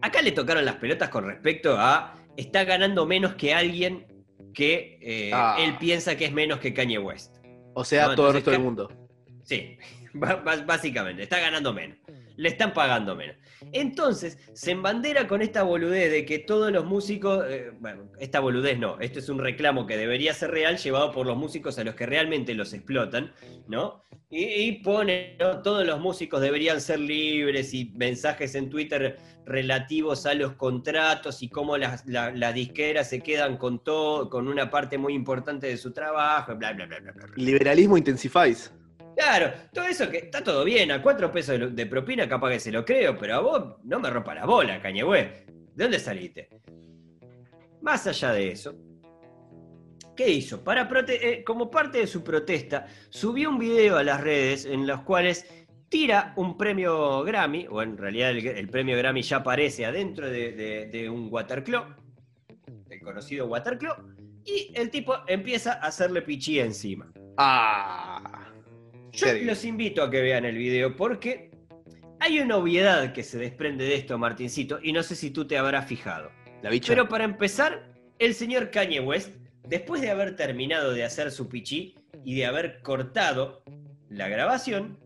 Acá 0.02 0.22
le 0.22 0.32
tocaron 0.32 0.66
las 0.66 0.76
pelotas 0.76 1.10
con 1.10 1.26
respecto 1.26 1.76
a 1.78 2.14
está 2.38 2.64
ganando 2.64 3.06
menos 3.06 3.36
que 3.36 3.54
alguien 3.54 4.06
que 4.54 5.00
eh, 5.02 5.32
Ah. 5.34 5.58
él 5.60 5.78
piensa 5.80 6.16
que 6.16 6.26
es 6.26 6.32
menos 6.32 6.60
que 6.60 6.74
Kanye 6.74 7.00
West. 7.00 7.38
O 7.74 7.84
sea, 7.84 8.08
No, 8.10 8.16
todo 8.16 8.28
el 8.30 8.34
resto 8.36 8.52
del 8.52 8.62
mundo. 8.62 8.90
Sí, 9.44 9.78
básicamente, 10.14 11.24
está 11.24 11.40
ganando 11.40 11.74
menos. 11.74 11.98
le 12.38 12.50
están 12.50 12.74
pagando 12.74 13.16
menos. 13.16 13.36
Entonces, 13.72 14.38
se 14.54 14.72
embandera 14.72 15.28
con 15.28 15.42
esta 15.42 15.64
boludez 15.64 16.12
de 16.12 16.26
que 16.26 16.40
todos 16.40 16.72
los 16.72 16.86
músicos, 16.86 17.46
eh, 17.48 17.72
bueno, 17.80 18.10
esta 18.20 18.40
boludez 18.40 18.78
no, 18.80 19.00
esto 19.00 19.20
es 19.20 19.30
un 19.30 19.40
reclamo 19.40 19.86
que 19.86 19.98
debería 19.98 20.34
ser 20.34 20.52
real, 20.52 20.78
llevado 20.78 21.12
por 21.12 21.26
los 21.26 21.38
músicos 21.38 21.78
a 21.80 21.84
los 21.84 21.96
que 21.96 22.06
realmente 22.06 22.54
los 22.54 22.74
explotan, 22.74 23.32
¿no? 23.68 24.04
Y, 24.30 24.84
pone, 24.84 25.38
¿no? 25.40 25.62
todos 25.62 25.86
los 25.86 26.00
músicos 26.00 26.42
deberían 26.42 26.82
ser 26.82 27.00
libres 27.00 27.74
y 27.74 27.94
mensajes 27.96 28.56
en 28.56 28.70
Twitter 28.70 29.18
relativos 29.46 30.26
a 30.26 30.34
los 30.34 30.54
contratos 30.54 31.42
y 31.42 31.48
cómo 31.48 31.78
las, 31.78 32.04
disqueras 32.54 33.10
se 33.10 33.22
quedan 33.22 33.58
con 33.58 33.84
todo, 33.84 34.30
con 34.30 34.48
una 34.48 34.70
parte 34.70 34.98
muy 34.98 35.14
importante 35.14 35.68
de 35.68 35.78
su 35.78 35.94
trabajo, 35.94 36.56
bla, 36.56 36.74
bla, 36.74 36.86
bla, 36.86 37.00
bla. 37.00 37.12
bla. 37.14 37.28
Liberalismo 37.36 37.98
intensifies. 37.98 38.74
Claro, 39.16 39.54
todo 39.74 39.86
eso 39.86 40.10
que 40.10 40.18
está 40.18 40.44
todo 40.44 40.64
bien, 40.66 40.92
a 40.92 41.02
cuatro 41.02 41.32
pesos 41.32 41.74
de, 41.74 41.86
propina 41.86 42.28
capaz 42.28 42.52
que 42.52 42.60
se 42.60 42.72
lo 42.72 42.84
creo, 42.84 43.18
pero 43.18 43.36
a 43.36 43.40
vos 43.40 43.76
no 43.84 44.00
me 44.00 44.10
rompa 44.10 44.36
la 44.36 44.46
bola, 44.46 44.82
cañehue. 44.82 45.46
¿De 45.74 45.84
dónde 45.84 46.00
saliste? 46.00 46.50
Más 47.82 48.08
allá 48.08 48.34
de 48.34 48.52
eso, 48.52 48.76
¿qué 50.16 50.30
hizo? 50.30 50.64
Eh, 51.08 51.44
como 51.46 51.70
parte 51.70 52.00
de 52.00 52.08
su 52.08 52.24
protesta, 52.24 52.88
subió 53.10 53.50
un 53.50 53.60
video 53.60 53.98
a 53.98 54.04
las 54.04 54.22
redes 54.22 54.66
en 54.66 54.86
los 54.88 55.02
cuales 55.02 55.46
tira 55.88 56.34
un 56.36 56.58
premio 56.58 57.24
Grammy, 57.24 57.68
o 57.70 57.82
en 57.82 57.98
realidad 57.98 58.32
el, 58.32 58.70
premio 58.70 58.98
Grammy 58.98 59.22
ya 59.22 59.38
aparece 59.38 59.86
adentro 59.86 60.30
de, 60.30 61.10
un 61.10 61.30
Waterclaw, 61.32 61.96
el 62.90 63.02
conocido 63.02 63.48
Waterclaw, 63.48 63.96
y 64.44 64.74
el 64.76 64.90
tipo 64.90 65.16
empieza 65.28 65.74
a 65.74 65.88
hacerle 65.88 66.22
pichí 66.22 66.60
encima. 66.60 67.12
Ah. 67.38 68.45
Yo 69.16 69.34
los 69.44 69.64
invito 69.64 70.04
a 70.04 70.12
que 70.12 70.22
vean 70.22 70.46
el 70.46 70.58
video 70.58 70.96
porque 70.96 71.52
hay 72.20 72.40
una 72.40 72.58
obviedad 72.58 73.14
que 73.14 73.24
se 73.24 73.38
desprende 73.38 73.86
de 73.86 73.96
esto, 73.96 74.18
Martincito, 74.18 74.80
y 74.82 74.92
no 74.92 75.04
sé 75.04 75.16
si 75.16 75.32
tú 75.32 75.46
te 75.46 75.58
habrás 75.58 75.88
fijado. 75.88 76.32
La 76.62 76.70
bicha. 76.70 76.90
Pero 76.90 77.08
para 77.08 77.24
empezar, 77.24 77.94
el 78.20 78.34
señor 78.34 78.72
Kanye 78.72 79.00
West, 79.00 79.36
después 79.68 80.02
de 80.02 80.10
haber 80.10 80.36
terminado 80.36 80.94
de 80.94 81.04
hacer 81.04 81.32
su 81.32 81.48
pichí 81.48 81.96
y 82.24 82.36
de 82.36 82.46
haber 82.46 82.82
cortado 82.82 83.64
la 84.10 84.28
grabación, 84.28 84.98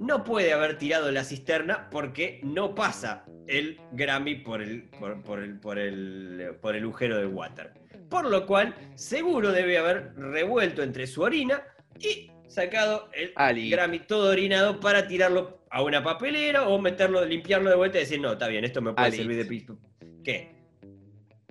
no 0.00 0.24
puede 0.24 0.52
haber 0.52 0.78
tirado 0.78 1.12
la 1.12 1.24
cisterna 1.24 1.88
porque 1.90 2.40
no 2.42 2.74
pasa 2.74 3.24
el 3.46 3.80
Grammy 3.92 4.36
por 4.36 4.60
el, 4.60 4.88
por, 5.24 5.40
el, 5.40 5.58
por 5.60 5.78
el, 5.78 6.56
por 6.60 6.74
el 6.74 6.82
agujero 6.82 7.16
del 7.18 7.28
water. 7.28 7.72
Por 8.08 8.28
lo 8.28 8.46
cual, 8.46 8.74
seguro 8.96 9.52
debe 9.52 9.78
haber 9.78 10.14
revuelto 10.16 10.82
entre 10.82 11.06
su 11.06 11.22
orina 11.22 11.62
y 12.00 12.31
sacado 12.52 13.08
el 13.12 13.70
Grammy 13.70 14.00
todo 14.00 14.30
orinado 14.30 14.78
para 14.78 15.06
tirarlo 15.06 15.62
a 15.70 15.82
una 15.82 16.02
papelera 16.02 16.68
o 16.68 16.78
meterlo, 16.78 17.24
limpiarlo 17.24 17.70
de 17.70 17.76
vuelta 17.76 17.98
y 17.98 18.02
decir, 18.02 18.20
no, 18.20 18.32
está 18.32 18.48
bien, 18.48 18.64
esto 18.64 18.82
me 18.82 18.92
puede 18.92 19.12
servir 19.12 19.38
de 19.38 19.44
pisto. 19.46 19.78
¿Qué? 20.22 20.54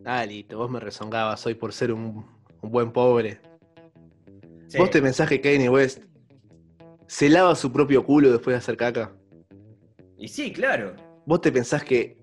Alito, 0.06 0.58
vos 0.58 0.70
me 0.70 0.80
rezongabas 0.80 1.46
hoy 1.46 1.56
por 1.56 1.74
ser 1.74 1.92
un, 1.92 2.26
buen 2.62 2.92
pobre. 2.92 3.40
Vos 4.78 4.90
te 4.90 5.02
mensaje 5.02 5.42
Kanye 5.42 5.70
West 5.70 6.04
se 7.08 7.30
lava 7.30 7.56
su 7.56 7.72
propio 7.74 8.06
culo 8.06 8.32
después 8.32 8.54
de 8.54 8.58
hacer 8.60 8.78
caca. 8.78 9.12
Y 10.18 10.28
sí, 10.28 10.54
claro. 10.54 10.96
¿Vos 11.26 11.42
te 11.42 11.52
pensás 11.52 11.84
que 11.84 12.18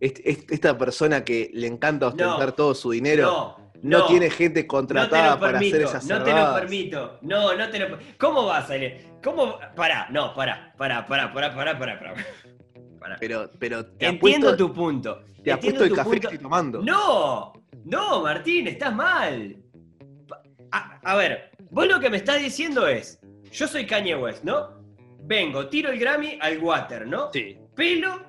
esta 0.00 0.76
persona 0.76 1.24
que 1.24 1.50
le 1.54 1.66
encanta 1.68 2.08
ostentar 2.08 2.52
todo 2.52 2.74
su 2.74 2.90
dinero 2.90 3.22
no, 3.24 3.65
tiene 4.06 4.30
gente 4.30 4.66
contratada 4.66 5.38
para 5.38 5.58
hacer 5.58 5.82
esas 5.82 6.04
No 6.06 6.22
te 6.22 6.32
lo 6.32 6.54
permito. 6.54 7.18
No, 7.22 7.54
no 7.54 7.68
te 7.70 7.78
lo 7.78 7.98
¿Cómo 8.18 8.46
vas 8.46 8.70
a 8.70 8.76
ir? 8.76 9.06
¿Cómo? 9.22 9.58
Pará, 9.74 10.08
no, 10.10 10.34
pará, 10.34 10.74
pará, 10.76 11.06
pará, 11.06 11.32
pará, 11.32 11.54
pará, 11.54 11.78
pará, 11.78 11.98
pará. 11.98 13.16
Pero, 13.20 13.50
pero 13.58 13.86
te 13.86 14.06
Entiendo 14.06 14.56
tu 14.56 14.72
punto. 14.72 15.24
Te 15.42 15.52
apuesto 15.52 15.84
el 15.84 15.92
café 15.92 16.10
que 16.20 16.26
estoy 16.26 16.38
tomando. 16.38 16.82
No, 16.82 17.52
no, 17.84 18.22
Martín, 18.22 18.66
estás 18.66 18.94
mal. 18.94 19.56
a 20.72 21.14
ver, 21.16 21.50
vos 21.70 21.86
lo 21.86 22.00
que 22.00 22.10
me 22.10 22.16
estás 22.16 22.40
diciendo 22.40 22.86
es, 22.86 23.20
yo 23.52 23.68
soy 23.68 23.86
Kanye 23.86 24.16
West, 24.16 24.44
¿no? 24.44 24.76
Vengo, 25.20 25.68
tiro 25.68 25.90
el 25.90 25.98
Grammy 25.98 26.38
al 26.40 26.58
water, 26.58 27.06
¿no? 27.06 27.30
Sí. 27.32 27.56
Pelo, 27.74 28.20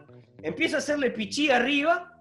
empiezo 0.41 0.75
a 0.75 0.79
hacerle 0.79 1.11
pichí 1.11 1.49
arriba, 1.49 2.16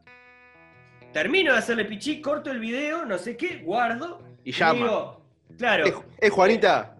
termino 1.16 1.52
de 1.52 1.60
hacerle 1.60 1.86
pichí, 1.86 2.20
corto 2.20 2.50
el 2.50 2.60
video, 2.60 3.06
no 3.06 3.16
sé 3.16 3.38
qué, 3.38 3.62
guardo. 3.64 4.20
Y 4.44 4.52
llama. 4.52 5.16
claro. 5.56 6.04
Eh, 6.20 6.28
Juanita. 6.28 6.94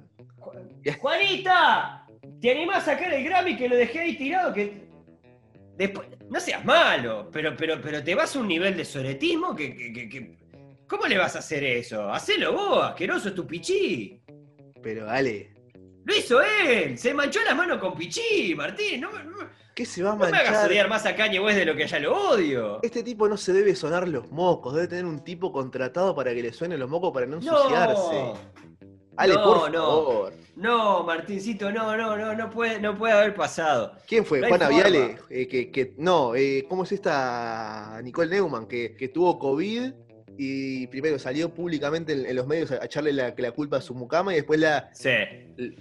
Juanita, 0.98 2.06
¿te 2.40 2.50
animás 2.50 2.88
a 2.88 2.92
sacar 2.92 3.12
el 3.12 3.22
Grammy 3.24 3.58
que 3.58 3.68
lo 3.68 3.76
dejé 3.76 4.00
ahí 4.00 4.16
tirado? 4.16 4.54
Que 4.54 4.86
Después, 5.76 6.08
no 6.30 6.40
seas 6.40 6.64
malo, 6.64 7.28
pero, 7.30 7.54
pero, 7.54 7.78
pero 7.82 8.02
te 8.02 8.14
vas 8.14 8.34
a 8.34 8.38
un 8.38 8.48
nivel 8.48 8.74
de 8.74 8.86
soretismo 8.86 9.54
que, 9.54 9.74
que, 9.74 10.38
¿Cómo 10.88 11.06
le 11.06 11.18
vas 11.18 11.36
a 11.36 11.40
hacer 11.40 11.62
eso? 11.62 12.10
Hacelo 12.10 12.54
vos, 12.54 12.84
asqueroso, 12.84 13.28
es 13.28 13.34
tu 13.34 13.46
pichí. 13.46 14.22
Pero 14.82 15.04
dale, 15.04 15.52
lo 16.06 16.16
hizo 16.16 16.40
él. 16.40 16.96
Se 16.96 17.12
manchó 17.12 17.40
las 17.42 17.56
manos 17.56 17.78
con 17.78 17.96
Pichí, 17.96 18.54
Martín. 18.54 19.00
No, 19.00 19.10
¿Qué 19.74 19.84
se 19.84 20.02
va 20.02 20.12
a 20.12 20.16
manchar? 20.16 20.44
No 20.44 20.50
me 20.50 20.56
hagas 20.56 20.66
odiar 20.68 20.88
más 20.88 21.04
a 21.04 21.16
Kanye 21.16 21.40
West 21.40 21.58
de 21.58 21.66
lo 21.66 21.76
que 21.76 21.86
ya 21.86 21.98
lo 21.98 22.30
odio. 22.30 22.78
Este 22.82 23.02
tipo 23.02 23.28
no 23.28 23.36
se 23.36 23.52
debe 23.52 23.74
sonar 23.74 24.08
los 24.08 24.30
mocos. 24.30 24.74
Debe 24.74 24.86
tener 24.86 25.04
un 25.04 25.22
tipo 25.24 25.52
contratado 25.52 26.14
para 26.14 26.32
que 26.32 26.42
le 26.42 26.52
suenen 26.52 26.78
los 26.78 26.88
mocos 26.88 27.12
para 27.12 27.26
no 27.26 27.36
ensuciarse. 27.36 28.14
No. 28.14 28.34
Ale, 29.16 29.34
no, 29.34 29.44
por 29.44 29.72
favor. 29.72 30.32
No, 30.54 31.02
Martincito, 31.02 31.72
no, 31.72 31.96
no, 31.96 32.16
no, 32.16 32.34
no 32.34 32.50
puede, 32.50 32.80
no 32.80 32.96
puede 32.96 33.14
haber 33.14 33.34
pasado. 33.34 33.92
¿Quién 34.06 34.24
fue? 34.24 34.46
Juana 34.46 34.68
Viale, 34.68 35.18
eh, 35.28 35.48
que, 35.48 35.94
no, 35.98 36.34
eh, 36.34 36.66
¿cómo 36.68 36.84
es 36.84 36.92
esta 36.92 38.00
Nicole 38.04 38.30
Neumann? 38.30 38.66
Que, 38.66 38.94
que 38.94 39.08
tuvo 39.08 39.38
COVID 39.38 39.92
y 40.38 40.86
primero 40.88 41.18
salió 41.18 41.52
públicamente 41.52 42.12
en, 42.12 42.36
los 42.36 42.46
medios 42.46 42.70
a, 42.70 42.84
echarle 42.84 43.12
la, 43.12 43.52
culpa 43.52 43.78
a 43.78 43.80
su 43.80 43.94
mucama 43.94 44.32
y 44.32 44.36
después 44.36 44.60
la, 44.60 44.90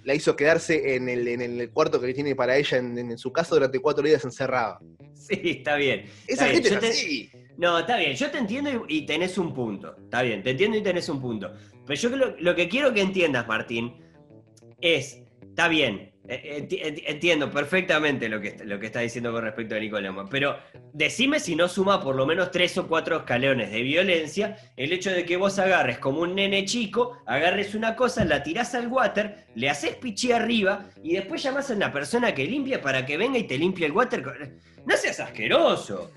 la 0.04 0.14
hizo 0.14 0.36
quedarse 0.36 0.96
en 0.96 1.10
el, 1.10 1.28
en 1.28 1.42
el 1.42 1.70
cuarto 1.72 2.00
que 2.00 2.14
tiene 2.14 2.36
para 2.36 2.58
ella 2.58 2.78
en, 2.78 3.18
su 3.18 3.32
casa 3.32 3.56
durante 3.56 3.80
cuatro 3.80 4.04
días 4.06 4.24
encerrada. 4.24 4.80
Sí, 5.14 5.40
está 5.44 5.76
bien. 5.76 6.06
Esa 6.28 6.48
gente 6.48 6.70
es 6.70 6.76
así. 6.76 7.30
No, 7.58 7.80
está 7.80 7.98
bien, 7.98 8.14
yo 8.16 8.30
te 8.32 8.38
entiendo 8.38 8.86
y, 8.88 9.06
tenés 9.06 9.38
un 9.38 9.54
punto. 9.54 9.96
Está 9.98 10.22
bien, 10.22 10.44
te 10.44 10.52
entiendo 10.52 10.78
y 10.78 10.84
tenés 10.84 11.08
un 11.10 11.22
punto. 11.22 11.54
Pero 11.86 12.00
yo 12.00 12.10
lo, 12.10 12.36
lo 12.40 12.56
que 12.56 12.68
quiero 12.68 12.94
que 12.94 13.02
entiendas, 13.02 13.48
Martín, 13.48 13.96
es, 14.82 15.22
está 15.42 15.68
bien, 15.68 16.15
entiendo 16.28 17.52
perfectamente 17.52 18.30
lo 18.30 18.42
que, 18.42 18.58
lo 18.64 18.80
que 18.80 18.88
está 18.88 19.02
diciendo 19.02 19.32
con 19.32 19.44
respecto 19.44 19.76
a 19.76 19.80
Nicolás, 19.80 20.14
pero 20.30 20.58
decime 20.94 21.40
si 21.40 21.56
no 21.56 21.68
suma 21.68 22.02
por 22.02 22.16
lo 22.16 22.26
menos 22.26 22.52
tres 22.52 22.78
o 22.78 22.88
cuatro 22.88 23.18
escalones 23.18 23.72
de 23.72 23.82
violencia 23.82 24.58
el 24.76 24.92
hecho 24.92 25.12
de 25.12 25.26
que 25.26 25.38
vos 25.38 25.60
agarres 25.60 26.00
como 26.00 26.22
un 26.22 26.36
nene 26.36 26.66
chico, 26.66 27.18
agarres 27.26 27.76
una 27.76 27.96
cosa, 27.96 28.26
la 28.26 28.44
tirás 28.44 28.74
al 28.76 28.88
water, 28.88 29.46
le 29.56 29.70
haces 29.70 29.96
pichi 29.96 30.32
arriba 30.32 30.86
y 31.04 31.14
después 31.14 31.44
llamás 31.44 31.70
a 31.70 31.74
una 31.74 31.92
persona 31.92 32.34
que 32.34 32.46
limpia 32.46 32.82
para 32.82 33.06
que 33.06 33.18
venga 33.18 33.38
y 33.38 33.44
te 33.44 33.58
limpie 33.58 33.86
el 33.86 33.92
water. 33.92 34.24
No 34.86 34.98
seas 34.98 35.20
asqueroso, 35.20 36.12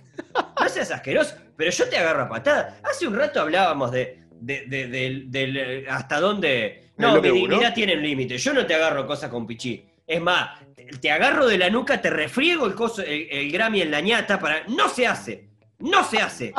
no 0.60 0.68
seas 0.68 0.90
asqueroso, 0.90 1.36
pero 1.56 1.70
yo 1.70 1.88
te 1.88 1.96
agarro 1.98 2.22
a 2.22 2.28
patada. 2.28 2.80
Hace 2.82 3.06
un 3.06 3.16
rato 3.16 3.40
hablábamos 3.40 3.92
de, 3.92 4.18
de, 4.40 5.86
hasta 5.88 6.20
dónde... 6.20 6.84
No, 6.96 7.20
mi 7.20 7.30
dignidad 7.30 7.74
tiene 7.74 7.94
un 7.94 8.02
límite. 8.02 8.38
Yo 8.38 8.52
no 8.52 8.66
te 8.66 8.74
agarro 8.74 9.06
cosas 9.06 9.30
con 9.30 9.46
pichi. 9.46 9.87
Es 10.08 10.22
más, 10.22 10.58
te 11.02 11.10
agarro 11.10 11.46
de 11.46 11.58
la 11.58 11.68
nuca, 11.68 12.00
te 12.00 12.08
refriego 12.08 12.66
el, 12.66 12.74
coso, 12.74 13.02
el, 13.02 13.52
Grammy 13.52 13.82
en 13.82 13.90
la 13.90 14.00
ñata 14.00 14.40
para. 14.40 14.64
¡No 14.66 14.88
se 14.88 15.06
hace! 15.06 15.50
¡No 15.80 16.02
se 16.02 16.18
hace! 16.18 16.52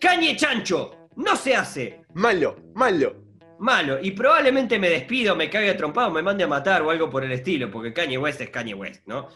¡Cañe 0.00 0.34
chancho! 0.36 1.08
¡No 1.16 1.36
se 1.36 1.54
hace! 1.54 2.00
Malo, 2.14 2.56
malo. 2.74 3.14
Malo. 3.58 3.98
Y 4.00 4.12
probablemente 4.12 4.78
me 4.78 4.88
despido, 4.88 5.36
me 5.36 5.50
caiga 5.50 5.76
trompado, 5.76 6.10
me 6.10 6.22
mande 6.22 6.44
a 6.44 6.48
matar 6.48 6.80
o 6.80 6.90
algo 6.90 7.10
por 7.10 7.24
el 7.24 7.32
estilo, 7.32 7.70
porque 7.70 7.92
Kanye 7.92 8.16
West 8.16 8.40
es 8.40 8.48
Kanye 8.48 8.72
West, 8.72 9.06
¿no? 9.06 9.28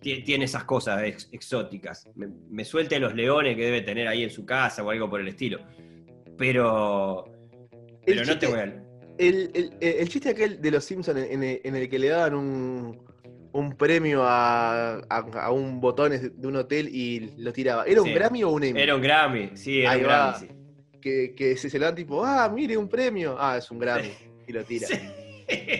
Tiene 0.00 0.46
esas 0.46 0.64
cosas 0.64 1.02
exóticas. 1.30 2.08
Me, 2.16 2.64
suelte 2.64 2.98
los 2.98 3.14
leones 3.14 3.54
que 3.56 3.66
debe 3.66 3.82
tener 3.82 4.08
ahí 4.08 4.24
en 4.24 4.30
su 4.30 4.46
casa 4.46 4.82
o 4.82 4.88
algo 4.88 5.10
por 5.10 5.20
el 5.20 5.28
estilo. 5.28 5.60
Pero. 6.38 7.26
Pero 8.06 8.24
no 8.24 8.38
te 8.38 8.46
voy 8.46 8.58
a 8.58 8.89
el, 9.20 10.08
chiste 10.08 10.30
aquel 10.30 10.60
de 10.60 10.70
los 10.70 10.84
Simpsons 10.84 11.18
en, 11.18 11.42
el 11.42 11.88
que 11.88 11.98
le 11.98 12.08
daban 12.08 12.34
un, 12.34 13.76
premio 13.76 14.22
a, 14.24 15.02
un 15.52 15.80
botón 15.80 16.12
de 16.12 16.46
un 16.46 16.56
hotel 16.56 16.88
y 16.88 17.32
lo 17.36 17.52
tiraba. 17.52 17.84
¿Era 17.84 18.02
un 18.02 18.14
Grammy 18.14 18.42
o 18.44 18.50
un 18.50 18.64
Emmy? 18.64 18.80
Era 18.80 18.94
un 18.94 19.02
Grammy, 19.02 19.50
sí, 19.54 19.82
era 19.82 19.96
un 19.96 20.02
Grammy. 20.02 20.48
Que, 21.00 21.56
se, 21.56 21.70
se 21.70 21.78
le 21.78 21.84
dan 21.86 21.94
tipo, 21.94 22.24
ah, 22.24 22.48
mire, 22.48 22.76
un 22.76 22.88
premio. 22.88 23.36
Ah, 23.38 23.56
es 23.58 23.70
un 23.70 23.78
Grammy. 23.78 24.10
Y 24.46 24.52
lo 24.52 24.64
tira. 24.64 24.88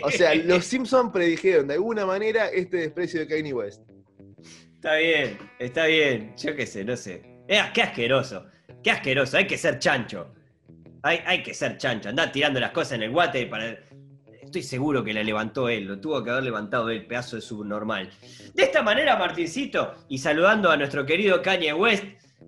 O 0.02 0.10
sea, 0.10 0.34
los 0.44 0.64
Simpsons 0.64 1.10
predijeron 1.12 1.68
de 1.68 1.74
alguna 1.74 2.06
manera 2.06 2.48
este 2.48 2.78
desprecio 2.78 3.20
de 3.20 3.26
Kanye 3.26 3.52
West. 3.52 3.82
Está 4.74 4.96
bien, 4.96 5.38
está 5.58 5.86
bien. 5.86 6.34
Yo 6.36 6.56
qué 6.56 6.66
sé, 6.66 6.84
no 6.84 6.96
sé. 6.96 7.22
Eh, 7.48 7.60
qué 7.74 7.82
asqueroso. 7.82 8.46
Qué 8.82 8.90
asqueroso. 8.90 9.36
Hay 9.36 9.46
que 9.46 9.58
ser 9.58 9.78
chancho. 9.78 10.32
Hay, 11.02 11.42
que 11.42 11.54
ser 11.54 11.78
chancho, 11.78 12.08
andar 12.08 12.30
tirando 12.30 12.60
las 12.60 12.72
cosas 12.72 12.92
en 12.92 13.04
el 13.04 13.10
guate 13.10 13.46
para. 13.46 13.78
estoy 14.42 14.62
seguro 14.62 15.02
que 15.02 15.14
la 15.14 15.22
levantó 15.22 15.68
él, 15.68 15.86
lo 15.86 15.98
tuvo 15.98 16.22
que 16.22 16.30
haber 16.30 16.44
levantado 16.44 16.90
él, 16.90 17.06
pedazo 17.06 17.36
de 17.36 17.42
subnormal. 17.42 18.10
De 18.54 18.62
esta 18.62 18.82
manera, 18.82 19.16
Martincito, 19.16 19.94
y 20.08 20.18
saludando 20.18 20.70
a 20.70 20.76
nuestro 20.76 21.06
querido 21.06 21.40
Kanye 21.40 21.72
West, 21.72 22.04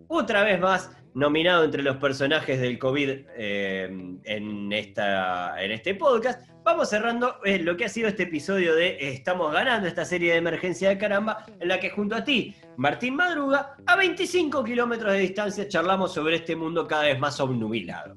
otra 0.09 0.42
vez 0.42 0.61
más 0.61 0.90
nominado 1.14 1.64
entre 1.64 1.82
los 1.82 1.96
personajes 1.96 2.61
del 2.61 2.78
COVID 2.78 3.11
eh, 3.36 4.18
en 4.24 4.72
este 4.72 5.94
podcast, 5.94 6.46
vamos 6.64 6.88
cerrando 6.88 7.36
eh, 7.44 7.59
lo 7.59 7.76
que 7.76 7.86
ha 7.86 7.88
sido 7.88 8.09
este 8.09 8.24
episodio 8.24 8.74
de 8.74 8.96
Estamos 9.00 9.53
ganando, 9.53 9.86
esta 9.88 10.05
serie 10.05 10.32
de 10.32 10.38
emergencia 10.38 10.88
de 10.88 10.98
caramba, 10.98 11.44
en 11.59 11.68
la 11.68 11.80
que 11.80 11.90
junto 11.90 12.14
a 12.14 12.24
ti, 12.24 12.55
Martín 12.76 13.16
Madruga, 13.16 13.76
a 13.86 13.96
25 13.96 14.62
kilómetros 14.64 15.12
de 15.12 15.18
distancia 15.20 15.68
charlamos 15.68 16.12
sobre 16.12 16.36
este 16.36 16.57
mundo 16.57 16.86
cada 16.86 17.05
vez 17.05 17.18
más 17.18 17.40
obnubilado. 17.40 18.16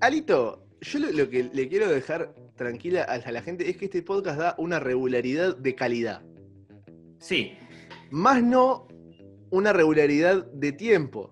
Alito, 0.00 0.64
yo 0.80 0.98
lo, 1.00 1.28
que 1.28 1.50
le 1.52 1.68
quiero 1.68 1.88
dejar 1.88 2.34
tranquila 2.56 3.02
a 3.02 3.32
la 3.32 3.42
gente 3.42 3.68
es 3.68 3.76
que 3.76 3.86
este 3.86 4.02
podcast 4.02 4.38
da 4.38 4.54
una 4.58 4.78
regularidad 4.78 5.56
de 5.56 5.74
calidad. 5.74 6.22
Sí. 7.18 7.52
Más 8.10 8.42
no 8.42 8.86
una 9.50 9.72
regularidad 9.72 10.46
de 10.52 10.72
tiempo. 10.72 11.30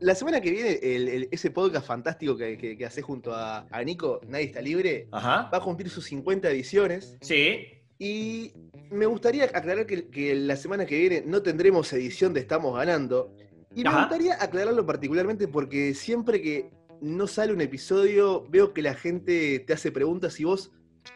La 0.00 0.14
semana 0.14 0.40
que 0.40 0.50
viene, 0.50 1.28
ese 1.30 1.50
podcast 1.50 1.86
fantástico 1.86 2.36
que, 2.36 2.76
que, 2.76 2.86
hace 2.86 3.02
junto 3.02 3.32
a, 3.34 3.66
Nico, 3.84 4.20
Nadie 4.28 4.44
está 4.44 4.60
libre, 4.60 5.08
va 5.12 5.50
a 5.50 5.60
cumplir 5.60 5.88
sus 5.88 6.04
50 6.04 6.50
ediciones. 6.50 7.16
Sí. 7.20 7.66
Y 7.98 8.52
me 8.90 9.06
gustaría 9.06 9.44
aclarar 9.44 9.86
que, 9.86 10.34
la 10.34 10.56
semana 10.56 10.86
que 10.86 10.98
viene 10.98 11.22
no 11.26 11.42
tendremos 11.42 11.92
edición 11.92 12.32
de 12.32 12.40
Estamos 12.40 12.76
Ganando. 12.76 13.34
Y 13.74 13.82
me 13.82 13.90
gustaría 13.90 14.40
aclararlo 14.40 14.86
particularmente 14.86 15.48
porque 15.48 15.94
siempre 15.94 16.40
que 16.40 16.70
no 17.00 17.26
sale 17.26 17.52
un 17.52 17.60
episodio, 17.60 18.46
veo 18.48 18.72
que 18.72 18.82
la 18.82 18.94
gente 18.94 19.58
te 19.60 19.72
hace 19.72 19.92
preguntas 19.92 20.38
y 20.40 20.44
vos, 20.44 20.72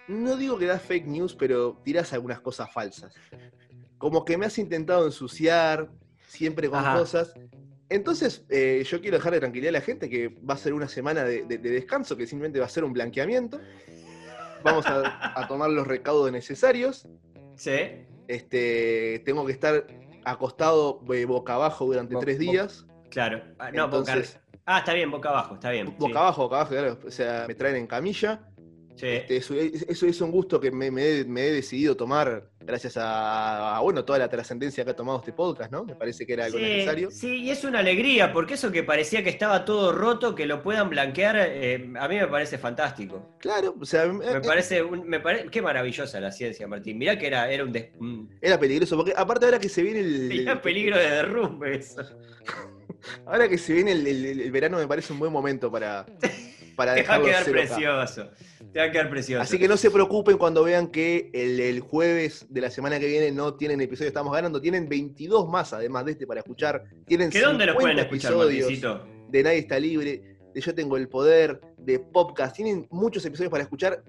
no 0.07 0.37
digo 0.37 0.59
que 0.59 0.66
das 0.66 0.83
fake 0.83 1.07
news, 1.07 1.35
pero 1.35 1.81
tirás 1.85 2.12
algunas 2.12 2.41
cosas 2.41 2.72
falsas. 2.72 3.14
Como 3.97 4.24
que 4.24 4.37
me 4.37 4.47
has 4.47 4.59
intentado 4.59 5.07
ensuciar, 5.07 5.91
siempre 6.26 6.68
con 6.68 6.83
cosas. 6.95 7.35
Entonces, 7.89 8.45
eh, 8.51 8.85
yo 8.87 9.01
quiero 9.01 9.16
dejar 9.16 9.33
de 9.33 9.41
tranquilidad 9.41 9.70
a 9.70 9.79
la 9.79 9.81
gente 9.81 10.11
que 10.11 10.29
va 10.29 10.55
a 10.55 10.59
ser 10.59 10.74
una 10.74 10.89
semana 10.89 11.24
de, 11.24 11.45
descanso, 11.47 12.16
que 12.16 12.26
simplemente 12.26 12.61
va 12.61 12.66
a 12.66 12.68
ser 12.68 12.85
un 12.85 12.93
blanqueamiento. 12.93 13.61
Vamos 14.62 14.85
a, 14.87 15.47
tomar 15.49 15.70
los 15.70 15.87
recaudos 15.87 16.31
necesarios. 16.31 17.09
Sí. 17.57 18.05
Este, 18.26 19.22
tengo 19.24 19.47
que 19.47 19.53
estar 19.53 19.87
acostado 20.24 21.01
eh, 21.14 21.24
boca 21.24 21.55
abajo 21.55 21.87
durante 21.87 22.14
tres 22.16 22.39
días. 22.39 22.87
Claro. 23.11 23.43
Ah, 23.59 23.70
no, 23.70 23.87
Entonces, 23.87 24.39
Ah, 24.71 24.81
está 24.81 24.93
bien, 24.93 25.11
boca 25.11 25.31
abajo, 25.31 25.55
está 25.55 25.71
bien. 25.71 25.95
Boca 25.99 26.19
abajo, 26.19 26.43
boca 26.43 26.57
abajo, 26.57 26.73
claro. 26.73 26.99
O 27.07 27.11
sea, 27.11 27.47
me 27.49 27.55
traen 27.55 27.77
en 27.77 27.87
camilla. 27.87 28.39
Este, 29.01 29.37
eso, 29.37 29.55
es 29.55 30.21
un 30.21 30.31
gusto 30.31 30.61
que 30.61 30.71
me, 30.71 30.89
he, 30.89 31.25
decidido 31.25 31.97
tomar 31.97 32.51
gracias 32.61 32.99
a, 32.99 33.79
bueno, 33.83 34.05
toda 34.05 34.19
la 34.19 34.29
trascendencia 34.29 34.85
que 34.85 34.91
ha 34.91 34.97
tomado 34.97 35.21
este 35.21 35.33
podcast, 35.33 35.73
¿no? 35.73 35.85
Me 35.85 35.95
parece 35.95 36.27
que 36.27 36.35
era 36.35 36.45
algo 36.45 36.59
necesario. 36.59 37.11
Sí, 37.11 37.45
y 37.45 37.51
es 37.51 37.64
una 37.64 37.79
alegría, 37.79 38.31
porque 38.31 38.55
eso 38.55 38.71
que 38.71 38.83
parecía 38.83 39.25
que 39.25 39.31
estaba 39.31 39.64
todo 39.64 39.93
roto, 39.93 40.35
que 40.35 40.45
lo 40.45 40.62
puedan 40.62 40.91
blanquear, 40.91 41.37
eh, 41.39 41.91
a 41.99 42.07
mí 42.07 42.16
me 42.16 42.27
parece 42.27 42.59
fantástico. 42.59 43.37
Claro, 43.39 43.75
o 43.81 43.87
sea... 43.87 44.05
Me 44.07 44.33
eh, 44.33 44.41
parece, 44.45 44.83
me 44.83 45.23
qué 45.51 45.62
maravillosa 45.62 46.21
la 46.21 46.31
ciencia, 46.31 46.69
Martín. 46.69 46.99
Mirá 46.99 47.16
que 47.16 47.27
era, 47.27 47.51
era 47.51 47.64
un, 47.64 48.37
Era 48.43 48.61
peligroso, 48.61 48.99
porque 48.99 49.14
aparte 49.16 49.47
ahora 49.47 49.59
que 49.59 49.71
se 49.71 49.83
viene 49.83 50.01
el... 50.01 50.41
Era 50.41 50.61
peligro 50.61 50.99
de 50.99 51.09
derrumbe 51.09 51.77
eso. 51.77 52.03
ahora 53.27 53.49
que 53.49 53.59
se 53.59 53.73
viene 53.73 53.93
el, 53.93 54.51
verano 54.51 54.79
me 54.79 54.87
parece 54.87 55.13
un 55.13 55.19
buen 55.19 55.33
momento 55.33 55.71
para... 55.71 56.07
para 56.77 56.95
Te 56.95 57.03
va 57.03 57.15
a 57.15 57.23
quedar 57.23 57.45
precioso. 57.45 58.31
Te 58.73 58.79
va 58.79 58.85
a 58.85 58.91
quedar 58.93 59.11
precioso. 59.11 59.43
Así 59.43 59.59
que 59.59 59.67
no 59.67 59.77
se 59.77 59.91
preocupen 59.91 60.39
cuando 60.39 60.63
vean 60.63 60.89
que 60.89 61.31
el, 61.33 61.81
jueves 61.81 62.47
de 62.49 62.61
la 62.61 62.71
semana 62.71 63.01
que 63.01 63.07
viene 63.07 63.33
no 63.33 63.55
tienen 63.55 63.81
episodio 63.81 64.09
Estamos 64.09 64.33
Ganando. 64.33 64.61
Tienen 64.61 64.89
22 64.89 65.49
más, 65.49 65.73
además 65.73 66.05
de 66.05 66.13
este, 66.13 66.27
para 66.27 66.41
escuchar. 66.41 66.85
Tienen 67.07 67.31
¿Que 67.31 67.41
dónde 67.41 67.67
los 67.67 67.75
pueden 67.75 67.99
escuchar, 67.99 68.33
episodios 68.33 68.81
de 69.29 69.43
Nadie 69.43 69.59
está 69.59 69.79
libre, 69.79 70.39
de 70.55 70.61
Yo 70.61 70.75
tengo 70.75 70.97
el 70.97 71.09
poder, 71.09 71.61
de 71.77 71.99
Podcast. 71.99 72.57
Tienen 72.57 72.87
muchos 72.91 73.25
episodios 73.25 73.51
para 73.51 73.63
escuchar 73.63 74.03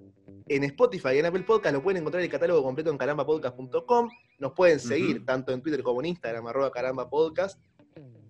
en 0.48 0.64
Spotify 0.64 1.10
y 1.16 1.20
en 1.20 1.26
Apple 1.26 1.44
Podcast. 1.44 1.74
Lo 1.74 1.84
pueden 1.84 2.02
encontrar 2.02 2.24
el 2.24 2.30
catálogo 2.30 2.64
completo 2.64 2.90
en 2.90 2.98
carambapodcast.com. 2.98 4.10
Nos 4.40 4.54
pueden 4.54 4.80
seguir 4.80 5.26
tanto 5.26 5.52
en 5.52 5.62
Twitter 5.62 5.84
como 5.84 6.02
en 6.02 6.08
Instagram, 6.08 6.48
arroba 6.48 6.72
carambapodcast. 6.72 7.60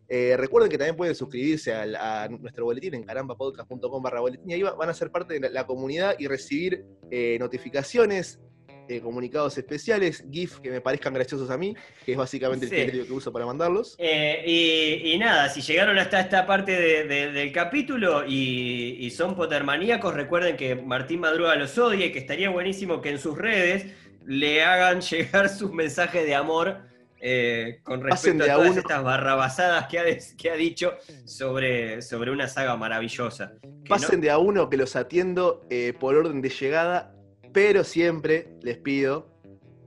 Eh, 0.09 0.35
recuerden 0.37 0.71
que 0.71 0.77
también 0.77 0.95
pueden 0.95 1.13
suscribirse 1.13 1.71
a, 1.71 2.27
nuestro 2.29 2.65
boletín 2.65 2.95
en 2.95 3.03
carambapodcast.com 3.03 4.01
barra 4.01 4.21
boletín 4.21 4.49
y 4.49 4.53
ahí 4.55 4.63
van 4.63 4.89
a 4.89 4.93
ser 4.93 5.11
parte 5.11 5.39
de 5.39 5.49
la, 5.51 5.67
comunidad 5.67 6.15
y 6.17 6.25
recibir 6.25 6.83
eh, 7.11 7.37
notificaciones, 7.39 8.39
eh, 8.87 9.01
comunicados 9.01 9.55
especiales, 9.55 10.25
GIF 10.31 10.61
que 10.61 10.71
me 10.71 10.81
parezcan 10.81 11.13
graciosos 11.13 11.51
a 11.51 11.57
mí, 11.57 11.75
que 12.03 12.13
es 12.13 12.17
básicamente 12.17 12.65
el 12.65 12.71
criterio 12.71 13.05
que 13.05 13.13
uso 13.13 13.31
para 13.31 13.45
mandarlos. 13.45 13.95
Y, 13.99 15.15
nada, 15.19 15.47
si 15.49 15.61
llegaron 15.61 15.99
hasta 15.99 16.21
esta 16.21 16.47
parte 16.47 17.05
del 17.05 17.51
capítulo 17.51 18.25
y, 18.27 19.07
son 19.11 19.35
potermaníacos, 19.35 20.15
recuerden 20.15 20.57
que 20.57 20.75
Martín 20.75 21.19
Madruga 21.19 21.55
los 21.55 21.77
odia 21.77 22.07
y 22.07 22.11
que 22.11 22.17
estaría 22.17 22.49
buenísimo 22.49 22.99
que 22.99 23.11
en 23.11 23.19
sus 23.19 23.37
redes 23.37 23.85
le 24.25 24.63
hagan 24.63 25.01
llegar 25.11 25.49
sus 25.49 25.71
mensajes 25.71 26.25
de 26.25 26.33
amor 26.33 26.88
eh, 27.21 27.79
con 27.83 28.01
respecto 28.01 28.43
a 28.43 28.55
todas 28.55 28.77
estas 28.77 29.03
barrabasadas 29.03 29.87
que 29.87 29.99
ha, 29.99 30.03
que 30.37 30.49
ha 30.49 30.55
dicho 30.55 30.93
sobre, 31.25 32.01
sobre 32.01 32.31
una 32.31 32.47
saga 32.47 32.75
maravillosa. 32.75 33.53
Pasen 33.87 34.21
de 34.21 34.31
a 34.31 34.37
uno 34.37 34.69
que 34.69 34.77
los 34.77 34.95
atiendo 34.95 35.65
eh, 35.69 35.93
por 35.99 36.15
orden 36.15 36.41
de 36.41 36.49
llegada, 36.49 37.15
pero 37.53 37.83
siempre 37.83 38.49
les 38.61 38.77
pido 38.77 39.29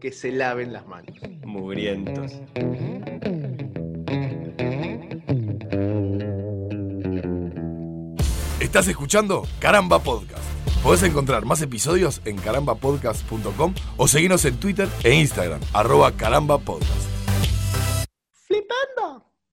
que 0.01 0.12
se 0.12 0.33
laven 0.33 0.72
las 0.72 0.87
manos. 0.87 1.16
Mugrientos. 1.45 2.33
Estás 8.59 8.89
escuchando 8.89 9.47
Caramba 9.59 9.99
Podcast. 9.99 10.43
Podés 10.83 11.03
encontrar 11.05 11.45
más 11.45 11.62
episodios 11.62 12.20
en 12.24 12.37
carambapodcast.com 12.37 13.74
o 13.97 14.09
seguirnos 14.09 14.45
en 14.45 14.57
Twitter 14.57 14.89
e 15.05 15.14
Instagram, 15.14 15.61
arroba 15.72 16.11
carambapodcast. 16.12 17.22